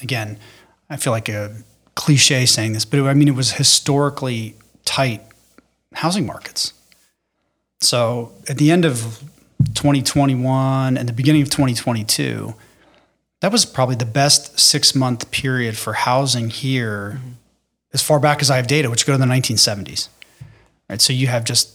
again, 0.00 0.38
I 0.88 0.96
feel 0.96 1.12
like 1.12 1.28
a 1.28 1.56
cliche 1.94 2.46
saying 2.46 2.72
this, 2.72 2.84
but 2.84 3.00
I 3.00 3.14
mean, 3.14 3.28
it 3.28 3.34
was 3.34 3.52
historically 3.52 4.54
tight 4.84 5.22
housing 5.94 6.26
markets. 6.26 6.72
So 7.80 8.32
at 8.48 8.58
the 8.58 8.70
end 8.70 8.84
of 8.84 9.22
2021 9.74 10.96
and 10.96 11.08
the 11.08 11.12
beginning 11.12 11.42
of 11.42 11.50
2022, 11.50 12.54
that 13.40 13.50
was 13.50 13.64
probably 13.64 13.96
the 13.96 14.06
best 14.06 14.58
six 14.58 14.94
month 14.94 15.30
period 15.30 15.76
for 15.76 15.94
housing 15.94 16.48
here 16.50 17.18
mm-hmm. 17.18 17.32
as 17.92 18.00
far 18.00 18.20
back 18.20 18.40
as 18.40 18.50
I 18.50 18.56
have 18.56 18.66
data, 18.66 18.88
which 18.88 19.04
go 19.04 19.12
to 19.12 19.18
the 19.18 19.24
1970s. 19.26 20.08
Right. 20.88 21.00
So 21.00 21.12
you 21.12 21.26
have 21.28 21.44
just 21.44 21.70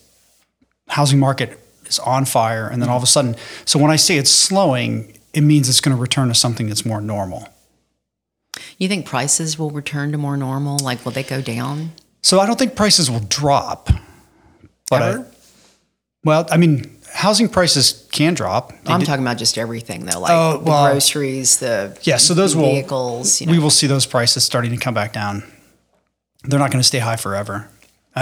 housing 0.90 1.20
market 1.20 1.60
is 1.86 2.00
on 2.00 2.26
fire, 2.26 2.68
and 2.68 2.82
then 2.82 2.90
all 2.90 2.98
of 2.98 3.04
a 3.04 3.08
sudden, 3.08 3.36
so 3.66 3.80
when 3.80 3.92
I 3.92 3.96
say 3.96 4.18
it's 4.18 4.32
slowing, 4.32 5.18
it 5.34 5.42
means 5.42 5.70
it's 5.70 5.82
going 5.82 5.96
to 5.96 6.02
return 6.02 6.28
to 6.28 6.36
something 6.36 6.68
that's 6.68 6.86
more 6.86 7.02
normal. 7.02 7.48
You 8.78 8.88
think 8.88 9.06
prices 9.06 9.58
will 9.58 9.72
return 9.72 10.12
to 10.12 10.18
more 10.18 10.36
normal? 10.38 10.78
Like, 10.80 11.04
will 11.06 11.12
they 11.12 11.24
go 11.24 11.42
down? 11.42 11.92
So 12.22 12.40
I 12.40 12.46
don't 12.46 12.58
think 12.60 12.76
prices 12.76 13.10
will 13.10 13.22
drop. 13.22 13.90
But 14.90 15.02
I, 15.02 15.10
Ever? 15.10 15.32
well, 16.24 16.48
I 16.52 16.58
mean, 16.58 16.98
housing 17.14 17.50
prices 17.50 18.08
can 18.12 18.34
drop. 18.34 18.70
They 18.84 18.92
I'm 18.94 19.00
did- 19.00 19.06
talking 19.06 19.24
about 19.24 19.38
just 19.38 19.58
everything 19.58 20.06
though, 20.06 20.20
like 20.20 20.32
Oh, 20.32 20.62
well, 20.64 20.86
the 20.86 20.92
groceries, 20.92 21.58
the 21.60 21.98
Yeah, 22.04 22.18
so 22.18 22.34
those 22.34 22.56
will 22.56 22.64
vehicles. 22.72 23.40
You 23.42 23.48
know. 23.48 23.52
we 23.54 23.60
will 23.60 23.70
see 23.70 23.88
those 23.88 24.06
prices 24.06 24.44
starting 24.44 24.72
to 24.72 24.78
come 24.78 24.94
back 24.94 25.14
down. 25.14 25.44
They're 26.44 26.60
not 26.60 26.72
going 26.72 26.80
to 26.82 26.88
stay 26.88 27.00
high 27.00 27.16
forever, 27.18 27.70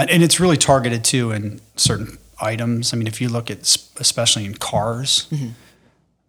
and, 0.00 0.10
and 0.10 0.22
it's 0.22 0.40
really 0.40 0.56
targeted 0.56 1.04
too 1.04 1.32
in 1.32 1.60
certain 1.76 2.18
items. 2.40 2.92
I 2.92 2.96
mean, 2.96 3.06
if 3.06 3.20
you 3.20 3.28
look 3.28 3.50
at 3.50 3.58
especially 3.98 4.44
in 4.44 4.54
cars, 4.54 5.26
Mm-hmm. 5.30 5.50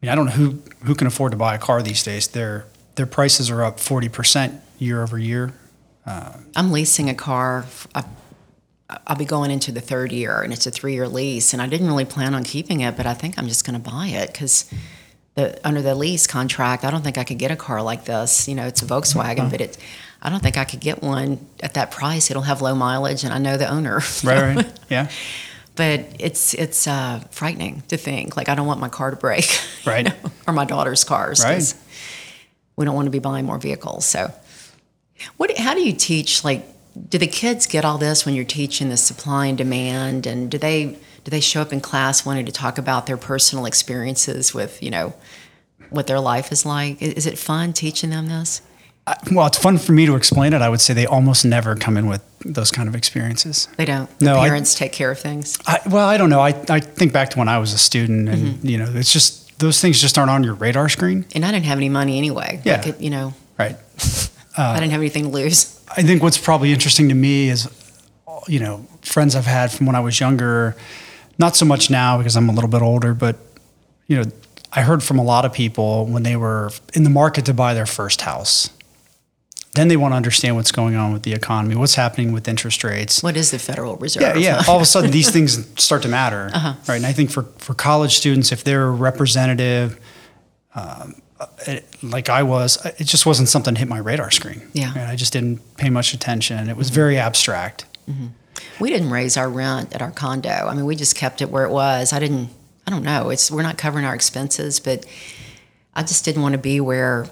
I 0.01 0.05
mean, 0.05 0.11
I 0.11 0.15
don't 0.15 0.25
know 0.25 0.31
who 0.31 0.59
who 0.83 0.93
can 0.93 1.07
afford 1.07 1.31
to 1.31 1.37
buy 1.37 1.55
a 1.55 1.57
car 1.57 1.81
these 1.81 2.03
days. 2.03 2.27
Their 2.27 2.67
their 2.95 3.07
prices 3.07 3.49
are 3.49 3.63
up 3.63 3.79
forty 3.79 4.09
percent 4.09 4.61
year 4.77 5.01
over 5.01 5.17
year. 5.17 5.53
Uh, 6.05 6.33
I'm 6.55 6.71
leasing 6.71 7.09
a 7.09 7.15
car. 7.15 7.65
I, 7.95 8.03
I'll 9.07 9.17
be 9.17 9.25
going 9.25 9.51
into 9.51 9.71
the 9.71 9.81
third 9.81 10.11
year, 10.11 10.41
and 10.41 10.53
it's 10.53 10.65
a 10.65 10.71
three-year 10.71 11.07
lease. 11.07 11.51
And 11.51 11.61
I 11.61 11.67
didn't 11.67 11.87
really 11.87 12.05
plan 12.05 12.33
on 12.33 12.43
keeping 12.43 12.81
it, 12.81 12.95
but 12.95 13.05
I 13.05 13.13
think 13.13 13.37
I'm 13.37 13.47
just 13.47 13.65
going 13.65 13.81
to 13.81 13.89
buy 13.89 14.07
it 14.07 14.31
because 14.31 14.71
the 15.35 15.59
under 15.67 15.81
the 15.81 15.95
lease 15.95 16.27
contract, 16.27 16.85
I 16.85 16.91
don't 16.91 17.01
think 17.03 17.17
I 17.17 17.23
could 17.23 17.39
get 17.39 17.51
a 17.51 17.55
car 17.55 17.81
like 17.81 18.05
this. 18.05 18.47
You 18.47 18.55
know, 18.55 18.67
it's 18.67 18.81
a 18.81 18.85
Volkswagen, 18.85 19.39
uh-huh. 19.39 19.49
but 19.49 19.61
it, 19.61 19.77
I 20.21 20.29
don't 20.29 20.41
think 20.41 20.57
I 20.57 20.63
could 20.65 20.79
get 20.79 21.01
one 21.03 21.45
at 21.61 21.75
that 21.75 21.91
price. 21.91 22.29
It'll 22.31 22.43
have 22.43 22.61
low 22.61 22.73
mileage, 22.75 23.23
and 23.23 23.33
I 23.33 23.37
know 23.37 23.57
the 23.57 23.69
owner. 23.69 24.01
Right, 24.23 24.55
right, 24.55 24.79
yeah, 24.89 25.09
but 25.75 26.05
it's 26.19 26.53
it's 26.53 26.87
uh, 26.87 27.19
frightening 27.31 27.83
to 27.89 27.97
think. 27.97 28.35
Like 28.35 28.49
I 28.49 28.55
don't 28.55 28.67
want 28.67 28.79
my 28.79 28.89
car 28.89 29.11
to 29.11 29.17
break, 29.17 29.45
you 29.85 29.91
Right. 29.91 30.05
know, 30.05 30.31
or 30.47 30.53
my 30.53 30.65
daughter's 30.65 31.03
cars. 31.03 31.43
Right. 31.43 31.73
We 32.75 32.85
don't 32.85 32.95
want 32.95 33.05
to 33.07 33.11
be 33.11 33.19
buying 33.19 33.45
more 33.45 33.57
vehicles. 33.59 34.05
So, 34.05 34.31
what? 35.37 35.55
How 35.57 35.73
do 35.73 35.81
you 35.81 35.93
teach? 35.93 36.43
Like, 36.43 36.65
do 37.09 37.17
the 37.17 37.27
kids 37.27 37.65
get 37.67 37.85
all 37.85 37.97
this 37.97 38.25
when 38.25 38.35
you're 38.35 38.45
teaching 38.45 38.89
the 38.89 38.97
supply 38.97 39.45
and 39.47 39.57
demand? 39.57 40.25
And 40.27 40.49
do 40.49 40.57
they 40.57 40.85
do 41.23 41.29
they 41.31 41.39
show 41.41 41.61
up 41.61 41.71
in 41.73 41.81
class 41.81 42.25
wanting 42.25 42.45
to 42.47 42.51
talk 42.51 42.77
about 42.77 43.05
their 43.05 43.17
personal 43.17 43.65
experiences 43.65 44.53
with 44.53 44.81
you 44.81 44.89
know 44.91 45.13
what 45.89 46.07
their 46.07 46.19
life 46.19 46.51
is 46.51 46.65
like? 46.65 47.01
Is 47.01 47.25
it 47.27 47.37
fun 47.37 47.73
teaching 47.73 48.09
them 48.09 48.27
this? 48.27 48.61
I, 49.07 49.15
well, 49.31 49.47
it's 49.47 49.57
fun 49.57 49.77
for 49.77 49.93
me 49.93 50.05
to 50.05 50.15
explain 50.15 50.53
it. 50.53 50.61
I 50.61 50.67
would 50.69 50.81
say 50.81 50.93
they 50.93 51.05
almost 51.05 51.45
never 51.45 51.75
come 51.75 51.95
in 51.97 52.07
with 52.07 52.21
those 52.45 52.71
kind 52.71 52.89
of 52.89 52.95
experiences. 52.95 53.67
They 53.77 53.85
don't. 53.85 54.09
The 54.19 54.25
No, 54.25 54.37
I- 54.39 54.47
parents 54.47 54.75
take 54.75 54.91
care 54.91 55.09
of 55.11 55.17
things. 55.19 55.57
I, 55.65 55.79
well, 55.89 56.07
I 56.07 56.17
don't 56.17 56.29
know. 56.29 56.41
I, 56.41 56.49
I 56.69 56.79
think 56.81 57.13
back 57.13 57.29
to 57.31 57.39
when 57.39 57.47
I 57.47 57.57
was 57.57 57.73
a 57.73 57.77
student, 57.77 58.27
and 58.29 58.37
Mm-hmm. 58.55 58.67
you 58.67 58.77
know, 58.77 58.91
it's 58.93 59.11
just 59.13 59.57
those 59.59 59.79
things 59.81 59.99
just 60.01 60.17
aren't 60.17 60.29
on 60.29 60.43
your 60.43 60.53
radar 60.55 60.89
screen, 60.89 61.25
And 61.33 61.43
I 61.45 61.51
didn't 61.51 61.65
have 61.65 61.77
any 61.79 61.89
money 61.89 62.17
anyway. 62.17 62.61
Yeah. 62.63 62.75
I 62.75 62.83
could, 62.83 63.01
you 63.01 63.09
know, 63.09 63.33
right? 63.57 63.75
I 64.57 64.79
didn't 64.79 64.91
have 64.91 65.01
anything 65.01 65.23
to 65.23 65.29
lose. 65.29 65.79
I 65.95 66.01
think 66.03 66.21
what's 66.21 66.37
probably 66.37 66.73
interesting 66.73 67.09
to 67.09 67.15
me 67.15 67.49
is, 67.49 67.67
you 68.47 68.59
know, 68.59 68.85
friends 69.01 69.35
I've 69.35 69.45
had 69.45 69.71
from 69.71 69.85
when 69.85 69.95
I 69.95 69.99
was 69.99 70.19
younger, 70.19 70.75
not 71.39 71.55
so 71.55 71.65
much 71.65 71.89
now 71.89 72.17
because 72.17 72.35
I'm 72.35 72.49
a 72.49 72.51
little 72.53 72.69
bit 72.69 72.81
older, 72.81 73.13
but 73.13 73.37
you 74.07 74.17
know, 74.17 74.23
I 74.73 74.81
heard 74.81 75.01
from 75.03 75.17
a 75.19 75.23
lot 75.23 75.45
of 75.45 75.53
people 75.53 76.05
when 76.07 76.23
they 76.23 76.35
were 76.35 76.71
in 76.93 77.03
the 77.03 77.09
market 77.09 77.45
to 77.45 77.53
buy 77.53 77.73
their 77.73 77.85
first 77.85 78.21
house. 78.21 78.69
Then 79.77 79.87
they 79.89 79.97
want 79.97 80.13
to 80.13 80.15
understand 80.15 80.55
what's 80.55 80.71
going 80.71 80.95
on 80.95 81.13
with 81.13 81.21
the 81.23 81.33
economy, 81.33 81.75
what's 81.75 81.95
happening 81.95 82.31
with 82.31 82.47
interest 82.47 82.83
rates. 82.83 83.21
What 83.21 83.37
is 83.37 83.51
the 83.51 83.59
Federal 83.59 83.95
Reserve? 83.97 84.23
Yeah, 84.23 84.35
yeah. 84.35 84.63
All 84.67 84.75
of 84.75 84.81
a 84.81 84.85
sudden, 84.85 85.11
these 85.11 85.29
things 85.29 85.67
start 85.81 86.01
to 86.01 86.07
matter, 86.07 86.49
uh-huh. 86.53 86.73
right? 86.87 86.95
And 86.95 87.05
I 87.05 87.13
think 87.13 87.29
for 87.29 87.43
for 87.59 87.73
college 87.73 88.17
students, 88.17 88.51
if 88.51 88.63
they're 88.63 88.91
representative, 88.91 89.99
um, 90.73 91.21
it, 91.67 91.85
like 92.01 92.29
I 92.29 92.43
was, 92.43 92.83
it 92.99 93.05
just 93.05 93.25
wasn't 93.25 93.49
something 93.49 93.75
that 93.75 93.79
hit 93.79 93.87
my 93.87 93.99
radar 93.99 94.31
screen. 94.31 94.67
Yeah, 94.73 94.93
I 95.09 95.15
just 95.15 95.33
didn't 95.33 95.77
pay 95.77 95.89
much 95.89 96.13
attention. 96.13 96.69
It 96.69 96.77
was 96.77 96.89
very 96.89 97.17
abstract. 97.17 97.85
Mm-hmm. 98.09 98.27
We 98.79 98.89
didn't 98.89 99.11
raise 99.11 99.37
our 99.37 99.49
rent 99.49 99.93
at 99.93 100.01
our 100.01 100.11
condo. 100.11 100.49
I 100.49 100.73
mean, 100.73 100.85
we 100.85 100.95
just 100.95 101.15
kept 101.15 101.41
it 101.41 101.49
where 101.49 101.65
it 101.65 101.71
was. 101.71 102.13
I 102.13 102.19
didn't. 102.19 102.49
I 102.85 102.89
don't 102.89 103.03
know. 103.03 103.29
It's 103.29 103.51
we're 103.51 103.63
not 103.63 103.77
covering 103.77 104.05
our 104.05 104.15
expenses, 104.15 104.79
but 104.79 105.05
I 105.93 106.01
just 106.01 106.25
didn't 106.25 106.41
want 106.41 106.53
to 106.53 106.59
be 106.59 106.79
where 106.79 107.27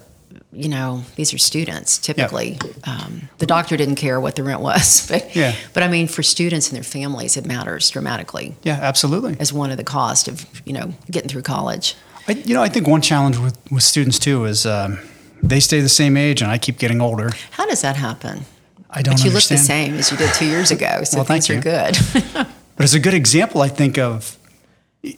you 0.56 0.70
know, 0.70 1.04
these 1.16 1.34
are 1.34 1.38
students 1.38 1.98
typically. 1.98 2.58
Um, 2.86 3.30
the 3.40 3.46
doctor 3.46 3.78
didn't 3.78 3.96
care 3.96 4.20
what 4.20 4.36
the 4.36 4.44
rent 4.44 4.62
was, 4.62 5.08
but 5.12 5.36
yeah. 5.36 5.56
but 5.74 5.84
I 5.84 5.88
mean, 5.88 6.08
for 6.08 6.24
students 6.24 6.70
and 6.70 6.76
their 6.76 6.84
families, 6.84 7.38
it 7.38 7.46
matters 7.46 7.90
dramatically. 7.90 8.56
Yeah, 8.64 8.80
absolutely. 8.82 9.38
As 9.40 9.52
one 9.52 9.72
of 9.72 9.78
the 9.78 9.84
cost 9.84 10.28
of 10.28 10.46
you 10.66 10.74
know 10.74 10.94
getting 11.12 11.30
through 11.30 11.44
college. 11.44 11.96
I, 12.28 12.32
you 12.32 12.56
know, 12.56 12.64
I 12.64 12.70
think 12.70 12.88
one 12.88 13.02
challenge 13.02 13.38
with 13.38 13.58
with 13.72 13.84
students 13.84 14.18
too 14.18 14.46
is 14.46 14.66
um, 14.66 15.00
they 15.44 15.60
stay 15.60 15.82
the 15.82 15.90
same 15.90 16.18
age, 16.18 16.42
and 16.42 16.50
I 16.50 16.58
keep 16.58 16.78
getting 16.78 17.02
older. 17.02 17.32
How 17.52 17.66
does 17.66 17.82
that 17.82 17.96
happen? 17.96 18.46
I 18.90 19.02
don't. 19.02 19.16
But 19.16 19.24
you 19.24 19.30
understand. 19.30 19.34
look 19.34 19.44
the 19.44 19.58
same 19.58 19.94
as 19.96 20.12
you 20.12 20.18
did 20.18 20.34
two 20.34 20.46
years 20.46 20.72
ago, 20.72 21.04
so 21.04 21.18
well, 21.18 21.26
things 21.26 21.50
you. 21.50 21.58
are 21.58 21.62
good. 21.62 21.98
but 22.34 22.48
it's 22.80 22.94
a 22.94 23.00
good 23.00 23.14
example, 23.14 23.62
I 23.62 23.68
think, 23.68 23.98
of 23.98 24.38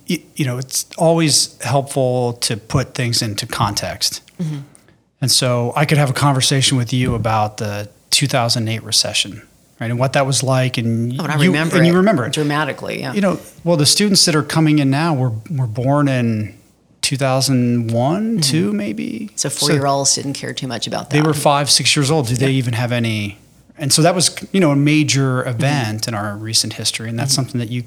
you 0.06 0.46
know, 0.46 0.58
it's 0.58 0.86
always 0.98 1.62
helpful 1.62 2.34
to 2.34 2.58
put 2.58 2.94
things 2.94 3.22
into 3.22 3.46
context. 3.46 4.22
Mm-hmm. 4.38 4.60
And 5.22 5.32
so 5.32 5.74
I 5.76 5.86
could 5.86 5.98
have 5.98 6.10
a 6.10 6.14
conversation 6.14 6.78
with 6.78 6.94
you 6.94 7.16
about 7.16 7.58
the 7.58 7.90
2008 8.12 8.84
recession, 8.84 9.42
right, 9.80 9.90
and 9.90 10.00
what 10.00 10.14
that 10.14 10.26
was 10.26 10.44
like, 10.44 10.78
and 10.78 11.20
oh, 11.20 11.24
and 11.24 11.32
I 11.32 11.38
you, 11.38 11.50
remember 11.50 11.78
and 11.78 11.86
it 11.86 11.90
you 11.90 11.96
remember 11.96 12.26
it 12.26 12.34
dramatically. 12.34 13.00
Yeah. 13.00 13.14
You 13.14 13.22
know, 13.22 13.40
well, 13.64 13.78
the 13.78 13.86
students 13.86 14.26
that 14.26 14.36
are 14.36 14.44
coming 14.44 14.80
in 14.80 14.90
now 14.90 15.16
were 15.16 15.32
were 15.50 15.68
born 15.68 16.08
in 16.08 16.58
2001, 17.02 17.90
mm-hmm. 17.90 18.40
two 18.42 18.74
maybe. 18.74 19.30
So 19.36 19.50
four 19.50 19.72
year 19.72 19.86
olds 19.86 20.16
didn't 20.16 20.34
care 20.34 20.54
too 20.54 20.68
much 20.68 20.88
about 20.88 21.10
that. 21.10 21.16
They 21.16 21.22
were 21.22 21.34
five, 21.34 21.70
six 21.70 21.96
years 21.96 22.12
old. 22.12 22.28
Did 22.28 22.40
yeah. 22.40 22.48
they 22.48 22.54
even 22.54 22.74
have 22.74 22.92
any? 22.92 23.38
And 23.78 23.94
so 23.94 24.02
that 24.02 24.14
was, 24.14 24.36
you 24.52 24.60
know, 24.60 24.72
a 24.72 24.76
major 24.76 25.48
event 25.48 26.02
mm-hmm. 26.02 26.10
in 26.10 26.16
our 26.16 26.36
recent 26.36 26.74
history, 26.74 27.10
and 27.10 27.18
that's 27.18 27.32
mm-hmm. 27.32 27.44
something 27.44 27.60
that 27.60 27.70
you 27.70 27.84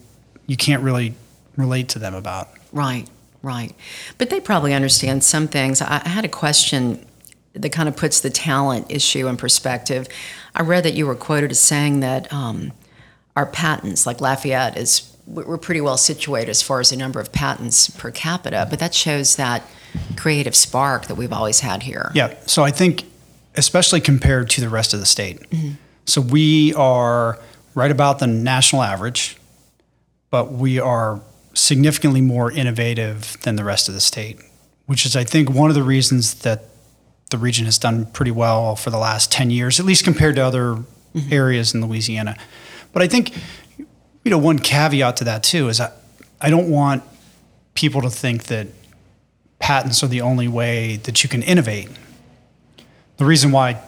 you 0.47 0.57
can't 0.57 0.83
really 0.83 1.15
relate 1.57 1.89
to 1.91 1.99
them 1.99 2.15
about. 2.15 2.49
Right, 2.73 3.09
right. 3.43 3.75
But 4.19 4.31
they 4.31 4.41
probably 4.41 4.73
understand 4.73 5.23
some 5.23 5.49
things. 5.49 5.83
I, 5.83 6.03
I 6.05 6.09
had 6.09 6.25
a 6.25 6.29
question 6.29 7.05
that 7.55 7.71
kind 7.71 7.89
of 7.89 7.97
puts 7.97 8.21
the 8.21 8.31
talent 8.31 8.87
issue 8.89 9.27
in 9.27 9.37
perspective. 9.37 10.09
I 10.55 10.63
read 10.63 10.85
that 10.85 10.95
you 10.95 11.07
were 11.07 11.15
quoted 11.15 11.51
as 11.51 11.61
saying 11.61 12.01
that 12.01 12.33
um, 12.33 12.73
our 13.37 13.47
patents, 13.47 14.07
like 14.07 14.21
Lafayette, 14.21 14.77
is 14.77 15.17
we're 15.27 15.59
pretty 15.59 15.81
well 15.81 15.97
situated 15.97 16.51
as 16.51 16.63
far 16.63 16.81
as 16.81 16.91
the 16.91 16.97
number 16.97 17.21
of 17.21 17.33
patents 17.33 17.91
per 17.91 18.11
capita, 18.11 18.67
but 18.69 18.79
that 18.81 18.95
shows 18.95 19.37
that 19.37 19.63
creative 20.17 20.57
spark 20.57 21.07
that 21.07 21.15
we've 21.15 21.33
always 21.33 21.61
had 21.61 21.83
here. 21.83 22.11
Yeah. 22.15 22.35
So 22.47 22.65
I 22.65 22.71
think, 22.71 23.05
especially 23.55 24.01
compared 24.01 24.51
to 24.51 24.61
the 24.61 24.69
rest 24.69 24.93
of 24.93 25.01
the 25.01 25.07
state, 25.07 25.49
mm-hmm. 25.51 25.73
so 26.05 26.21
we 26.21 26.75
are 26.75 27.39
right 27.75 27.91
about 27.91 28.19
the 28.19 28.27
national 28.27 28.83
average, 28.83 29.37
but 30.31 30.53
we 30.53 30.81
are 30.81 31.21
significantly 31.55 32.21
more 32.21 32.51
innovative 32.51 33.37
than 33.43 33.57
the 33.57 33.65
rest 33.65 33.89
of 33.89 33.95
the 33.95 34.01
state, 34.01 34.41
which 34.87 35.07
is, 35.07 35.17
I 35.17 35.25
think, 35.25 35.51
one 35.51 35.71
of 35.71 35.75
the 35.75 35.83
reasons 35.83 36.35
that 36.43 36.65
the 37.31 37.39
region 37.39 37.65
has 37.65 37.79
done 37.79 38.07
pretty 38.07 38.31
well 38.31 38.77
for 38.77 38.91
the 38.91 38.99
last 38.99 39.33
10 39.33 39.51
years, 39.51 39.81
at 39.81 39.87
least 39.87 40.05
compared 40.05 40.37
to 40.37 40.43
other 40.43 40.77
mm-hmm. 41.15 41.33
areas 41.33 41.75
in 41.75 41.85
Louisiana. 41.85 42.37
But 42.93 43.03
I 43.03 43.09
think, 43.09 43.37
you 43.79 44.31
know, 44.31 44.39
one 44.39 44.59
caveat 44.59 45.17
to 45.19 45.25
that 45.25 45.43
too 45.43 45.69
is 45.69 45.81
I, 45.81 45.93
I 46.41 46.51
don't 46.51 46.69
want 46.69 47.03
people 47.75 48.03
to 48.03 48.11
think 48.11 48.45
that 48.45 48.69
patents 49.59 50.03
are 50.03 50.09
the 50.09 50.21
only 50.21 50.49
way 50.49 50.97
that 50.97 51.23
you 51.23 51.29
can 51.29 51.43
innovate. 51.43 51.89
The 53.19 53.25
reason 53.25 53.53
why 53.53 53.83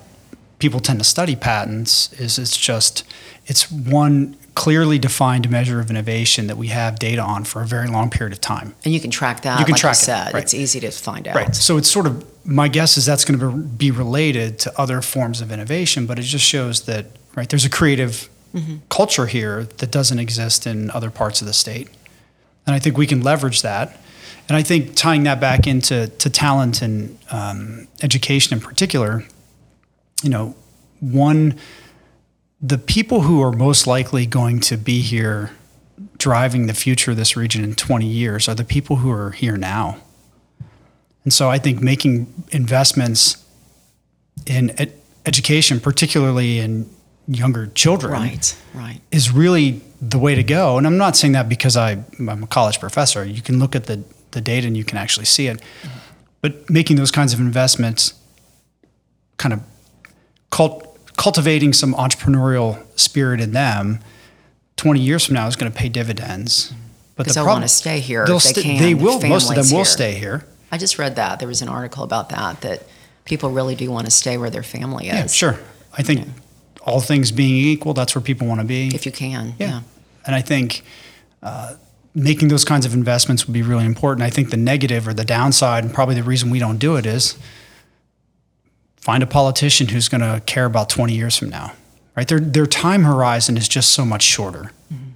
people 0.58 0.78
tend 0.78 1.00
to 1.00 1.04
study 1.04 1.34
patents 1.34 2.12
is 2.12 2.38
it's 2.38 2.56
just 2.56 3.04
it's 3.46 3.70
one 3.70 4.36
clearly 4.54 4.98
defined 4.98 5.50
measure 5.50 5.80
of 5.80 5.90
innovation 5.90 6.46
that 6.46 6.56
we 6.56 6.68
have 6.68 6.98
data 6.98 7.22
on 7.22 7.44
for 7.44 7.62
a 7.62 7.66
very 7.66 7.88
long 7.88 8.10
period 8.10 8.32
of 8.32 8.40
time. 8.40 8.74
And 8.84 8.92
you 8.92 9.00
can 9.00 9.10
track 9.10 9.42
that. 9.42 9.58
You 9.58 9.64
can 9.64 9.72
like 9.72 9.80
track 9.80 9.94
you 9.94 10.04
said. 10.04 10.28
it. 10.28 10.34
Right. 10.34 10.42
It's 10.42 10.54
easy 10.54 10.78
to 10.80 10.90
find 10.90 11.26
out. 11.26 11.34
Right. 11.34 11.56
So 11.56 11.78
it's 11.78 11.90
sort 11.90 12.06
of 12.06 12.24
my 12.44 12.68
guess 12.68 12.96
is 12.96 13.06
that's 13.06 13.24
going 13.24 13.38
to 13.38 13.56
be 13.56 13.90
related 13.90 14.58
to 14.60 14.80
other 14.80 15.00
forms 15.00 15.40
of 15.40 15.52
innovation, 15.52 16.06
but 16.06 16.18
it 16.18 16.22
just 16.22 16.44
shows 16.44 16.82
that 16.82 17.06
right 17.34 17.48
there's 17.48 17.64
a 17.64 17.70
creative 17.70 18.28
mm-hmm. 18.54 18.76
culture 18.88 19.26
here 19.26 19.64
that 19.78 19.90
doesn't 19.90 20.18
exist 20.18 20.66
in 20.66 20.90
other 20.90 21.10
parts 21.10 21.40
of 21.40 21.46
the 21.46 21.52
state, 21.52 21.88
and 22.66 22.74
I 22.74 22.78
think 22.78 22.96
we 22.96 23.06
can 23.06 23.20
leverage 23.20 23.62
that. 23.62 23.98
And 24.48 24.56
I 24.56 24.62
think 24.62 24.96
tying 24.96 25.22
that 25.22 25.40
back 25.40 25.66
into 25.66 26.08
to 26.08 26.28
talent 26.28 26.82
and 26.82 27.18
um, 27.30 27.86
education 28.02 28.58
in 28.58 28.62
particular, 28.62 29.24
you 30.22 30.30
know, 30.30 30.56
one 31.00 31.58
the 32.62 32.78
people 32.78 33.22
who 33.22 33.42
are 33.42 33.50
most 33.50 33.88
likely 33.88 34.24
going 34.24 34.60
to 34.60 34.76
be 34.76 35.00
here 35.00 35.50
driving 36.16 36.66
the 36.66 36.74
future 36.74 37.10
of 37.10 37.16
this 37.16 37.36
region 37.36 37.64
in 37.64 37.74
20 37.74 38.06
years 38.06 38.48
are 38.48 38.54
the 38.54 38.64
people 38.64 38.96
who 38.96 39.10
are 39.10 39.32
here 39.32 39.56
now. 39.56 39.98
And 41.24 41.32
so 41.32 41.50
I 41.50 41.58
think 41.58 41.80
making 41.80 42.32
investments 42.50 43.44
in 44.46 44.70
ed- 44.78 44.94
education, 45.26 45.80
particularly 45.80 46.58
in 46.58 46.88
younger 47.28 47.68
children, 47.68 48.12
right, 48.12 48.56
right. 48.74 49.00
is 49.10 49.30
really 49.32 49.80
the 50.00 50.18
way 50.18 50.34
to 50.34 50.42
go. 50.42 50.78
And 50.78 50.86
I'm 50.86 50.98
not 50.98 51.16
saying 51.16 51.32
that 51.34 51.48
because 51.48 51.76
I, 51.76 52.04
am 52.18 52.42
a 52.42 52.46
college 52.46 52.80
professor. 52.80 53.24
You 53.24 53.42
can 53.42 53.58
look 53.58 53.76
at 53.76 53.84
the, 53.86 54.02
the 54.32 54.40
data 54.40 54.66
and 54.66 54.76
you 54.76 54.84
can 54.84 54.98
actually 54.98 55.26
see 55.26 55.46
it. 55.46 55.58
Mm-hmm. 55.58 55.98
But 56.40 56.68
making 56.68 56.96
those 56.96 57.12
kinds 57.12 57.32
of 57.32 57.38
investments 57.38 58.14
kind 59.36 59.52
of 59.52 59.60
cult, 60.50 60.98
cultivating 61.16 61.72
some 61.72 61.94
entrepreneurial 61.94 62.84
spirit 62.98 63.40
in 63.40 63.52
them 63.52 64.00
20 64.76 65.00
years 65.00 65.26
from 65.26 65.34
now 65.34 65.46
is 65.46 65.54
going 65.54 65.70
to 65.70 65.78
pay 65.78 65.88
dividends. 65.88 66.72
But 67.14 67.28
the 67.28 67.34
they'll 67.34 67.46
want 67.46 67.62
to 67.62 67.68
stay 67.68 68.00
here. 68.00 68.26
They'll 68.26 68.40
they, 68.40 68.62
can, 68.62 68.82
they 68.82 68.94
will. 68.94 69.20
Most 69.20 69.48
of 69.50 69.54
them 69.54 69.66
will 69.66 69.78
here. 69.78 69.84
stay 69.84 70.14
here. 70.14 70.44
I 70.72 70.78
just 70.78 70.98
read 70.98 71.16
that 71.16 71.38
there 71.38 71.46
was 71.46 71.62
an 71.62 71.68
article 71.68 72.02
about 72.02 72.30
that 72.30 72.62
that 72.62 72.82
people 73.24 73.50
really 73.50 73.76
do 73.76 73.90
want 73.90 74.06
to 74.06 74.10
stay 74.10 74.36
where 74.38 74.50
their 74.50 74.62
family 74.62 75.08
is. 75.08 75.14
Yeah, 75.14 75.26
sure. 75.26 75.58
I 75.96 76.02
think 76.02 76.20
yeah. 76.20 76.32
all 76.84 77.00
things 77.00 77.30
being 77.30 77.54
equal, 77.54 77.94
that's 77.94 78.14
where 78.14 78.22
people 78.22 78.48
want 78.48 78.60
to 78.60 78.66
be. 78.66 78.88
If 78.94 79.06
you 79.06 79.12
can, 79.12 79.54
yeah. 79.58 79.68
yeah. 79.68 79.80
And 80.26 80.34
I 80.34 80.40
think 80.40 80.82
uh, 81.42 81.74
making 82.14 82.48
those 82.48 82.64
kinds 82.64 82.86
of 82.86 82.94
investments 82.94 83.46
would 83.46 83.52
be 83.52 83.62
really 83.62 83.84
important. 83.84 84.24
I 84.24 84.30
think 84.30 84.50
the 84.50 84.56
negative 84.56 85.06
or 85.06 85.14
the 85.14 85.24
downside, 85.24 85.84
and 85.84 85.92
probably 85.92 86.14
the 86.14 86.22
reason 86.22 86.50
we 86.50 86.58
don't 86.58 86.78
do 86.78 86.96
it 86.96 87.06
is 87.06 87.36
find 88.96 89.22
a 89.22 89.26
politician 89.26 89.88
who's 89.88 90.08
going 90.08 90.20
to 90.20 90.40
care 90.46 90.64
about 90.64 90.88
20 90.88 91.12
years 91.12 91.36
from 91.36 91.50
now 91.50 91.72
right 92.16 92.28
their, 92.28 92.40
their 92.40 92.66
time 92.66 93.02
horizon 93.02 93.56
is 93.56 93.68
just 93.68 93.90
so 93.90 94.04
much 94.04 94.22
shorter 94.22 94.70
mm-hmm. 94.92 95.10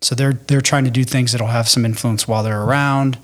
so 0.00 0.14
they're 0.14 0.32
they're 0.32 0.60
trying 0.60 0.84
to 0.84 0.90
do 0.90 1.04
things 1.04 1.32
that'll 1.32 1.48
have 1.48 1.68
some 1.68 1.84
influence 1.84 2.28
while 2.28 2.42
they're 2.42 2.62
around 2.62 3.18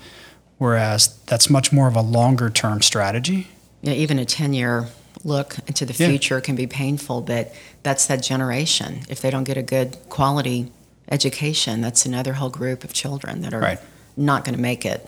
whereas 0.61 1.17
that's 1.25 1.49
much 1.49 1.71
more 1.71 1.87
of 1.87 1.95
a 1.95 2.01
longer 2.01 2.49
term 2.49 2.81
strategy 2.81 3.47
yeah 3.81 3.93
even 3.93 4.19
a 4.19 4.25
10 4.25 4.53
year 4.53 4.87
look 5.23 5.57
into 5.67 5.85
the 5.85 5.93
future 5.93 6.35
yeah. 6.35 6.41
can 6.41 6.55
be 6.55 6.67
painful 6.67 7.21
but 7.21 7.53
that's 7.83 8.07
that 8.07 8.23
generation 8.23 9.01
if 9.09 9.21
they 9.21 9.29
don't 9.29 9.43
get 9.43 9.57
a 9.57 9.63
good 9.63 9.97
quality 10.09 10.71
education 11.09 11.81
that's 11.81 12.05
another 12.05 12.33
whole 12.33 12.49
group 12.49 12.83
of 12.83 12.93
children 12.93 13.41
that 13.41 13.53
are 13.53 13.59
right. 13.59 13.79
not 14.15 14.45
going 14.45 14.55
to 14.55 14.61
make 14.61 14.85
it 14.85 15.07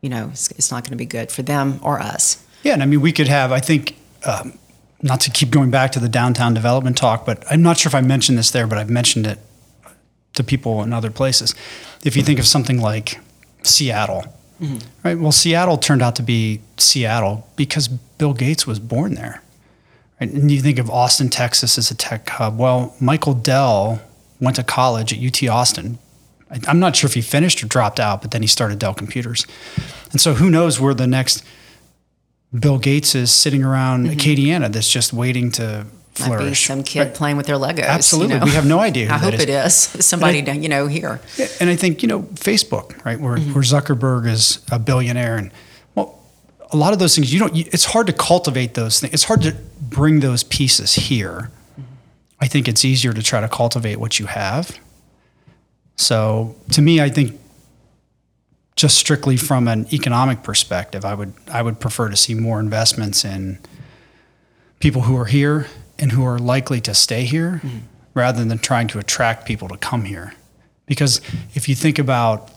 you 0.00 0.08
know 0.08 0.30
it's, 0.32 0.50
it's 0.52 0.70
not 0.70 0.82
going 0.84 0.92
to 0.92 0.96
be 0.96 1.06
good 1.06 1.30
for 1.30 1.42
them 1.42 1.78
or 1.82 2.00
us 2.00 2.44
yeah, 2.62 2.74
and 2.74 2.82
I 2.82 2.86
mean, 2.86 3.00
we 3.00 3.12
could 3.12 3.28
have, 3.28 3.52
I 3.52 3.60
think, 3.60 3.96
um, 4.24 4.58
not 5.02 5.20
to 5.20 5.30
keep 5.30 5.50
going 5.50 5.70
back 5.70 5.92
to 5.92 6.00
the 6.00 6.08
downtown 6.08 6.52
development 6.52 6.96
talk, 6.96 7.24
but 7.24 7.42
I'm 7.50 7.62
not 7.62 7.78
sure 7.78 7.88
if 7.88 7.94
I 7.94 8.02
mentioned 8.02 8.36
this 8.36 8.50
there, 8.50 8.66
but 8.66 8.76
I've 8.76 8.90
mentioned 8.90 9.26
it 9.26 9.38
to 10.34 10.44
people 10.44 10.82
in 10.82 10.92
other 10.92 11.10
places. 11.10 11.54
If 12.04 12.16
you 12.16 12.22
think 12.22 12.38
of 12.38 12.46
something 12.46 12.80
like 12.80 13.18
Seattle, 13.62 14.24
mm-hmm. 14.60 14.78
right? 15.02 15.18
Well, 15.18 15.32
Seattle 15.32 15.78
turned 15.78 16.02
out 16.02 16.16
to 16.16 16.22
be 16.22 16.60
Seattle 16.76 17.48
because 17.56 17.88
Bill 17.88 18.32
Gates 18.32 18.66
was 18.66 18.78
born 18.78 19.14
there. 19.14 19.42
Right? 20.20 20.30
And 20.30 20.50
you 20.50 20.60
think 20.60 20.78
of 20.78 20.90
Austin, 20.90 21.28
Texas 21.30 21.78
as 21.78 21.90
a 21.90 21.94
tech 21.94 22.28
hub. 22.28 22.58
Well, 22.58 22.94
Michael 23.00 23.34
Dell 23.34 24.02
went 24.40 24.56
to 24.56 24.62
college 24.62 25.12
at 25.12 25.18
UT 25.18 25.48
Austin. 25.48 25.98
I'm 26.66 26.80
not 26.80 26.96
sure 26.96 27.06
if 27.06 27.14
he 27.14 27.20
finished 27.20 27.62
or 27.62 27.66
dropped 27.66 28.00
out, 28.00 28.22
but 28.22 28.32
then 28.32 28.42
he 28.42 28.48
started 28.48 28.80
Dell 28.80 28.94
Computers. 28.94 29.46
And 30.10 30.20
so 30.20 30.34
who 30.34 30.50
knows 30.50 30.80
where 30.80 30.94
the 30.94 31.06
next– 31.06 31.44
Bill 32.58 32.78
Gates 32.78 33.14
is 33.14 33.30
sitting 33.30 33.62
around 33.62 34.06
mm-hmm. 34.06 34.18
Acadiana 34.18 34.72
that's 34.72 34.90
just 34.90 35.12
waiting 35.12 35.50
to 35.52 35.86
Might 36.18 36.38
be 36.38 36.54
some 36.54 36.82
kid 36.82 37.14
playing 37.14 37.36
with 37.36 37.46
their 37.46 37.56
Legos. 37.56 37.84
Absolutely. 37.84 38.34
you 38.34 38.40
know? 38.40 38.46
We 38.46 38.50
have 38.52 38.66
no 38.66 38.80
idea 38.80 39.06
who 39.06 39.14
I 39.14 39.18
hope 39.18 39.34
is. 39.34 39.40
it 39.40 39.48
is 39.48 39.74
somebody, 39.74 40.40
you 40.40 40.68
know, 40.68 40.86
here. 40.86 41.20
And 41.60 41.70
I 41.70 41.76
think, 41.76 42.02
you 42.02 42.08
know, 42.08 42.22
Facebook, 42.34 43.02
right, 43.04 43.18
where, 43.18 43.36
mm-hmm. 43.36 43.54
where 43.54 43.62
Zuckerberg 43.62 44.26
is 44.26 44.64
a 44.70 44.78
billionaire 44.78 45.36
and 45.36 45.50
well, 45.94 46.18
a 46.72 46.76
lot 46.76 46.92
of 46.92 46.98
those 46.98 47.14
things 47.14 47.32
you 47.32 47.38
don't 47.38 47.56
it's 47.56 47.86
hard 47.86 48.06
to 48.08 48.12
cultivate 48.12 48.74
those 48.74 49.00
things. 49.00 49.14
It's 49.14 49.24
hard 49.24 49.42
to 49.42 49.56
bring 49.80 50.20
those 50.20 50.42
pieces 50.42 50.94
here. 50.94 51.50
Mm-hmm. 51.72 51.82
I 52.40 52.46
think 52.46 52.68
it's 52.68 52.84
easier 52.84 53.12
to 53.12 53.22
try 53.22 53.40
to 53.40 53.48
cultivate 53.48 53.96
what 53.96 54.18
you 54.18 54.26
have. 54.26 54.78
So, 55.96 56.56
to 56.72 56.82
me, 56.82 57.00
I 57.00 57.10
think 57.10 57.38
just 58.74 58.96
strictly 58.96 59.36
from 59.36 59.68
an 59.68 59.86
economic 59.92 60.42
perspective, 60.42 61.04
I 61.04 61.14
would 61.14 61.32
I 61.50 61.62
would 61.62 61.78
prefer 61.80 62.08
to 62.08 62.16
see 62.16 62.34
more 62.34 62.58
investments 62.58 63.24
in 63.24 63.58
people 64.80 65.02
who 65.02 65.16
are 65.16 65.26
here 65.26 65.66
and 66.00 66.12
who 66.12 66.24
are 66.24 66.38
likely 66.38 66.80
to 66.80 66.94
stay 66.94 67.24
here 67.24 67.60
rather 68.14 68.44
than 68.44 68.58
trying 68.58 68.88
to 68.88 68.98
attract 68.98 69.46
people 69.46 69.68
to 69.68 69.76
come 69.76 70.04
here. 70.04 70.34
Because 70.86 71.20
if 71.54 71.68
you 71.68 71.74
think 71.74 71.98
about, 71.98 72.50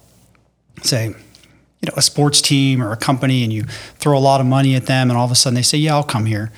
say, 0.82 1.08
you 1.08 1.88
know, 1.88 1.94
a 1.96 2.02
sports 2.02 2.42
team 2.42 2.82
or 2.82 2.92
a 2.92 2.98
company 2.98 3.44
and 3.44 3.52
you 3.52 3.64
throw 3.64 4.18
a 4.18 4.20
lot 4.20 4.40
of 4.42 4.48
money 4.48 4.76
at 4.76 4.86
them 4.86 5.10
and 5.10 5.18
all 5.18 5.26
of 5.26 5.32
a 5.32 5.36
sudden 5.36 5.56
they 5.56 5.62
say, 5.62 5.78
yeah, 5.78 5.94
I'll 5.94 6.04
come 6.04 6.26
here. 6.26 6.52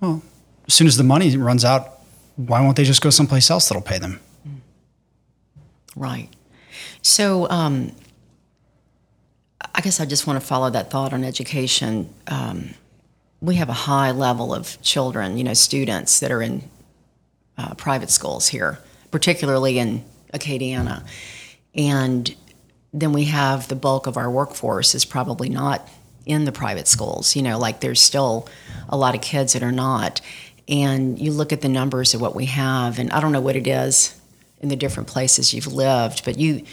Well, 0.00 0.22
as 0.66 0.74
soon 0.74 0.86
as 0.86 0.96
the 0.96 1.04
money 1.04 1.36
runs 1.36 1.64
out, 1.64 2.00
why 2.36 2.60
won't 2.60 2.76
they 2.76 2.84
just 2.84 3.00
go 3.00 3.10
someplace 3.10 3.50
else 3.50 3.68
that'll 3.68 3.82
pay 3.82 3.98
them? 3.98 4.20
Right. 5.94 6.28
So, 7.02 7.48
um, 7.48 7.92
I 9.74 9.80
guess 9.80 10.00
I 10.00 10.04
just 10.04 10.26
want 10.26 10.40
to 10.40 10.46
follow 10.46 10.70
that 10.70 10.90
thought 10.90 11.12
on 11.12 11.24
education. 11.24 12.12
Um, 12.26 12.70
we 13.42 13.56
have 13.56 13.68
a 13.68 13.74
high 13.74 14.12
level 14.12 14.54
of 14.54 14.80
children, 14.82 15.36
you 15.36 15.42
know, 15.42 15.52
students 15.52 16.20
that 16.20 16.30
are 16.30 16.40
in 16.40 16.62
uh, 17.58 17.74
private 17.74 18.08
schools 18.08 18.48
here, 18.48 18.78
particularly 19.10 19.78
in 19.78 20.04
Acadiana. 20.32 21.04
And 21.74 22.34
then 22.92 23.12
we 23.12 23.24
have 23.24 23.66
the 23.66 23.74
bulk 23.74 24.06
of 24.06 24.16
our 24.16 24.30
workforce 24.30 24.94
is 24.94 25.04
probably 25.04 25.48
not 25.48 25.88
in 26.24 26.44
the 26.44 26.52
private 26.52 26.86
schools. 26.86 27.34
You 27.34 27.42
know, 27.42 27.58
like 27.58 27.80
there's 27.80 28.00
still 28.00 28.48
a 28.88 28.96
lot 28.96 29.16
of 29.16 29.20
kids 29.20 29.54
that 29.54 29.62
are 29.64 29.72
not. 29.72 30.20
And 30.68 31.18
you 31.18 31.32
look 31.32 31.52
at 31.52 31.62
the 31.62 31.68
numbers 31.68 32.14
of 32.14 32.20
what 32.20 32.36
we 32.36 32.46
have, 32.46 33.00
and 33.00 33.10
I 33.12 33.20
don't 33.20 33.32
know 33.32 33.40
what 33.40 33.56
it 33.56 33.66
is 33.66 34.18
in 34.60 34.68
the 34.68 34.76
different 34.76 35.08
places 35.08 35.52
you've 35.52 35.66
lived, 35.66 36.24
but 36.24 36.38
you 36.38 36.64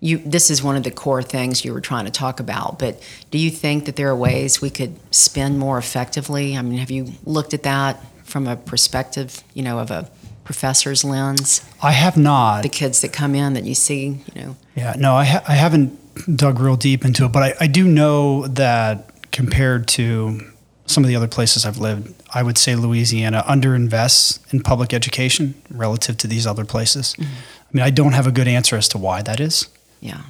you 0.00 0.18
this 0.18 0.50
is 0.50 0.62
one 0.62 0.76
of 0.76 0.82
the 0.82 0.90
core 0.90 1.22
things 1.22 1.64
you 1.64 1.72
were 1.72 1.80
trying 1.80 2.04
to 2.04 2.10
talk 2.10 2.40
about. 2.40 2.78
But 2.78 3.02
do 3.30 3.38
you 3.38 3.50
think 3.50 3.84
that 3.86 3.96
there 3.96 4.08
are 4.08 4.16
ways 4.16 4.60
we 4.60 4.70
could 4.70 4.96
spend 5.14 5.58
more 5.58 5.78
effectively? 5.78 6.56
I 6.56 6.62
mean, 6.62 6.78
have 6.78 6.90
you 6.90 7.12
looked 7.24 7.54
at 7.54 7.62
that 7.64 8.04
from 8.24 8.46
a 8.46 8.56
perspective, 8.56 9.42
you 9.54 9.62
know, 9.62 9.78
of 9.78 9.90
a 9.90 10.10
professor's 10.44 11.04
lens? 11.04 11.62
I 11.82 11.92
have 11.92 12.16
not. 12.16 12.62
The 12.62 12.68
kids 12.68 13.00
that 13.00 13.12
come 13.12 13.34
in 13.34 13.54
that 13.54 13.64
you 13.64 13.74
see, 13.74 14.20
you 14.34 14.42
know, 14.42 14.56
Yeah, 14.74 14.94
no, 14.98 15.14
I, 15.14 15.24
ha- 15.24 15.44
I 15.48 15.54
haven't 15.54 16.36
dug 16.36 16.58
real 16.58 16.76
deep 16.76 17.04
into 17.04 17.24
it, 17.24 17.32
but 17.32 17.42
I, 17.42 17.54
I 17.60 17.66
do 17.66 17.86
know 17.86 18.46
that 18.48 19.30
compared 19.30 19.88
to 19.88 20.40
some 20.86 21.04
of 21.04 21.08
the 21.08 21.16
other 21.16 21.28
places 21.28 21.66
I've 21.66 21.78
lived, 21.78 22.14
I 22.32 22.42
would 22.42 22.56
say 22.56 22.74
Louisiana 22.74 23.44
underinvests 23.46 24.40
in 24.52 24.62
public 24.62 24.94
education 24.94 25.54
relative 25.70 26.16
to 26.18 26.26
these 26.26 26.46
other 26.46 26.64
places. 26.64 27.14
Mm-hmm. 27.14 27.32
I 27.32 27.70
mean, 27.72 27.84
I 27.84 27.90
don't 27.90 28.12
have 28.12 28.26
a 28.26 28.32
good 28.32 28.48
answer 28.48 28.76
as 28.76 28.88
to 28.88 28.98
why 28.98 29.20
that 29.22 29.40
is. 29.40 29.68
Yeah. 30.00 30.22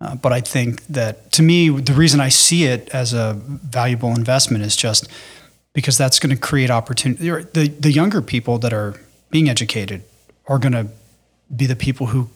Uh, 0.00 0.14
but 0.14 0.32
I 0.32 0.40
think 0.40 0.86
that 0.88 1.32
to 1.32 1.42
me, 1.42 1.70
the 1.70 1.94
reason 1.94 2.20
I 2.20 2.28
see 2.28 2.64
it 2.64 2.88
as 2.90 3.14
a 3.14 3.34
valuable 3.34 4.10
investment 4.10 4.62
is 4.62 4.76
just 4.76 5.08
because 5.72 5.96
that's 5.96 6.18
going 6.18 6.34
to 6.34 6.40
create 6.40 6.70
opportunity. 6.70 7.28
The, 7.28 7.68
the 7.68 7.92
younger 7.92 8.20
people 8.20 8.58
that 8.58 8.72
are 8.72 9.00
being 9.30 9.48
educated 9.48 10.02
are 10.46 10.58
going 10.58 10.72
to 10.72 10.88
be 11.54 11.66
the 11.66 11.76
people 11.76 12.08
who 12.08 12.28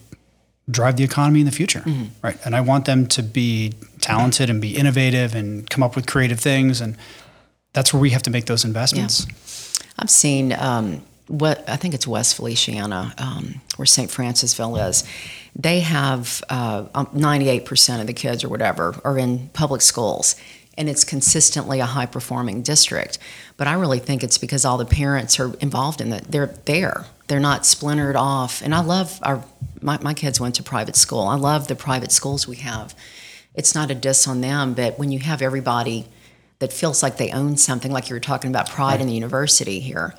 drive 0.69 0.95
the 0.97 1.03
economy 1.03 1.41
in 1.41 1.45
the 1.45 1.51
future, 1.51 1.83
right? 2.23 2.37
And 2.45 2.55
I 2.55 2.61
want 2.61 2.85
them 2.85 3.07
to 3.07 3.23
be 3.23 3.73
talented 3.99 4.49
and 4.49 4.61
be 4.61 4.75
innovative 4.75 5.35
and 5.35 5.69
come 5.69 5.83
up 5.83 5.95
with 5.95 6.07
creative 6.07 6.39
things, 6.39 6.81
and 6.81 6.95
that's 7.73 7.93
where 7.93 8.01
we 8.01 8.11
have 8.11 8.23
to 8.23 8.29
make 8.29 8.45
those 8.45 8.63
investments. 8.63 9.27
I've 9.99 10.09
seen 10.09 10.53
um, 10.53 11.03
what 11.27 11.67
I 11.69 11.75
think 11.75 11.93
it's 11.93 12.07
West 12.07 12.35
Feliciana, 12.35 13.13
um, 13.17 13.61
where 13.75 13.85
St. 13.85 14.09
Francisville 14.09 14.87
is. 14.89 15.03
They 15.55 15.81
have 15.81 16.43
uh, 16.49 16.85
um, 16.95 17.07
98% 17.07 18.01
of 18.01 18.07
the 18.07 18.13
kids 18.13 18.43
or 18.43 18.49
whatever 18.49 18.95
are 19.03 19.17
in 19.17 19.49
public 19.49 19.81
schools, 19.81 20.35
and 20.77 20.89
it's 20.89 21.03
consistently 21.03 21.79
a 21.79 21.85
high 21.85 22.05
performing 22.05 22.61
district. 22.61 23.17
But 23.57 23.67
I 23.67 23.73
really 23.73 23.99
think 23.99 24.23
it's 24.23 24.37
because 24.37 24.63
all 24.63 24.77
the 24.77 24.85
parents 24.85 25.39
are 25.39 25.53
involved 25.55 25.99
in 26.01 26.13
it. 26.13 26.31
They're 26.31 26.55
there. 26.65 27.05
They're 27.27 27.39
not 27.39 27.65
splintered 27.65 28.15
off. 28.15 28.61
And 28.61 28.73
I 28.73 28.81
love 28.81 29.19
our 29.23 29.43
my, 29.81 29.97
my 30.01 30.13
kids 30.13 30.39
went 30.39 30.55
to 30.55 30.63
private 30.63 30.95
school. 30.95 31.21
I 31.21 31.35
love 31.35 31.67
the 31.67 31.75
private 31.75 32.11
schools 32.11 32.47
we 32.47 32.57
have. 32.57 32.95
It's 33.53 33.75
not 33.75 33.91
a 33.91 33.95
diss 33.95 34.27
on 34.27 34.41
them, 34.41 34.73
but 34.73 34.97
when 34.97 35.11
you 35.11 35.19
have 35.19 35.41
everybody 35.41 36.07
that 36.59 36.71
feels 36.71 37.01
like 37.01 37.17
they 37.17 37.31
own 37.31 37.57
something, 37.57 37.91
like 37.91 38.09
you 38.09 38.15
were 38.15 38.19
talking 38.19 38.51
about 38.51 38.69
pride 38.69 39.01
in 39.01 39.07
the 39.07 39.13
university 39.13 39.79
here, 39.79 40.13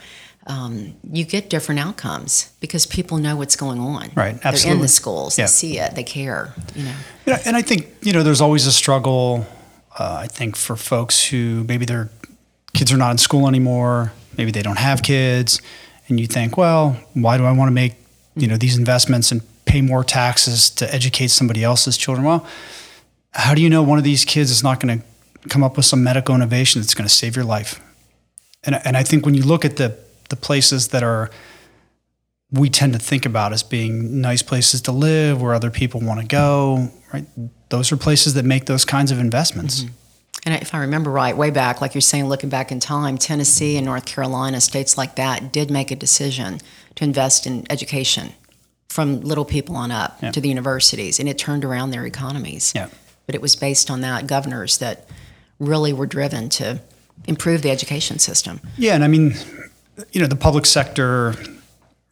um, 0.46 0.94
you 1.10 1.24
get 1.24 1.50
different 1.50 1.80
outcomes 1.80 2.52
because 2.60 2.84
people 2.84 3.18
know 3.18 3.36
what's 3.36 3.56
going 3.56 3.78
on. 3.78 4.10
Right, 4.14 4.40
They're 4.40 4.72
in 4.72 4.80
the 4.80 4.88
schools. 4.88 5.38
Yeah. 5.38 5.44
They 5.44 5.48
see 5.50 5.78
it. 5.78 5.94
They 5.94 6.02
care. 6.02 6.54
You 6.74 6.84
know. 6.84 6.94
Yeah, 7.26 7.42
and 7.46 7.56
I 7.56 7.62
think 7.62 7.88
you 8.02 8.12
know 8.12 8.22
there's 8.22 8.40
always 8.40 8.66
a 8.66 8.72
struggle. 8.72 9.46
Uh, 9.96 10.18
I 10.22 10.26
think 10.26 10.56
for 10.56 10.74
folks 10.76 11.24
who 11.26 11.64
maybe 11.64 11.84
their 11.84 12.10
kids 12.74 12.92
are 12.92 12.96
not 12.96 13.12
in 13.12 13.18
school 13.18 13.46
anymore, 13.46 14.12
maybe 14.36 14.50
they 14.50 14.62
don't 14.62 14.78
have 14.78 15.02
kids, 15.02 15.60
and 16.08 16.18
you 16.18 16.26
think, 16.26 16.56
well, 16.56 16.96
why 17.14 17.36
do 17.36 17.44
I 17.44 17.52
want 17.52 17.68
to 17.68 17.72
make 17.72 17.94
you 18.34 18.48
know 18.48 18.56
these 18.56 18.76
investments 18.76 19.30
and 19.30 19.42
pay 19.64 19.80
more 19.80 20.02
taxes 20.02 20.70
to 20.70 20.92
educate 20.92 21.28
somebody 21.28 21.62
else's 21.62 21.96
children? 21.96 22.26
Well, 22.26 22.44
how 23.32 23.54
do 23.54 23.62
you 23.62 23.70
know 23.70 23.82
one 23.82 23.98
of 23.98 24.04
these 24.04 24.24
kids 24.24 24.50
is 24.50 24.64
not 24.64 24.80
going 24.80 24.98
to 24.98 25.48
come 25.48 25.62
up 25.62 25.76
with 25.76 25.86
some 25.86 26.02
medical 26.02 26.34
innovation 26.34 26.80
that's 26.80 26.94
going 26.94 27.08
to 27.08 27.14
save 27.14 27.36
your 27.36 27.44
life? 27.44 27.80
And 28.64 28.80
and 28.84 28.96
I 28.96 29.04
think 29.04 29.24
when 29.24 29.34
you 29.34 29.44
look 29.44 29.64
at 29.64 29.76
the 29.76 29.96
the 30.32 30.36
places 30.36 30.88
that 30.88 31.02
are 31.02 31.30
we 32.50 32.68
tend 32.68 32.94
to 32.94 32.98
think 32.98 33.24
about 33.26 33.52
as 33.52 33.62
being 33.62 34.20
nice 34.20 34.42
places 34.42 34.80
to 34.82 34.92
live 34.92 35.40
where 35.40 35.54
other 35.54 35.70
people 35.70 36.00
want 36.00 36.20
to 36.20 36.26
go, 36.26 36.90
right? 37.12 37.26
Those 37.68 37.92
are 37.92 37.96
places 37.96 38.34
that 38.34 38.44
make 38.44 38.64
those 38.66 38.84
kinds 38.84 39.10
of 39.10 39.18
investments. 39.18 39.84
Mm-hmm. 39.84 39.94
And 40.44 40.62
if 40.62 40.74
I 40.74 40.78
remember 40.80 41.10
right, 41.10 41.36
way 41.36 41.50
back, 41.50 41.80
like 41.80 41.94
you're 41.94 42.00
saying, 42.00 42.26
looking 42.28 42.50
back 42.50 42.72
in 42.72 42.80
time, 42.80 43.16
Tennessee 43.16 43.76
and 43.76 43.86
North 43.86 44.06
Carolina, 44.06 44.60
states 44.60 44.98
like 44.98 45.16
that, 45.16 45.52
did 45.52 45.70
make 45.70 45.90
a 45.90 45.96
decision 45.96 46.60
to 46.96 47.04
invest 47.04 47.46
in 47.46 47.64
education 47.70 48.32
from 48.88 49.20
little 49.20 49.44
people 49.44 49.76
on 49.76 49.90
up 49.90 50.18
Yeah. 50.22 50.32
to 50.32 50.40
the 50.40 50.48
universities, 50.48 51.20
and 51.20 51.28
it 51.28 51.38
turned 51.38 51.64
around 51.64 51.90
their 51.90 52.04
economies. 52.04 52.72
Yeah. 52.74 52.88
But 53.26 53.34
it 53.34 53.40
was 53.40 53.56
based 53.56 53.90
on 53.90 54.00
that 54.00 54.26
governors 54.26 54.78
that 54.78 55.06
really 55.58 55.92
were 55.92 56.06
driven 56.06 56.48
to 56.50 56.80
improve 57.26 57.62
the 57.62 57.70
education 57.70 58.18
system. 58.18 58.60
Yeah, 58.76 58.94
and 58.94 59.04
I 59.04 59.08
mean, 59.08 59.34
you 60.12 60.20
know, 60.20 60.26
the 60.26 60.36
public 60.36 60.66
sector, 60.66 61.34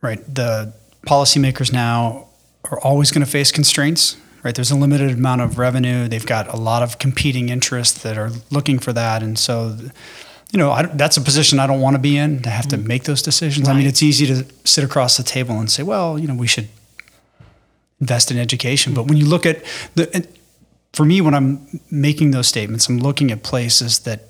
right? 0.02 0.22
The 0.34 0.72
policymakers 1.06 1.72
now 1.72 2.28
are 2.70 2.78
always 2.80 3.10
going 3.10 3.24
to 3.24 3.30
face 3.30 3.50
constraints, 3.50 4.16
right? 4.42 4.54
There's 4.54 4.70
a 4.70 4.76
limited 4.76 5.10
amount 5.12 5.40
of 5.40 5.58
revenue. 5.58 6.08
They've 6.08 6.26
got 6.26 6.52
a 6.52 6.56
lot 6.56 6.82
of 6.82 6.98
competing 6.98 7.48
interests 7.48 8.02
that 8.02 8.18
are 8.18 8.30
looking 8.50 8.78
for 8.78 8.92
that, 8.92 9.22
and 9.22 9.38
so, 9.38 9.76
you 10.52 10.58
know, 10.58 10.70
I, 10.70 10.86
that's 10.86 11.16
a 11.16 11.20
position 11.20 11.58
I 11.58 11.66
don't 11.66 11.80
want 11.80 11.94
to 11.94 12.00
be 12.00 12.16
in 12.16 12.42
to 12.42 12.50
have 12.50 12.68
to 12.68 12.76
mm. 12.76 12.86
make 12.86 13.04
those 13.04 13.22
decisions. 13.22 13.68
I 13.68 13.74
mean, 13.74 13.86
it's 13.86 14.02
easy 14.02 14.26
to 14.26 14.44
sit 14.64 14.84
across 14.84 15.16
the 15.16 15.22
table 15.22 15.58
and 15.58 15.70
say, 15.70 15.82
well, 15.82 16.18
you 16.18 16.26
know, 16.26 16.34
we 16.34 16.46
should 16.46 16.68
invest 18.00 18.30
in 18.30 18.38
education, 18.38 18.94
but 18.94 19.06
when 19.06 19.16
you 19.16 19.26
look 19.26 19.46
at 19.46 19.62
the, 19.94 20.26
for 20.92 21.04
me, 21.04 21.20
when 21.20 21.34
I'm 21.34 21.80
making 21.90 22.32
those 22.32 22.48
statements, 22.48 22.88
I'm 22.88 22.98
looking 22.98 23.30
at 23.30 23.42
places 23.42 24.00
that 24.00 24.29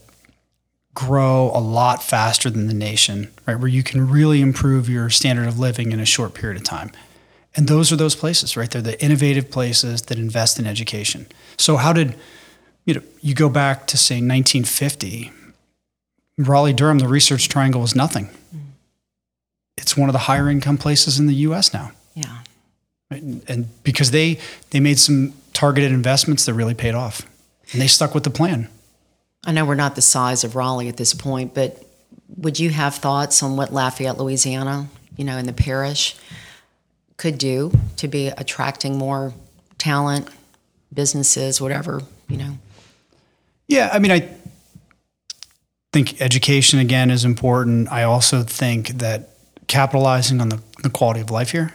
grow 0.95 1.51
a 1.55 1.61
lot 1.61 2.03
faster 2.03 2.51
than 2.51 2.67
the 2.67 2.75
nation, 2.75 3.31
right? 3.47 3.55
Where 3.59 3.69
you 3.69 3.83
can 3.83 4.09
really 4.11 4.41
improve 4.41 4.89
your 4.89 5.09
standard 5.11 5.47
of 5.47 5.59
living 5.59 5.93
in 5.93 6.01
a 6.01 6.05
short 6.05 6.35
period 6.35 6.57
of 6.61 6.65
time. 6.65 6.91
And 7.57 7.69
those 7.69 7.93
are 7.93 7.97
those 7.97 8.15
places, 8.15 8.57
right? 8.57 8.71
They're 8.71 8.83
the 8.83 9.03
innovative 9.03 9.51
places 9.51 10.03
that 10.03 10.19
invest 10.19 10.59
in 10.59 10.67
education. 10.67 11.27
So 11.57 11.77
how 11.77 11.93
did 11.93 12.15
you 12.85 12.95
know 12.95 13.03
you 13.21 13.35
go 13.35 13.49
back 13.49 13.87
to 13.89 13.97
say 13.97 14.17
1950? 14.17 15.33
Raleigh 16.39 16.73
Durham, 16.73 16.99
the 16.99 17.09
research 17.09 17.49
triangle 17.49 17.81
was 17.81 17.95
nothing. 17.95 18.27
Mm. 18.55 18.61
It's 19.77 19.97
one 19.97 20.09
of 20.09 20.13
the 20.13 20.21
higher 20.21 20.49
income 20.49 20.79
places 20.79 21.19
in 21.19 21.27
the 21.27 21.35
US 21.47 21.73
now. 21.75 21.93
Yeah. 22.15 22.39
Right? 23.11 23.23
And- 23.23 23.43
And 23.49 23.83
because 23.85 24.11
they 24.11 24.39
they 24.71 24.81
made 24.81 24.99
some 24.99 25.35
targeted 25.53 25.93
investments 25.93 26.45
that 26.47 26.55
really 26.55 26.75
paid 26.75 26.95
off. 26.95 27.23
And 27.73 27.81
they 27.81 27.87
stuck 27.89 28.15
with 28.15 28.25
the 28.25 28.31
plan. 28.31 28.69
I 29.45 29.53
know 29.53 29.65
we're 29.65 29.75
not 29.75 29.95
the 29.95 30.03
size 30.03 30.45
of 30.45 30.55
Raleigh 30.55 30.89
at 30.89 30.97
this 30.97 31.15
point, 31.15 31.55
but 31.55 31.83
would 32.37 32.59
you 32.59 32.71
have 32.71 32.95
thoughts 32.95 33.43
on 33.43 33.57
what 33.57 33.73
Lafayette, 33.73 34.19
Louisiana, 34.19 34.89
you 35.17 35.25
know, 35.25 35.39
in 35.39 35.47
the 35.47 35.53
parish 35.53 36.17
could 37.17 37.39
do 37.39 37.73
to 37.97 38.09
be 38.09 38.29
attracting 38.29 38.97
more 38.97 39.33
talent, 39.79 40.29
businesses, 40.93 41.61
whatever, 41.61 42.03
you 42.29 42.37
know? 42.37 42.59
Yeah, 43.67 43.91
I 43.93 43.99
mean, 43.99 44.11
I 44.11 44.29
think 45.93 46.21
education 46.21 46.79
again 46.79 47.11
is 47.11 47.25
important. 47.25 47.91
I 47.91 48.03
also 48.03 48.43
think 48.43 48.89
that 48.99 49.31
capitalizing 49.67 50.41
on 50.41 50.51
the, 50.51 50.61
the 50.83 50.91
quality 50.91 51.21
of 51.21 51.31
life 51.31 51.51
here, 51.51 51.73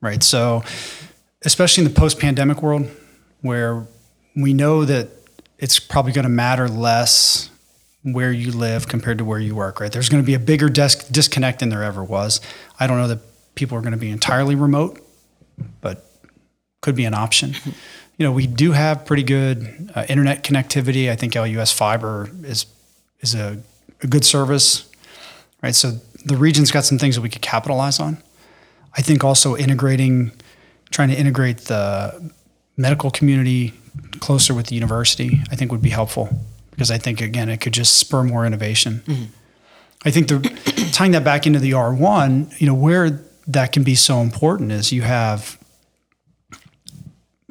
right? 0.00 0.22
So, 0.22 0.62
especially 1.44 1.84
in 1.84 1.92
the 1.92 1.98
post 1.98 2.18
pandemic 2.18 2.62
world, 2.62 2.90
where 3.42 3.86
we 4.34 4.54
know 4.54 4.84
that 4.84 5.08
it's 5.58 5.78
probably 5.78 6.12
going 6.12 6.24
to 6.24 6.30
matter 6.30 6.68
less 6.68 7.50
where 8.02 8.32
you 8.32 8.52
live 8.52 8.88
compared 8.88 9.18
to 9.18 9.24
where 9.24 9.40
you 9.40 9.54
work, 9.54 9.80
right? 9.80 9.90
There's 9.90 10.08
going 10.08 10.22
to 10.22 10.26
be 10.26 10.34
a 10.34 10.38
bigger 10.38 10.68
desk 10.68 11.08
disconnect 11.10 11.58
than 11.60 11.68
there 11.68 11.82
ever 11.82 12.02
was. 12.02 12.40
I 12.78 12.86
don't 12.86 12.98
know 12.98 13.08
that 13.08 13.20
people 13.54 13.76
are 13.76 13.80
going 13.80 13.92
to 13.92 13.98
be 13.98 14.10
entirely 14.10 14.54
remote, 14.54 15.00
but 15.80 16.04
could 16.80 16.94
be 16.94 17.04
an 17.04 17.14
option. 17.14 17.54
You 18.18 18.26
know, 18.26 18.32
we 18.32 18.48
do 18.48 18.72
have 18.72 19.06
pretty 19.06 19.22
good 19.22 19.92
uh, 19.94 20.04
internet 20.08 20.42
connectivity. 20.42 21.08
I 21.08 21.14
think 21.14 21.36
LUS 21.36 21.72
Fiber 21.72 22.28
is 22.42 22.66
is 23.20 23.36
a, 23.36 23.62
a 24.02 24.08
good 24.08 24.24
service, 24.24 24.90
right? 25.62 25.72
So 25.72 25.92
the 26.24 26.36
region's 26.36 26.72
got 26.72 26.84
some 26.84 26.98
things 26.98 27.14
that 27.14 27.20
we 27.20 27.28
could 27.28 27.42
capitalize 27.42 28.00
on. 28.00 28.18
I 28.96 29.02
think 29.02 29.22
also 29.22 29.56
integrating, 29.56 30.32
trying 30.90 31.10
to 31.10 31.14
integrate 31.14 31.58
the 31.58 32.32
medical 32.76 33.12
community 33.12 33.72
closer 34.20 34.54
with 34.54 34.66
the 34.66 34.74
university, 34.74 35.40
I 35.50 35.56
think 35.56 35.70
would 35.72 35.82
be 35.82 35.90
helpful 35.90 36.28
because 36.70 36.90
I 36.90 36.98
think 36.98 37.20
again 37.20 37.48
it 37.48 37.60
could 37.60 37.72
just 37.72 37.94
spur 37.94 38.22
more 38.22 38.46
innovation. 38.46 39.02
Mm-hmm. 39.06 39.24
I 40.04 40.10
think 40.10 40.28
the 40.28 40.90
tying 40.92 41.12
that 41.12 41.24
back 41.24 41.46
into 41.46 41.58
the 41.58 41.72
R1, 41.72 42.60
you 42.60 42.66
know, 42.66 42.74
where 42.74 43.22
that 43.46 43.72
can 43.72 43.82
be 43.82 43.94
so 43.94 44.20
important 44.20 44.72
is 44.72 44.92
you 44.92 45.02
have 45.02 45.58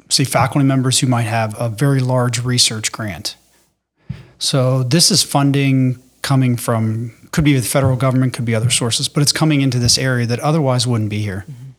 say 0.08 0.24
faculty 0.24 0.66
members 0.66 1.00
who 1.00 1.06
might 1.06 1.22
have 1.22 1.54
a 1.60 1.68
very 1.68 2.00
large 2.00 2.42
research 2.42 2.92
grant. 2.92 3.36
So 4.38 4.82
this 4.82 5.10
is 5.10 5.22
funding 5.22 6.02
coming 6.22 6.56
from 6.56 7.12
could 7.30 7.44
be 7.44 7.54
the 7.54 7.62
federal 7.62 7.96
government, 7.96 8.32
could 8.32 8.44
be 8.44 8.54
other 8.54 8.70
sources, 8.70 9.08
but 9.08 9.22
it's 9.22 9.32
coming 9.32 9.60
into 9.60 9.78
this 9.78 9.98
area 9.98 10.26
that 10.26 10.40
otherwise 10.40 10.86
wouldn't 10.86 11.10
be 11.10 11.20
here. 11.20 11.44
Mm-hmm. 11.48 11.70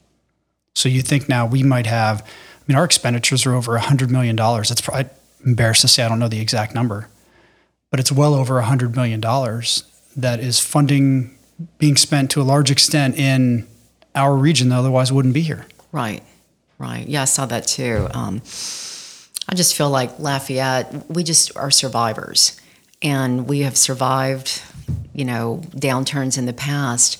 So 0.75 0.89
you 0.89 1.01
think 1.01 1.27
now 1.27 1.45
we 1.45 1.63
might 1.63 1.87
have, 1.87 2.25
mean, 2.69 2.77
our 2.77 2.85
expenditures 2.85 3.45
are 3.45 3.53
over 3.53 3.77
$100 3.77 4.09
million. 4.09 4.37
It's 4.39 4.81
probably 4.81 5.09
embarrassed 5.43 5.81
to 5.81 5.87
say 5.87 6.03
I 6.03 6.07
don't 6.07 6.19
know 6.19 6.27
the 6.27 6.39
exact 6.39 6.75
number, 6.75 7.09
but 7.89 7.99
it's 7.99 8.11
well 8.11 8.35
over 8.35 8.61
$100 8.61 8.95
million 8.95 9.19
that 10.15 10.39
is 10.39 10.59
funding 10.59 11.35
being 11.79 11.97
spent 11.97 12.31
to 12.31 12.41
a 12.41 12.43
large 12.43 12.71
extent 12.71 13.17
in 13.17 13.67
our 14.15 14.35
region 14.35 14.69
that 14.69 14.77
otherwise 14.77 15.11
wouldn't 15.11 15.33
be 15.33 15.41
here. 15.41 15.65
Right, 15.91 16.23
right. 16.77 17.07
Yeah, 17.07 17.23
I 17.23 17.25
saw 17.25 17.45
that 17.47 17.65
too. 17.67 18.07
Um, 18.11 18.41
I 19.49 19.55
just 19.55 19.75
feel 19.75 19.89
like 19.89 20.19
Lafayette, 20.19 21.09
we 21.09 21.23
just 21.23 21.55
are 21.57 21.71
survivors. 21.71 22.59
And 23.01 23.47
we 23.47 23.61
have 23.61 23.77
survived, 23.77 24.61
you 25.13 25.25
know, 25.25 25.61
downturns 25.71 26.37
in 26.37 26.45
the 26.45 26.53
past, 26.53 27.17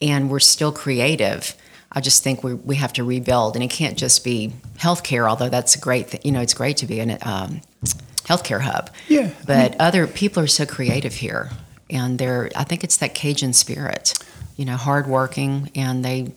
and 0.00 0.30
we're 0.30 0.40
still 0.40 0.70
creative. 0.72 1.54
I 1.94 2.00
just 2.00 2.22
think 2.22 2.42
we, 2.42 2.54
we 2.54 2.76
have 2.76 2.92
to 2.94 3.04
rebuild, 3.04 3.54
and 3.54 3.62
it 3.62 3.70
can't 3.70 3.98
just 3.98 4.24
be 4.24 4.52
healthcare, 4.78 5.28
although 5.28 5.50
that's 5.50 5.76
a 5.76 5.78
great, 5.78 6.08
th- 6.08 6.24
you 6.24 6.32
know, 6.32 6.40
it's 6.40 6.54
great 6.54 6.78
to 6.78 6.86
be 6.86 7.00
in 7.00 7.10
a 7.10 7.18
um, 7.22 7.60
healthcare 8.24 8.60
hub. 8.60 8.90
Yeah. 9.08 9.30
But 9.46 9.78
other 9.78 10.06
people 10.06 10.42
are 10.42 10.46
so 10.46 10.64
creative 10.64 11.14
here, 11.14 11.50
and 11.90 12.18
they're, 12.18 12.50
I 12.56 12.64
think 12.64 12.82
it's 12.82 12.96
that 12.98 13.14
Cajun 13.14 13.52
spirit, 13.52 14.14
you 14.56 14.64
know, 14.64 14.76
hardworking, 14.76 15.70
and 15.74 16.02
they, 16.02 16.32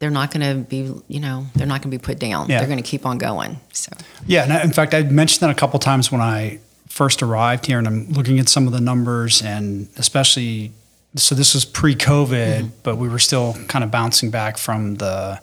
they're 0.00 0.10
not 0.10 0.32
going 0.32 0.48
to 0.48 0.68
be, 0.68 0.92
you 1.06 1.20
know, 1.20 1.46
they're 1.54 1.66
not 1.66 1.80
going 1.80 1.92
to 1.92 1.96
be 1.98 2.02
put 2.02 2.18
down. 2.18 2.48
Yeah. 2.48 2.58
They're 2.58 2.68
going 2.68 2.82
to 2.82 2.88
keep 2.88 3.06
on 3.06 3.18
going. 3.18 3.60
So. 3.72 3.92
Yeah, 4.26 4.42
and 4.42 4.64
in 4.64 4.72
fact, 4.72 4.94
I 4.94 5.04
mentioned 5.04 5.42
that 5.42 5.50
a 5.50 5.58
couple 5.58 5.78
times 5.78 6.10
when 6.10 6.20
I 6.20 6.58
first 6.88 7.22
arrived 7.22 7.66
here, 7.66 7.78
and 7.78 7.86
I'm 7.86 8.08
looking 8.08 8.40
at 8.40 8.48
some 8.48 8.66
of 8.66 8.72
the 8.72 8.80
numbers, 8.80 9.42
and 9.42 9.86
especially 9.96 10.72
so 11.16 11.34
this 11.34 11.54
was 11.54 11.64
pre-COVID, 11.64 12.58
mm-hmm. 12.58 12.68
but 12.82 12.96
we 12.96 13.08
were 13.08 13.18
still 13.18 13.54
kind 13.68 13.84
of 13.84 13.90
bouncing 13.90 14.30
back 14.30 14.56
from 14.56 14.96
the 14.96 15.40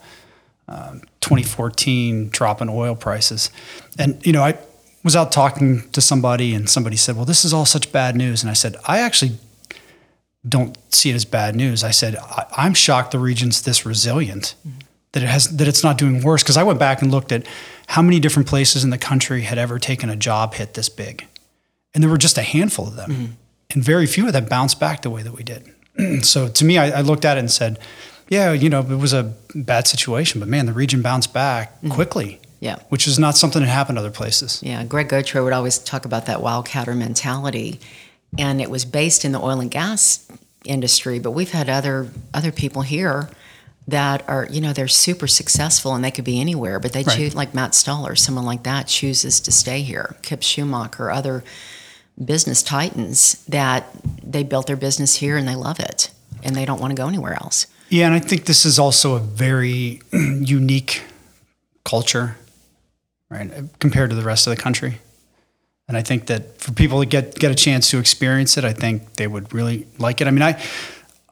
uh, 0.67 0.93
2014 1.21 2.29
drop 2.29 2.61
in 2.61 2.69
oil 2.69 2.95
prices, 2.95 3.51
and 3.97 4.23
you 4.25 4.33
know 4.33 4.43
I 4.43 4.57
was 5.03 5.15
out 5.15 5.31
talking 5.31 5.89
to 5.91 6.01
somebody, 6.01 6.53
and 6.53 6.69
somebody 6.69 6.95
said, 6.95 7.15
"Well, 7.15 7.25
this 7.25 7.45
is 7.45 7.53
all 7.53 7.65
such 7.65 7.91
bad 7.91 8.15
news," 8.15 8.43
and 8.43 8.49
I 8.49 8.53
said, 8.53 8.75
"I 8.87 8.99
actually." 8.99 9.37
Don't 10.47 10.77
see 10.87 11.09
it 11.09 11.15
as 11.15 11.25
bad 11.25 11.53
news. 11.53 11.83
I 11.83 11.91
said 11.91 12.15
I- 12.15 12.65
am 12.65 12.73
shocked 12.73 13.11
the 13.11 13.19
region's 13.19 13.63
this 13.63 13.85
resilient, 13.85 14.55
mm-hmm. 14.65 14.79
that 15.11 15.21
it 15.21 15.25
has 15.25 15.57
that 15.57 15.67
it's 15.67 15.83
not 15.83 15.97
doing 15.97 16.23
worse. 16.23 16.41
Because 16.41 16.55
I 16.55 16.63
went 16.63 16.79
back 16.79 17.01
and 17.01 17.11
looked 17.11 17.33
at 17.33 17.45
how 17.87 18.01
many 18.01 18.21
different 18.21 18.47
places 18.47 18.85
in 18.85 18.89
the 18.89 18.97
country 18.97 19.41
had 19.41 19.57
ever 19.57 19.79
taken 19.79 20.09
a 20.09 20.15
job 20.15 20.53
hit 20.53 20.75
this 20.75 20.87
big 20.87 21.27
and 21.93 22.03
there 22.03 22.09
were 22.09 22.17
just 22.17 22.37
a 22.37 22.43
handful 22.43 22.87
of 22.87 22.95
them, 22.95 23.11
mm-hmm. 23.11 23.33
And 23.73 23.83
very 23.83 24.07
few 24.07 24.25
of 24.25 24.33
them 24.33 24.45
bounced 24.45 24.79
back 24.79 25.03
the 25.03 25.09
way 25.09 25.21
that 25.21 25.33
we 25.33 25.43
did. 25.43 25.73
so 26.25 26.47
to 26.47 26.65
me, 26.65 26.77
I, 26.77 26.99
I, 26.99 27.01
looked 27.01 27.25
at 27.25 27.37
it 27.37 27.41
and 27.41 27.51
said, 27.51 27.79
"Yeah, 28.27 28.51
you 28.51 28.69
know, 28.69 28.79
it 28.79 28.97
was 28.97 29.13
a 29.13 29.33
bad 29.53 29.87
situation, 29.87 30.39
but 30.39 30.49
man, 30.49 30.65
the 30.65 30.73
region 30.73 31.01
bounced 31.01 31.33
back 31.33 31.75
mm-hmm. 31.77 31.91
quickly." 31.91 32.39
Yeah, 32.61 32.77
which 32.89 33.07
is 33.07 33.17
not 33.17 33.37
something 33.37 33.61
that 33.61 33.69
happened 33.69 33.97
other 33.97 34.11
places. 34.11 34.61
Yeah, 34.63 34.83
Greg 34.83 35.07
Gautreaux 35.07 35.43
would 35.43 35.53
always 35.53 35.77
talk 35.77 36.05
about 36.05 36.25
that 36.25 36.39
wildcatter 36.39 36.97
mentality, 36.97 37.79
and 38.37 38.59
it 38.59 38.69
was 38.69 38.85
based 38.85 39.23
in 39.23 39.31
the 39.31 39.39
oil 39.39 39.61
and 39.61 39.71
gas 39.71 40.27
industry. 40.65 41.19
But 41.19 41.31
we've 41.31 41.51
had 41.51 41.69
other 41.69 42.09
other 42.33 42.51
people 42.51 42.81
here 42.81 43.29
that 43.87 44.27
are, 44.27 44.47
you 44.49 44.61
know, 44.61 44.73
they're 44.73 44.87
super 44.87 45.27
successful 45.27 45.95
and 45.95 46.03
they 46.03 46.11
could 46.11 46.25
be 46.25 46.39
anywhere, 46.39 46.79
but 46.79 46.93
they 46.93 47.03
right. 47.03 47.17
choose, 47.17 47.35
like 47.35 47.53
Matt 47.53 47.73
Stuller, 47.73 48.15
someone 48.15 48.45
like 48.45 48.63
that 48.63 48.87
chooses 48.87 49.39
to 49.41 49.51
stay 49.51 49.81
here. 49.81 50.15
Kip 50.21 50.43
Schumacher, 50.43 51.09
other 51.09 51.43
business 52.23 52.61
titans 52.61 53.43
that 53.45 53.87
they 54.23 54.43
built 54.43 54.67
their 54.67 54.75
business 54.75 55.15
here 55.15 55.37
and 55.37 55.47
they 55.47 55.55
love 55.55 55.79
it 55.79 56.11
and 56.43 56.55
they 56.55 56.65
don't 56.65 56.79
want 56.79 56.91
to 56.91 56.95
go 56.95 57.07
anywhere 57.07 57.33
else. 57.33 57.67
Yeah, 57.89 58.05
and 58.05 58.13
I 58.13 58.19
think 58.19 58.45
this 58.45 58.65
is 58.65 58.77
also 58.77 59.15
a 59.15 59.19
very 59.19 60.01
unique 60.11 61.03
culture, 61.83 62.37
right, 63.29 63.51
compared 63.79 64.11
to 64.11 64.15
the 64.15 64.21
rest 64.21 64.47
of 64.47 64.55
the 64.55 64.61
country. 64.61 64.99
And 65.87 65.97
I 65.97 66.03
think 66.03 66.27
that 66.27 66.61
for 66.61 66.71
people 66.71 66.99
to 66.99 67.05
get 67.07 67.33
get 67.35 67.51
a 67.51 67.55
chance 67.55 67.89
to 67.89 67.97
experience 67.97 68.57
it, 68.57 68.63
I 68.63 68.73
think 68.73 69.15
they 69.15 69.25
would 69.25 69.51
really 69.53 69.87
like 69.97 70.21
it. 70.21 70.27
I 70.27 70.31
mean, 70.31 70.43
I 70.43 70.61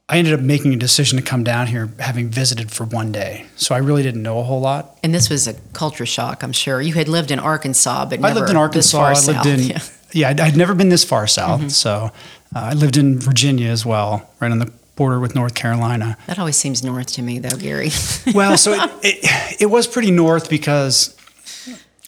I 0.10 0.18
ended 0.18 0.34
up 0.34 0.40
making 0.40 0.74
a 0.74 0.78
decision 0.78 1.20
to 1.20 1.24
come 1.24 1.44
down 1.44 1.68
here 1.68 1.92
having 2.00 2.30
visited 2.30 2.72
for 2.72 2.86
one 2.86 3.12
day. 3.12 3.46
So 3.56 3.76
I 3.76 3.78
really 3.78 4.02
didn't 4.02 4.24
know 4.24 4.40
a 4.40 4.44
whole 4.44 4.62
lot. 4.62 4.98
And 5.04 5.14
this 5.14 5.30
was 5.30 5.48
a 5.48 5.54
culture 5.74 6.08
shock, 6.08 6.42
I'm 6.42 6.54
sure. 6.54 6.82
You 6.82 6.96
had 6.96 7.08
lived 7.08 7.30
in 7.30 7.38
Arkansas, 7.38 8.06
but 8.06 8.24
I 8.24 8.34
lived 8.34 8.50
in 8.50 8.56
Arkansas. 8.56 9.00
I 9.00 9.10
lived 9.10 9.26
south. 9.26 9.46
in 9.46 9.60
yeah 9.68 9.80
yeah, 10.12 10.30
I'd, 10.30 10.40
I'd, 10.40 10.58
never 10.58 10.74
been 10.74 10.90
this 10.90 11.04
far 11.04 11.28
south. 11.28 11.60
Mm-hmm. 11.60 11.70
So 11.70 12.12
uh, 12.56 12.60
I 12.60 12.74
lived 12.74 12.98
in 12.98 13.20
Virginia 13.20 13.70
as 13.70 13.86
well, 13.86 14.30
right 14.40 14.52
on 14.52 14.60
the 14.60 14.72
border 14.96 15.20
with 15.20 15.36
North 15.36 15.54
Carolina. 15.54 16.18
That 16.28 16.40
always 16.40 16.58
seems 16.58 16.84
north 16.84 17.08
to 17.14 17.22
me, 17.22 17.40
though, 17.40 17.58
Gary. 17.58 17.92
well, 18.34 18.58
so 18.58 18.74
it, 18.74 18.92
it, 19.04 19.62
it, 19.62 19.66
was 19.68 19.88
pretty 19.88 20.12
north 20.12 20.50
because 20.50 21.16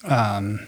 um, 0.04 0.68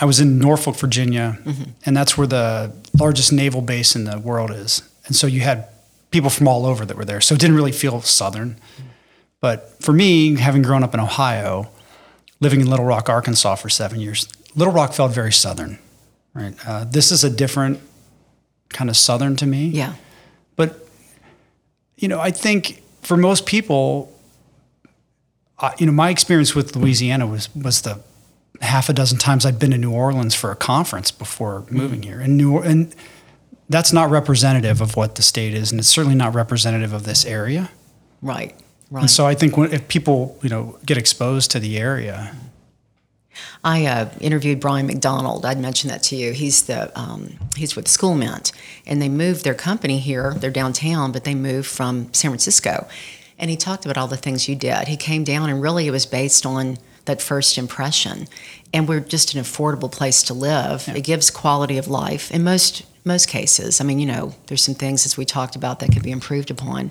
I 0.00 0.04
was 0.04 0.20
in 0.20 0.38
Norfolk, 0.38 0.76
Virginia, 0.76 1.38
mm-hmm. 1.44 1.70
and 1.84 1.96
that's 1.96 2.16
where 2.16 2.26
the 2.26 2.72
largest 2.98 3.32
naval 3.32 3.60
base 3.60 3.96
in 3.96 4.04
the 4.04 4.18
world 4.18 4.50
is. 4.50 4.82
And 5.06 5.16
so 5.16 5.26
you 5.26 5.40
had 5.40 5.68
people 6.10 6.30
from 6.30 6.48
all 6.48 6.64
over 6.64 6.84
that 6.86 6.96
were 6.96 7.04
there. 7.04 7.20
So 7.20 7.34
it 7.34 7.40
didn't 7.40 7.56
really 7.56 7.72
feel 7.72 8.00
southern. 8.02 8.56
But 9.40 9.82
for 9.82 9.92
me, 9.92 10.36
having 10.36 10.62
grown 10.62 10.82
up 10.82 10.94
in 10.94 11.00
Ohio, 11.00 11.68
living 12.40 12.60
in 12.60 12.68
Little 12.68 12.84
Rock, 12.86 13.08
Arkansas 13.08 13.56
for 13.56 13.68
seven 13.68 14.00
years, 14.00 14.28
Little 14.54 14.72
Rock 14.72 14.92
felt 14.92 15.12
very 15.12 15.32
southern 15.32 15.78
right? 16.36 16.54
Uh, 16.66 16.84
this 16.84 17.10
is 17.10 17.24
a 17.24 17.30
different 17.30 17.80
kind 18.68 18.90
of 18.90 18.96
southern 18.96 19.36
to 19.36 19.46
me. 19.46 19.68
Yeah. 19.68 19.94
But 20.56 20.86
you 21.96 22.08
know, 22.08 22.20
I 22.20 22.30
think 22.30 22.82
for 23.02 23.16
most 23.16 23.46
people, 23.46 24.12
uh, 25.58 25.72
you 25.78 25.86
know, 25.86 25.92
my 25.92 26.10
experience 26.10 26.54
with 26.54 26.76
Louisiana 26.76 27.26
was 27.26 27.54
was 27.54 27.82
the 27.82 28.00
half 28.60 28.88
a 28.88 28.92
dozen 28.92 29.18
times 29.18 29.44
I'd 29.46 29.58
been 29.58 29.70
to 29.70 29.78
New 29.78 29.92
Orleans 29.92 30.34
for 30.34 30.50
a 30.50 30.56
conference 30.56 31.10
before 31.10 31.64
moving 31.70 32.02
here, 32.02 32.20
and 32.20 32.36
New 32.36 32.58
and 32.58 32.94
that's 33.68 33.92
not 33.92 34.10
representative 34.10 34.80
of 34.80 34.96
what 34.96 35.14
the 35.16 35.22
state 35.22 35.54
is, 35.54 35.70
and 35.72 35.80
it's 35.80 35.88
certainly 35.88 36.16
not 36.16 36.34
representative 36.34 36.92
of 36.92 37.04
this 37.04 37.24
area. 37.24 37.70
Right. 38.22 38.54
Right. 38.90 39.00
And 39.00 39.10
so 39.10 39.26
I 39.26 39.34
think 39.34 39.56
when, 39.56 39.72
if 39.72 39.88
people, 39.88 40.38
you 40.42 40.48
know, 40.48 40.78
get 40.86 40.96
exposed 40.96 41.50
to 41.50 41.58
the 41.58 41.76
area, 41.76 42.32
I 43.64 43.86
uh, 43.86 44.10
interviewed 44.20 44.60
Brian 44.60 44.86
McDonald. 44.86 45.44
I'd 45.44 45.58
mentioned 45.58 45.90
that 45.90 46.02
to 46.04 46.16
you. 46.16 46.32
He's 46.32 46.62
the 46.62 46.96
um, 46.98 47.38
he's 47.56 47.76
with 47.76 47.86
Schoolmint, 47.86 48.52
and 48.86 49.00
they 49.00 49.08
moved 49.08 49.44
their 49.44 49.54
company 49.54 49.98
here. 49.98 50.34
They're 50.34 50.50
downtown, 50.50 51.12
but 51.12 51.24
they 51.24 51.34
moved 51.34 51.68
from 51.68 52.12
San 52.12 52.30
Francisco. 52.30 52.86
And 53.38 53.50
he 53.50 53.56
talked 53.56 53.84
about 53.84 53.98
all 53.98 54.08
the 54.08 54.16
things 54.16 54.48
you 54.48 54.56
did. 54.56 54.88
He 54.88 54.96
came 54.96 55.24
down, 55.24 55.50
and 55.50 55.60
really, 55.60 55.86
it 55.86 55.90
was 55.90 56.06
based 56.06 56.46
on 56.46 56.78
that 57.04 57.22
first 57.22 57.58
impression. 57.58 58.28
And 58.72 58.88
we're 58.88 59.00
just 59.00 59.34
an 59.34 59.42
affordable 59.42 59.90
place 59.90 60.22
to 60.24 60.34
live. 60.34 60.86
Yeah. 60.88 60.94
It 60.94 61.04
gives 61.04 61.30
quality 61.30 61.78
of 61.78 61.88
life 61.88 62.30
in 62.30 62.44
most 62.44 62.84
most 63.04 63.28
cases. 63.28 63.80
I 63.80 63.84
mean, 63.84 63.98
you 63.98 64.06
know, 64.06 64.34
there's 64.48 64.62
some 64.62 64.74
things 64.74 65.06
as 65.06 65.16
we 65.16 65.24
talked 65.24 65.54
about 65.56 65.80
that 65.80 65.92
could 65.92 66.02
be 66.02 66.10
improved 66.10 66.50
upon. 66.50 66.90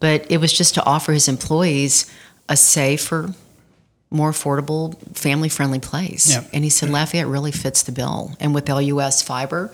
But 0.00 0.30
it 0.30 0.38
was 0.38 0.52
just 0.52 0.74
to 0.74 0.84
offer 0.84 1.12
his 1.12 1.28
employees 1.28 2.10
a 2.48 2.56
safer, 2.56 3.34
more 4.14 4.30
affordable, 4.30 4.96
family 5.16 5.48
friendly 5.48 5.80
place. 5.80 6.30
Yep. 6.30 6.50
And 6.52 6.64
he 6.64 6.70
said 6.70 6.88
Lafayette 6.88 7.26
really 7.26 7.52
fits 7.52 7.82
the 7.82 7.92
bill. 7.92 8.32
And 8.40 8.54
with 8.54 8.68
LUS 8.68 9.20
fiber, 9.22 9.72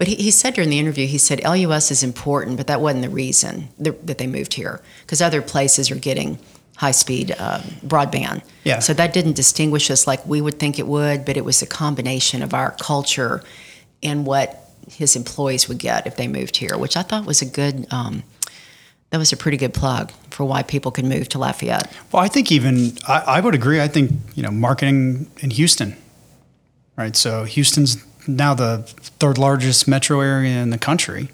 But 0.00 0.08
he, 0.08 0.14
he 0.14 0.30
said 0.30 0.54
during 0.54 0.70
the 0.70 0.78
interview, 0.78 1.06
he 1.06 1.18
said 1.18 1.42
LUS 1.44 1.90
is 1.90 2.02
important, 2.02 2.56
but 2.56 2.68
that 2.68 2.80
wasn't 2.80 3.02
the 3.02 3.10
reason 3.10 3.68
that, 3.78 4.06
that 4.06 4.16
they 4.16 4.26
moved 4.26 4.54
here 4.54 4.80
because 5.02 5.20
other 5.20 5.42
places 5.42 5.90
are 5.90 5.94
getting 5.96 6.38
high 6.76 6.92
speed 6.92 7.36
uh, 7.38 7.58
broadband. 7.84 8.42
Yeah. 8.64 8.78
So 8.78 8.94
that 8.94 9.12
didn't 9.12 9.34
distinguish 9.34 9.90
us 9.90 10.06
like 10.06 10.24
we 10.24 10.40
would 10.40 10.58
think 10.58 10.78
it 10.78 10.86
would, 10.86 11.26
but 11.26 11.36
it 11.36 11.44
was 11.44 11.60
a 11.60 11.66
combination 11.66 12.42
of 12.42 12.54
our 12.54 12.70
culture 12.80 13.42
and 14.02 14.24
what 14.24 14.70
his 14.90 15.16
employees 15.16 15.68
would 15.68 15.78
get 15.78 16.06
if 16.06 16.16
they 16.16 16.28
moved 16.28 16.56
here, 16.56 16.78
which 16.78 16.96
I 16.96 17.02
thought 17.02 17.26
was 17.26 17.42
a 17.42 17.46
good. 17.46 17.86
Um, 17.92 18.22
that 19.10 19.18
was 19.18 19.32
a 19.32 19.36
pretty 19.36 19.56
good 19.56 19.74
plug 19.74 20.12
for 20.30 20.44
why 20.44 20.62
people 20.62 20.90
could 20.90 21.04
move 21.04 21.28
to 21.30 21.38
Lafayette. 21.38 21.92
Well, 22.12 22.22
I 22.22 22.28
think 22.28 22.50
even 22.50 22.96
I, 23.06 23.22
I 23.26 23.40
would 23.40 23.54
agree. 23.54 23.80
I 23.80 23.88
think 23.88 24.12
you 24.34 24.42
know 24.42 24.50
marketing 24.50 25.30
in 25.40 25.50
Houston, 25.50 25.96
right? 26.96 27.14
So 27.16 27.44
Houston's 27.44 28.04
now 28.26 28.54
the 28.54 28.84
third 29.18 29.38
largest 29.38 29.88
metro 29.88 30.20
area 30.20 30.62
in 30.62 30.70
the 30.70 30.78
country. 30.78 31.30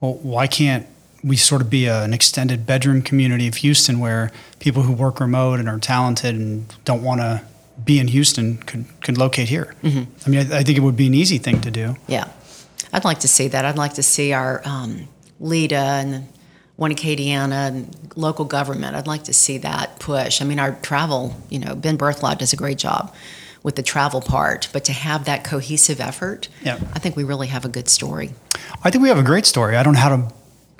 Well, 0.00 0.14
why 0.14 0.46
can't 0.46 0.86
we 1.22 1.36
sort 1.36 1.60
of 1.60 1.68
be 1.68 1.86
a, 1.86 2.02
an 2.02 2.14
extended 2.14 2.66
bedroom 2.66 3.02
community 3.02 3.46
of 3.46 3.56
Houston 3.56 4.00
where 4.00 4.30
people 4.58 4.84
who 4.84 4.92
work 4.92 5.20
remote 5.20 5.60
and 5.60 5.68
are 5.68 5.78
talented 5.78 6.34
and 6.34 6.74
don't 6.84 7.02
want 7.02 7.20
to 7.20 7.42
be 7.84 7.98
in 7.98 8.08
Houston 8.08 8.58
could, 8.58 8.84
could 9.02 9.18
locate 9.18 9.48
here? 9.48 9.74
Mm-hmm. 9.82 10.10
I 10.24 10.30
mean, 10.30 10.52
I, 10.52 10.58
I, 10.58 10.62
think 10.62 10.78
it 10.78 10.80
would 10.80 10.96
be 10.96 11.06
an 11.06 11.14
easy 11.14 11.38
thing 11.38 11.60
to 11.62 11.70
do. 11.70 11.96
Yeah. 12.06 12.28
I'd 12.92 13.04
like 13.04 13.20
to 13.20 13.28
see 13.28 13.48
that. 13.48 13.64
I'd 13.64 13.76
like 13.76 13.94
to 13.94 14.02
see 14.02 14.32
our 14.32 14.62
um, 14.64 15.08
LEDA 15.38 15.76
and 15.76 16.28
one 16.80 16.90
Acadiana 16.90 17.68
and 17.68 17.94
local 18.16 18.46
government. 18.46 18.96
I'd 18.96 19.06
like 19.06 19.24
to 19.24 19.34
see 19.34 19.58
that 19.58 19.98
push. 19.98 20.40
I 20.40 20.46
mean, 20.46 20.58
our 20.58 20.72
travel, 20.76 21.36
you 21.50 21.58
know, 21.58 21.74
Ben 21.74 21.98
Berthelot 21.98 22.38
does 22.38 22.54
a 22.54 22.56
great 22.56 22.78
job 22.78 23.14
with 23.62 23.76
the 23.76 23.82
travel 23.82 24.22
part, 24.22 24.66
but 24.72 24.82
to 24.86 24.92
have 24.94 25.26
that 25.26 25.44
cohesive 25.44 26.00
effort, 26.00 26.48
yeah. 26.62 26.80
I 26.94 26.98
think 26.98 27.16
we 27.16 27.22
really 27.22 27.48
have 27.48 27.66
a 27.66 27.68
good 27.68 27.90
story. 27.90 28.30
I 28.82 28.90
think 28.90 29.02
we 29.02 29.10
have 29.10 29.18
a 29.18 29.22
great 29.22 29.44
story. 29.44 29.76
I 29.76 29.82
don't 29.82 29.92
know 29.92 30.00
how 30.00 30.16
to. 30.16 30.32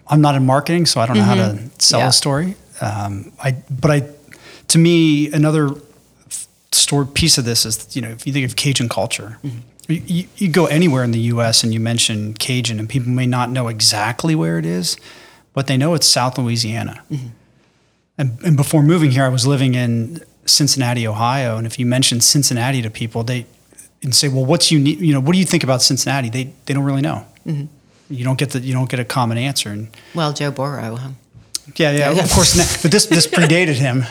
I'm 0.06 0.22
not 0.22 0.34
in 0.36 0.46
marketing, 0.46 0.86
so 0.86 1.02
I 1.02 1.06
don't 1.06 1.16
know 1.16 1.22
mm-hmm. 1.22 1.38
how 1.38 1.48
to 1.48 1.52
mm-hmm. 1.52 1.68
sell 1.78 2.00
yeah. 2.00 2.08
a 2.08 2.12
story. 2.12 2.54
Um, 2.80 3.32
I, 3.38 3.62
but 3.68 3.90
I, 3.90 4.08
to 4.68 4.78
me, 4.78 5.30
another 5.32 5.68
story 6.72 7.08
piece 7.08 7.36
of 7.36 7.44
this 7.44 7.66
is 7.66 7.94
you 7.94 8.00
know 8.00 8.08
if 8.08 8.26
you 8.26 8.32
think 8.32 8.48
of 8.48 8.56
Cajun 8.56 8.88
culture. 8.88 9.36
Mm-hmm. 9.44 9.58
You, 9.88 10.28
you, 10.36 10.48
go 10.48 10.66
anywhere 10.66 11.02
in 11.02 11.10
the 11.10 11.20
U.S. 11.34 11.64
and 11.64 11.74
you 11.74 11.80
mention 11.80 12.34
Cajun, 12.34 12.78
and 12.78 12.88
people 12.88 13.10
may 13.10 13.26
not 13.26 13.50
know 13.50 13.66
exactly 13.66 14.36
where 14.36 14.56
it 14.56 14.64
is, 14.64 14.96
but 15.52 15.66
they 15.66 15.76
know 15.76 15.94
it's 15.94 16.06
South 16.06 16.38
Louisiana. 16.38 17.02
Mm-hmm. 17.10 17.28
And, 18.18 18.38
and, 18.44 18.56
before 18.56 18.82
moving 18.82 19.12
here, 19.12 19.24
I 19.24 19.28
was 19.28 19.46
living 19.46 19.74
in 19.74 20.22
Cincinnati, 20.44 21.06
Ohio, 21.06 21.56
and 21.56 21.66
if 21.66 21.78
you 21.78 21.86
mention 21.86 22.20
Cincinnati 22.20 22.82
to 22.82 22.90
people, 22.90 23.24
they 23.24 23.46
and 24.02 24.14
say, 24.14 24.28
"Well, 24.28 24.44
what's 24.44 24.70
unique? 24.70 25.00
You 25.00 25.14
know, 25.14 25.20
what 25.20 25.32
do 25.32 25.38
you 25.38 25.44
think 25.44 25.64
about 25.64 25.82
Cincinnati?" 25.82 26.28
They 26.28 26.52
they 26.66 26.74
don't 26.74 26.84
really 26.84 27.02
know. 27.02 27.26
Mm-hmm. 27.46 27.66
You 28.14 28.24
don't 28.24 28.38
get 28.38 28.50
the 28.50 28.60
you 28.60 28.74
don't 28.74 28.90
get 28.90 29.00
a 29.00 29.04
common 29.04 29.38
answer. 29.38 29.70
And 29.70 29.88
well, 30.14 30.32
Joe 30.32 30.50
Burrow, 30.50 30.96
huh? 30.96 31.10
Yeah, 31.76 31.92
yeah, 31.92 32.10
of 32.10 32.30
course. 32.32 32.82
but 32.82 32.90
this 32.90 33.06
this 33.06 33.26
predated 33.38 33.74
him. 33.74 34.04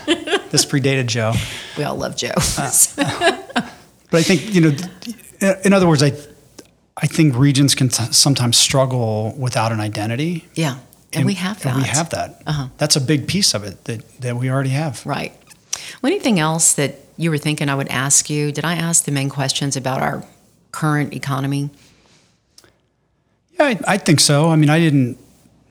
This 0.49 0.65
predated 0.65 1.07
Joe. 1.07 1.33
We 1.77 1.83
all 1.83 1.95
love 1.95 2.15
Joe. 2.15 2.33
uh, 2.35 2.71
but 4.09 4.17
I 4.17 4.23
think 4.23 4.53
you 4.53 4.61
know, 4.61 4.75
in 5.63 5.73
other 5.73 5.87
words, 5.87 6.01
I 6.01 6.13
I 6.97 7.07
think 7.07 7.35
regions 7.35 7.75
can 7.75 7.89
t- 7.89 8.11
sometimes 8.11 8.57
struggle 8.57 9.35
without 9.37 9.71
an 9.71 9.79
identity. 9.79 10.47
Yeah. 10.53 10.77
And, 11.11 11.21
and 11.21 11.25
we 11.25 11.33
have 11.35 11.61
that. 11.63 11.75
we 11.75 11.83
have 11.83 12.09
that. 12.11 12.41
Uh-huh. 12.45 12.67
That's 12.77 12.95
a 12.95 13.01
big 13.01 13.27
piece 13.27 13.53
of 13.53 13.63
it 13.63 13.83
that, 13.85 14.21
that 14.21 14.35
we 14.35 14.49
already 14.49 14.69
have. 14.69 15.03
Right. 15.05 15.33
Well, 16.01 16.11
anything 16.11 16.39
else 16.39 16.73
that 16.73 16.95
you 17.17 17.31
were 17.31 17.37
thinking 17.37 17.67
I 17.67 17.75
would 17.75 17.87
ask 17.89 18.29
you? 18.29 18.51
Did 18.51 18.63
I 18.63 18.75
ask 18.75 19.05
the 19.05 19.11
main 19.11 19.29
questions 19.29 19.75
about 19.75 20.01
our 20.01 20.23
current 20.71 21.13
economy? 21.13 21.71
Yeah, 23.53 23.65
I, 23.65 23.79
I 23.87 23.97
think 23.97 24.19
so. 24.19 24.49
I 24.49 24.55
mean, 24.55 24.69
I 24.69 24.79
didn't. 24.79 25.17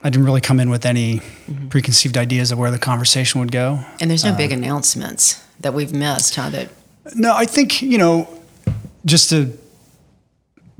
I 0.00 0.10
didn't 0.10 0.26
really 0.26 0.40
come 0.40 0.60
in 0.60 0.70
with 0.70 0.86
any 0.86 1.16
mm-hmm. 1.16 1.68
preconceived 1.68 2.16
ideas 2.16 2.52
of 2.52 2.58
where 2.58 2.70
the 2.70 2.78
conversation 2.78 3.40
would 3.40 3.50
go. 3.50 3.80
And 4.00 4.08
there's 4.08 4.24
no 4.24 4.30
uh, 4.30 4.36
big 4.36 4.52
announcements 4.52 5.44
that 5.58 5.74
we've 5.74 5.92
missed, 5.92 6.36
huh? 6.36 6.50
That 6.50 6.68
no, 7.16 7.34
I 7.34 7.46
think 7.46 7.82
you 7.82 7.98
know, 7.98 8.28
just 9.04 9.30
to 9.30 9.58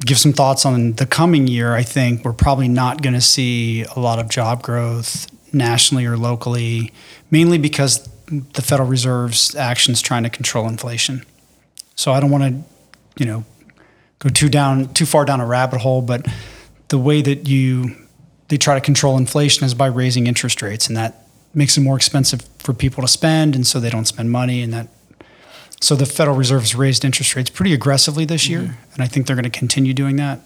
give 0.01 0.18
some 0.18 0.32
thoughts 0.32 0.64
on 0.64 0.92
the 0.94 1.07
coming 1.07 1.46
year. 1.46 1.74
I 1.74 1.82
think 1.82 2.24
we're 2.24 2.32
probably 2.32 2.68
not 2.68 3.03
going 3.03 3.14
to 3.14 3.20
see 3.20 3.84
a 3.84 3.99
lot 3.99 4.18
of 4.18 4.28
job 4.28 4.62
growth 4.62 5.26
nationally 5.53 6.07
or 6.07 6.16
locally, 6.16 6.92
mainly 7.30 7.59
because 7.59 8.09
the 8.26 8.62
Federal 8.62 8.88
Reserve's 8.88 9.55
actions 9.55 10.03
trying 10.03 10.22
to 10.22 10.30
control 10.30 10.68
inflation. 10.68 11.24
So 11.96 12.12
I 12.12 12.20
don't 12.20 12.30
want 12.30 12.44
to, 12.44 13.22
you 13.22 13.26
know, 13.26 13.44
go 14.18 14.28
too 14.28 14.49
down 14.49 14.92
too 14.94 15.07
far 15.07 15.24
down 15.24 15.40
a 15.40 15.46
rabbit 15.46 15.80
hole, 15.80 16.03
but 16.03 16.26
the 16.88 16.99
way 16.99 17.22
that 17.22 17.49
you 17.49 17.94
they 18.49 18.57
try 18.57 18.74
to 18.74 18.80
control 18.80 19.16
inflation 19.16 19.64
is 19.64 19.74
by 19.74 19.86
raising 19.86 20.26
interest 20.26 20.62
rates, 20.62 20.86
and 20.86 20.96
that 20.96 21.26
makes 21.55 21.76
it 21.76 21.80
more 21.80 21.96
expensive 21.96 22.42
for 22.59 22.72
people 22.72 23.03
to 23.03 23.09
spend, 23.09 23.55
and 23.55 23.66
so 23.66 23.80
they 23.80 23.90
don't 23.90 24.07
spend 24.07 24.30
money, 24.30 24.62
and 24.62 24.72
that 24.72 24.88
so 25.80 25.94
the 25.94 26.06
Federal 26.06 26.36
Reserve 26.36 26.62
has 26.62 26.74
raised 26.74 27.04
interest 27.04 27.36
rates 27.36 27.50
pretty 27.50 27.72
aggressively 27.72 28.24
this 28.24 28.44
mm-hmm. 28.44 28.64
year, 28.64 28.78
and 28.94 29.02
I 29.02 29.06
think 29.06 29.26
they're 29.26 29.36
going 29.36 29.50
to 29.50 29.58
continue 29.58 29.94
doing 29.94 30.16
that. 30.16 30.40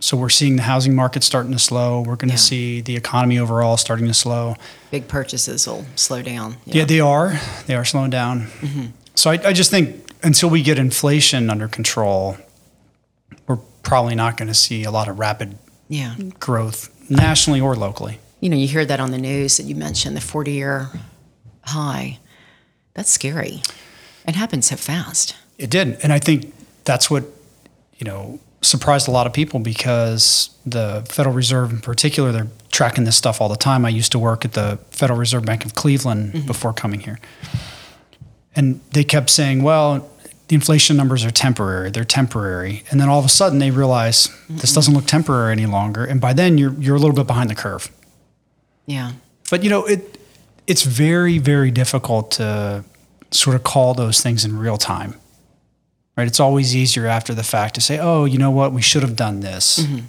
So 0.00 0.16
we're 0.16 0.28
seeing 0.28 0.56
the 0.56 0.62
housing 0.62 0.94
market 0.94 1.22
starting 1.22 1.52
to 1.52 1.58
slow. 1.58 2.00
We're 2.00 2.16
going 2.16 2.30
to 2.30 2.38
see 2.38 2.80
the 2.80 2.96
economy 2.96 3.38
overall 3.38 3.76
starting 3.76 4.06
to 4.08 4.14
slow. 4.14 4.56
Big 4.90 5.06
purchases 5.06 5.66
will 5.66 5.86
slow 5.94 6.20
down. 6.20 6.56
Yeah, 6.66 6.78
yeah 6.78 6.84
they 6.84 7.00
are. 7.00 7.38
They 7.66 7.76
are 7.76 7.84
slowing 7.84 8.10
down. 8.10 8.48
Mm-hmm. 8.60 8.86
So 9.14 9.30
I, 9.30 9.34
I 9.44 9.52
just 9.52 9.70
think 9.70 10.10
until 10.24 10.50
we 10.50 10.62
get 10.62 10.78
inflation 10.78 11.48
under 11.48 11.68
control, 11.68 12.36
we're 13.46 13.58
probably 13.82 14.16
not 14.16 14.36
going 14.36 14.48
to 14.48 14.54
see 14.54 14.82
a 14.82 14.90
lot 14.90 15.08
of 15.08 15.18
rapid 15.18 15.56
yeah. 15.88 16.16
growth 16.40 16.90
nationally 17.08 17.60
or 17.60 17.76
locally. 17.76 18.18
You 18.40 18.50
know, 18.50 18.56
you 18.56 18.66
hear 18.66 18.84
that 18.84 19.00
on 19.00 19.10
the 19.12 19.18
news 19.18 19.58
that 19.58 19.64
you 19.64 19.76
mentioned 19.76 20.16
the 20.16 20.20
40 20.20 20.52
year 20.52 20.88
high. 21.62 22.18
That's 22.94 23.10
scary. 23.10 23.62
It 24.26 24.34
happened 24.34 24.64
so 24.64 24.76
fast. 24.76 25.36
It 25.58 25.70
did. 25.70 25.98
And 26.02 26.12
I 26.12 26.18
think 26.18 26.52
that's 26.84 27.10
what, 27.10 27.24
you 27.96 28.04
know, 28.04 28.40
surprised 28.62 29.08
a 29.08 29.10
lot 29.10 29.26
of 29.26 29.32
people 29.32 29.60
because 29.60 30.50
the 30.64 31.04
Federal 31.08 31.34
Reserve, 31.34 31.70
in 31.70 31.80
particular, 31.80 32.32
they're 32.32 32.48
tracking 32.70 33.04
this 33.04 33.16
stuff 33.16 33.40
all 33.40 33.48
the 33.48 33.56
time. 33.56 33.84
I 33.84 33.90
used 33.90 34.12
to 34.12 34.18
work 34.18 34.44
at 34.44 34.54
the 34.54 34.78
Federal 34.90 35.18
Reserve 35.18 35.44
Bank 35.44 35.64
of 35.64 35.74
Cleveland 35.74 36.32
mm-hmm. 36.32 36.46
before 36.46 36.72
coming 36.72 37.00
here. 37.00 37.18
And 38.56 38.80
they 38.92 39.04
kept 39.04 39.30
saying, 39.30 39.62
well, 39.62 40.10
the 40.48 40.54
inflation 40.54 40.96
numbers 40.96 41.24
are 41.24 41.30
temporary, 41.30 41.90
they're 41.90 42.04
temporary. 42.04 42.84
And 42.90 43.00
then 43.00 43.08
all 43.08 43.18
of 43.18 43.24
a 43.24 43.30
sudden 43.30 43.58
they 43.58 43.70
realize 43.70 44.28
mm 44.28 44.60
this 44.60 44.72
doesn't 44.72 44.94
look 44.94 45.06
temporary 45.06 45.52
any 45.52 45.66
longer. 45.66 46.04
And 46.04 46.20
by 46.20 46.32
then 46.32 46.58
you're, 46.58 46.74
you're 46.74 46.96
a 46.96 46.98
little 46.98 47.14
bit 47.14 47.26
behind 47.26 47.50
the 47.50 47.54
curve. 47.54 47.90
Yeah. 48.86 49.12
But, 49.50 49.64
you 49.64 49.70
know, 49.70 49.84
it, 49.84 50.18
it's 50.66 50.82
very, 50.82 51.38
very 51.38 51.70
difficult 51.70 52.30
to 52.32 52.84
sort 53.34 53.56
of 53.56 53.64
call 53.64 53.94
those 53.94 54.20
things 54.20 54.44
in 54.44 54.58
real 54.58 54.76
time 54.76 55.20
right? 56.16 56.26
It's 56.26 56.40
always 56.40 56.74
easier 56.76 57.06
after 57.06 57.34
the 57.34 57.42
fact 57.42 57.74
to 57.76 57.80
say, 57.80 57.98
oh, 57.98 58.24
you 58.24 58.38
know 58.38 58.50
what, 58.50 58.72
we 58.72 58.82
should 58.82 59.02
have 59.02 59.16
done 59.16 59.40
this. 59.40 59.80
Mm-hmm. 59.80 60.06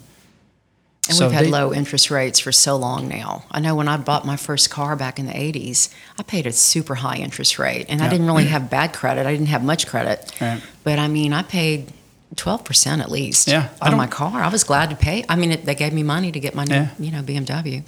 And 1.07 1.15
so 1.17 1.27
we've 1.27 1.35
had 1.35 1.45
they, 1.45 1.51
low 1.51 1.71
interest 1.71 2.09
rates 2.09 2.39
for 2.39 2.51
so 2.51 2.75
long 2.75 3.07
now. 3.07 3.45
I 3.51 3.59
know 3.59 3.75
when 3.75 3.87
I 3.87 3.97
bought 3.97 4.25
my 4.25 4.37
first 4.37 4.71
car 4.71 4.95
back 4.95 5.19
in 5.19 5.27
the 5.27 5.33
80s, 5.33 5.93
I 6.17 6.23
paid 6.23 6.47
a 6.47 6.51
super 6.51 6.95
high 6.95 7.17
interest 7.17 7.59
rate. 7.59 7.85
And 7.89 7.99
yeah. 7.99 8.07
I 8.07 8.09
didn't 8.09 8.25
really 8.25 8.45
have 8.55 8.71
bad 8.71 8.93
credit. 8.93 9.27
I 9.27 9.31
didn't 9.31 9.47
have 9.47 9.63
much 9.63 9.85
credit. 9.85 10.31
Right. 10.41 10.61
But 10.83 10.97
I 10.97 11.07
mean, 11.07 11.31
I 11.31 11.43
paid 11.43 11.93
12% 12.33 13.01
at 13.01 13.11
least 13.11 13.47
yeah, 13.47 13.69
on 13.81 13.95
my 13.95 14.07
car. 14.07 14.41
I 14.41 14.49
was 14.49 14.63
glad 14.63 14.89
to 14.89 14.95
pay. 14.95 15.23
I 15.29 15.35
mean, 15.35 15.51
it, 15.51 15.65
they 15.65 15.75
gave 15.75 15.93
me 15.93 16.01
money 16.01 16.31
to 16.31 16.39
get 16.39 16.55
my 16.55 16.65
new, 16.65 16.73
yeah. 16.73 16.89
you 16.99 17.11
know, 17.11 17.21
BMW. 17.21 17.83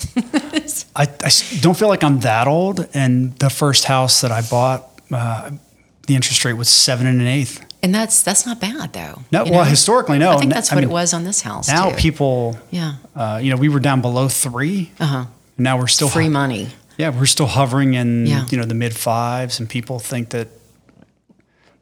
I, 0.96 1.02
I, 1.02 1.60
don't 1.60 1.78
feel 1.78 1.88
like 1.88 2.04
I'm 2.04 2.20
that 2.20 2.48
old. 2.48 2.88
And 2.94 3.36
the 3.40 3.50
first 3.50 3.86
house 3.86 4.22
that 4.22 4.32
I 4.32 4.42
bought, 4.42 4.97
uh, 5.12 5.52
the 6.08 6.16
interest 6.16 6.44
rate 6.46 6.54
was 6.54 6.70
seven 6.70 7.06
and 7.06 7.22
an 7.22 7.28
eighth. 7.28 7.64
And 7.84 7.94
that's 7.94 8.24
that's 8.24 8.46
not 8.46 8.60
bad 8.60 8.94
though. 8.94 9.22
No, 9.32 9.44
well, 9.44 9.54
know? 9.54 9.64
historically, 9.64 10.18
no. 10.18 10.32
I 10.32 10.38
think 10.38 10.52
that's 10.52 10.72
what 10.72 10.80
I 10.80 10.82
mean, 10.82 10.90
it 10.90 10.94
was 10.94 11.14
on 11.14 11.24
this 11.24 11.42
house. 11.42 11.68
Now 11.68 11.92
too. 11.92 11.98
people, 11.98 12.58
yeah, 12.72 12.96
uh, 13.16 13.40
you 13.42 13.52
know, 13.52 13.58
we 13.58 13.70
were 13.70 13.80
down 13.80 14.02
below 14.02 14.28
three. 14.28 14.92
Uh 15.00 15.06
huh. 15.06 15.26
Now 15.58 15.78
we're 15.78 15.88
still 15.88 16.10
free 16.10 16.26
ho- 16.26 16.32
money. 16.32 16.70
Yeah, 16.98 17.10
we're 17.10 17.28
still 17.28 17.46
hovering 17.46 17.94
in 17.94 18.26
yeah. 18.26 18.48
you 18.50 18.58
know 18.58 18.66
the 18.66 18.74
mid 18.74 18.96
fives, 18.96 19.60
and 19.60 19.70
people 19.70 20.00
think 20.00 20.30
that 20.30 20.48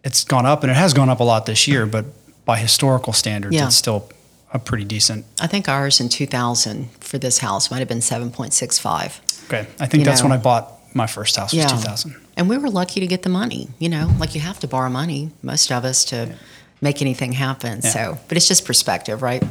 it's 0.04 0.24
gone 0.26 0.46
up, 0.46 0.64
and 0.64 0.72
it 0.72 0.76
has 0.76 0.94
gone 0.94 1.10
up 1.10 1.22
a 1.22 1.24
lot 1.24 1.46
this 1.46 1.68
year, 1.68 1.86
but 1.86 2.06
by 2.46 2.58
historical 2.58 3.14
standards, 3.14 3.56
yeah. 3.56 3.66
it's 3.66 3.76
still 3.76 4.10
a 4.54 4.60
pretty 4.60 4.84
decent. 4.84 5.26
I 5.42 5.48
think 5.48 5.68
ours 5.68 6.00
in 6.00 6.10
2000 6.10 6.90
for 7.00 7.18
this 7.18 7.40
house 7.40 7.72
might 7.72 7.80
have 7.80 7.88
been 7.88 8.00
7.65. 8.00 9.46
Okay, 9.46 9.68
I 9.80 9.86
think 9.88 10.02
you 10.02 10.06
that's 10.06 10.22
know? 10.22 10.30
when 10.30 10.38
I 10.38 10.42
bought 10.42 10.72
my 10.94 11.08
first 11.08 11.36
house 11.36 11.52
was 11.52 11.64
yeah. 11.64 11.68
2000. 11.68 12.16
And 12.38 12.50
we 12.50 12.58
were 12.58 12.70
lucky 12.70 13.00
to 13.00 13.08
get 13.08 13.24
the 13.24 13.30
money, 13.30 13.70
you 13.80 13.90
know, 13.90 14.12
like 14.20 14.36
you 14.36 14.42
have 14.42 14.60
to 14.60 14.68
borrow 14.68 14.90
money, 14.90 15.32
most 15.42 15.72
of 15.72 15.86
us, 15.86 16.04
to 16.06 16.16
yeah. 16.16 16.36
make 16.82 17.02
anything 17.02 17.32
happen. 17.32 17.80
Yeah. 17.84 17.90
So, 17.90 18.20
but 18.28 18.38
it's 18.38 18.48
just 18.48 18.66
perspective, 18.66 19.22
right? 19.22 19.44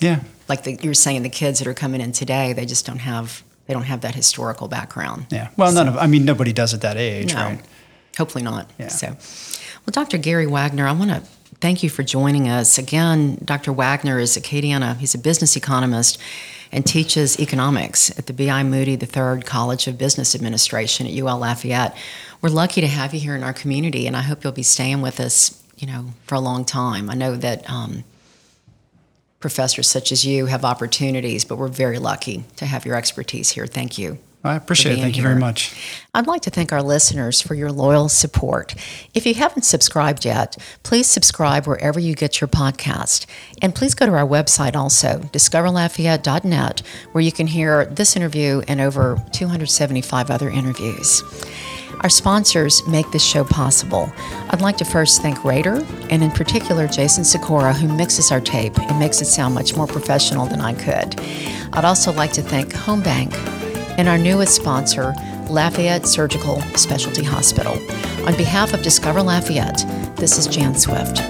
Yeah. 0.00 0.20
Like 0.48 0.64
the, 0.64 0.78
you 0.80 0.90
were 0.90 0.94
saying, 0.94 1.22
the 1.22 1.28
kids 1.28 1.58
that 1.58 1.68
are 1.68 1.74
coming 1.74 2.00
in 2.00 2.12
today, 2.12 2.52
they 2.52 2.64
just 2.64 2.86
don't 2.86 2.98
have, 2.98 3.42
they 3.66 3.74
don't 3.74 3.84
have 3.84 4.00
that 4.00 4.14
historical 4.14 4.66
background. 4.68 5.26
Yeah. 5.30 5.48
Well, 5.56 5.70
so, 5.70 5.74
none 5.74 5.88
of, 5.88 5.96
I 5.98 6.06
mean, 6.06 6.24
nobody 6.24 6.52
does 6.52 6.72
at 6.72 6.80
that 6.80 6.96
age, 6.96 7.34
no, 7.34 7.40
right? 7.40 7.60
Hopefully 8.16 8.44
not. 8.44 8.70
Yeah. 8.78 8.88
So, 8.88 9.08
well, 9.08 9.92
Dr. 9.92 10.18
Gary 10.18 10.46
Wagner, 10.46 10.86
I 10.86 10.92
want 10.92 11.10
to 11.10 11.22
thank 11.60 11.82
you 11.82 11.90
for 11.90 12.02
joining 12.02 12.48
us. 12.48 12.78
Again, 12.78 13.38
Dr. 13.44 13.72
Wagner 13.72 14.18
is 14.18 14.36
Acadiana. 14.36 14.96
He's 14.96 15.14
a 15.14 15.18
business 15.18 15.54
economist 15.56 16.18
and 16.72 16.86
teaches 16.86 17.38
economics 17.38 18.16
at 18.18 18.26
the 18.26 18.32
B.I. 18.32 18.62
Moody 18.62 18.92
III 18.92 19.42
College 19.42 19.86
of 19.86 19.98
Business 19.98 20.34
Administration 20.34 21.06
at 21.06 21.12
UL 21.12 21.38
Lafayette. 21.38 21.94
We're 22.40 22.48
lucky 22.48 22.80
to 22.80 22.86
have 22.86 23.12
you 23.12 23.20
here 23.20 23.36
in 23.36 23.42
our 23.42 23.52
community, 23.52 24.06
and 24.06 24.16
I 24.16 24.22
hope 24.22 24.42
you'll 24.42 24.52
be 24.52 24.62
staying 24.62 25.02
with 25.02 25.20
us, 25.20 25.62
you 25.76 25.86
know, 25.86 26.06
for 26.26 26.34
a 26.34 26.40
long 26.40 26.64
time. 26.64 27.10
I 27.10 27.14
know 27.14 27.36
that 27.36 27.68
um, 27.70 28.04
professors 29.38 29.88
such 29.88 30.10
as 30.10 30.24
you 30.24 30.46
have 30.46 30.64
opportunities, 30.64 31.44
but 31.44 31.56
we're 31.56 31.68
very 31.68 31.98
lucky 31.98 32.44
to 32.56 32.64
have 32.64 32.86
your 32.86 32.96
expertise 32.96 33.50
here. 33.50 33.66
Thank 33.66 33.98
you. 33.98 34.18
I 34.44 34.56
appreciate 34.56 34.98
it. 34.98 35.00
Thank 35.00 35.16
you 35.16 35.22
very 35.22 35.38
much. 35.38 36.02
I'd 36.14 36.26
like 36.26 36.42
to 36.42 36.50
thank 36.50 36.72
our 36.72 36.82
listeners 36.82 37.40
for 37.40 37.54
your 37.54 37.70
loyal 37.70 38.08
support. 38.08 38.74
If 39.14 39.24
you 39.24 39.34
haven't 39.34 39.62
subscribed 39.62 40.24
yet, 40.24 40.56
please 40.82 41.06
subscribe 41.06 41.66
wherever 41.66 42.00
you 42.00 42.16
get 42.16 42.40
your 42.40 42.48
podcast. 42.48 43.26
And 43.62 43.72
please 43.72 43.94
go 43.94 44.06
to 44.06 44.12
our 44.12 44.26
website 44.26 44.74
also, 44.74 45.18
discoverlafayette.net, 45.32 46.82
where 47.12 47.22
you 47.22 47.30
can 47.30 47.46
hear 47.46 47.86
this 47.86 48.16
interview 48.16 48.62
and 48.66 48.80
over 48.80 49.22
275 49.30 50.30
other 50.30 50.50
interviews. 50.50 51.22
Our 52.00 52.10
sponsors 52.10 52.84
make 52.88 53.08
this 53.12 53.24
show 53.24 53.44
possible. 53.44 54.12
I'd 54.50 54.60
like 54.60 54.76
to 54.78 54.84
first 54.84 55.22
thank 55.22 55.44
Rader 55.44 55.86
and 56.10 56.24
in 56.24 56.32
particular 56.32 56.88
Jason 56.88 57.22
Sikora, 57.22 57.72
who 57.72 57.86
mixes 57.96 58.32
our 58.32 58.40
tape 58.40 58.76
and 58.76 58.98
makes 58.98 59.22
it 59.22 59.26
sound 59.26 59.54
much 59.54 59.76
more 59.76 59.86
professional 59.86 60.46
than 60.46 60.60
I 60.60 60.74
could. 60.74 61.20
I'd 61.74 61.84
also 61.84 62.12
like 62.12 62.32
to 62.32 62.42
thank 62.42 62.72
Home 62.72 63.02
Bank 63.02 63.32
and 63.98 64.08
our 64.08 64.18
newest 64.18 64.54
sponsor, 64.54 65.14
Lafayette 65.48 66.06
Surgical 66.06 66.60
Specialty 66.76 67.24
Hospital. 67.24 67.72
On 68.26 68.36
behalf 68.36 68.72
of 68.72 68.82
Discover 68.82 69.22
Lafayette, 69.22 69.84
this 70.16 70.38
is 70.38 70.46
Jan 70.46 70.74
Swift. 70.74 71.20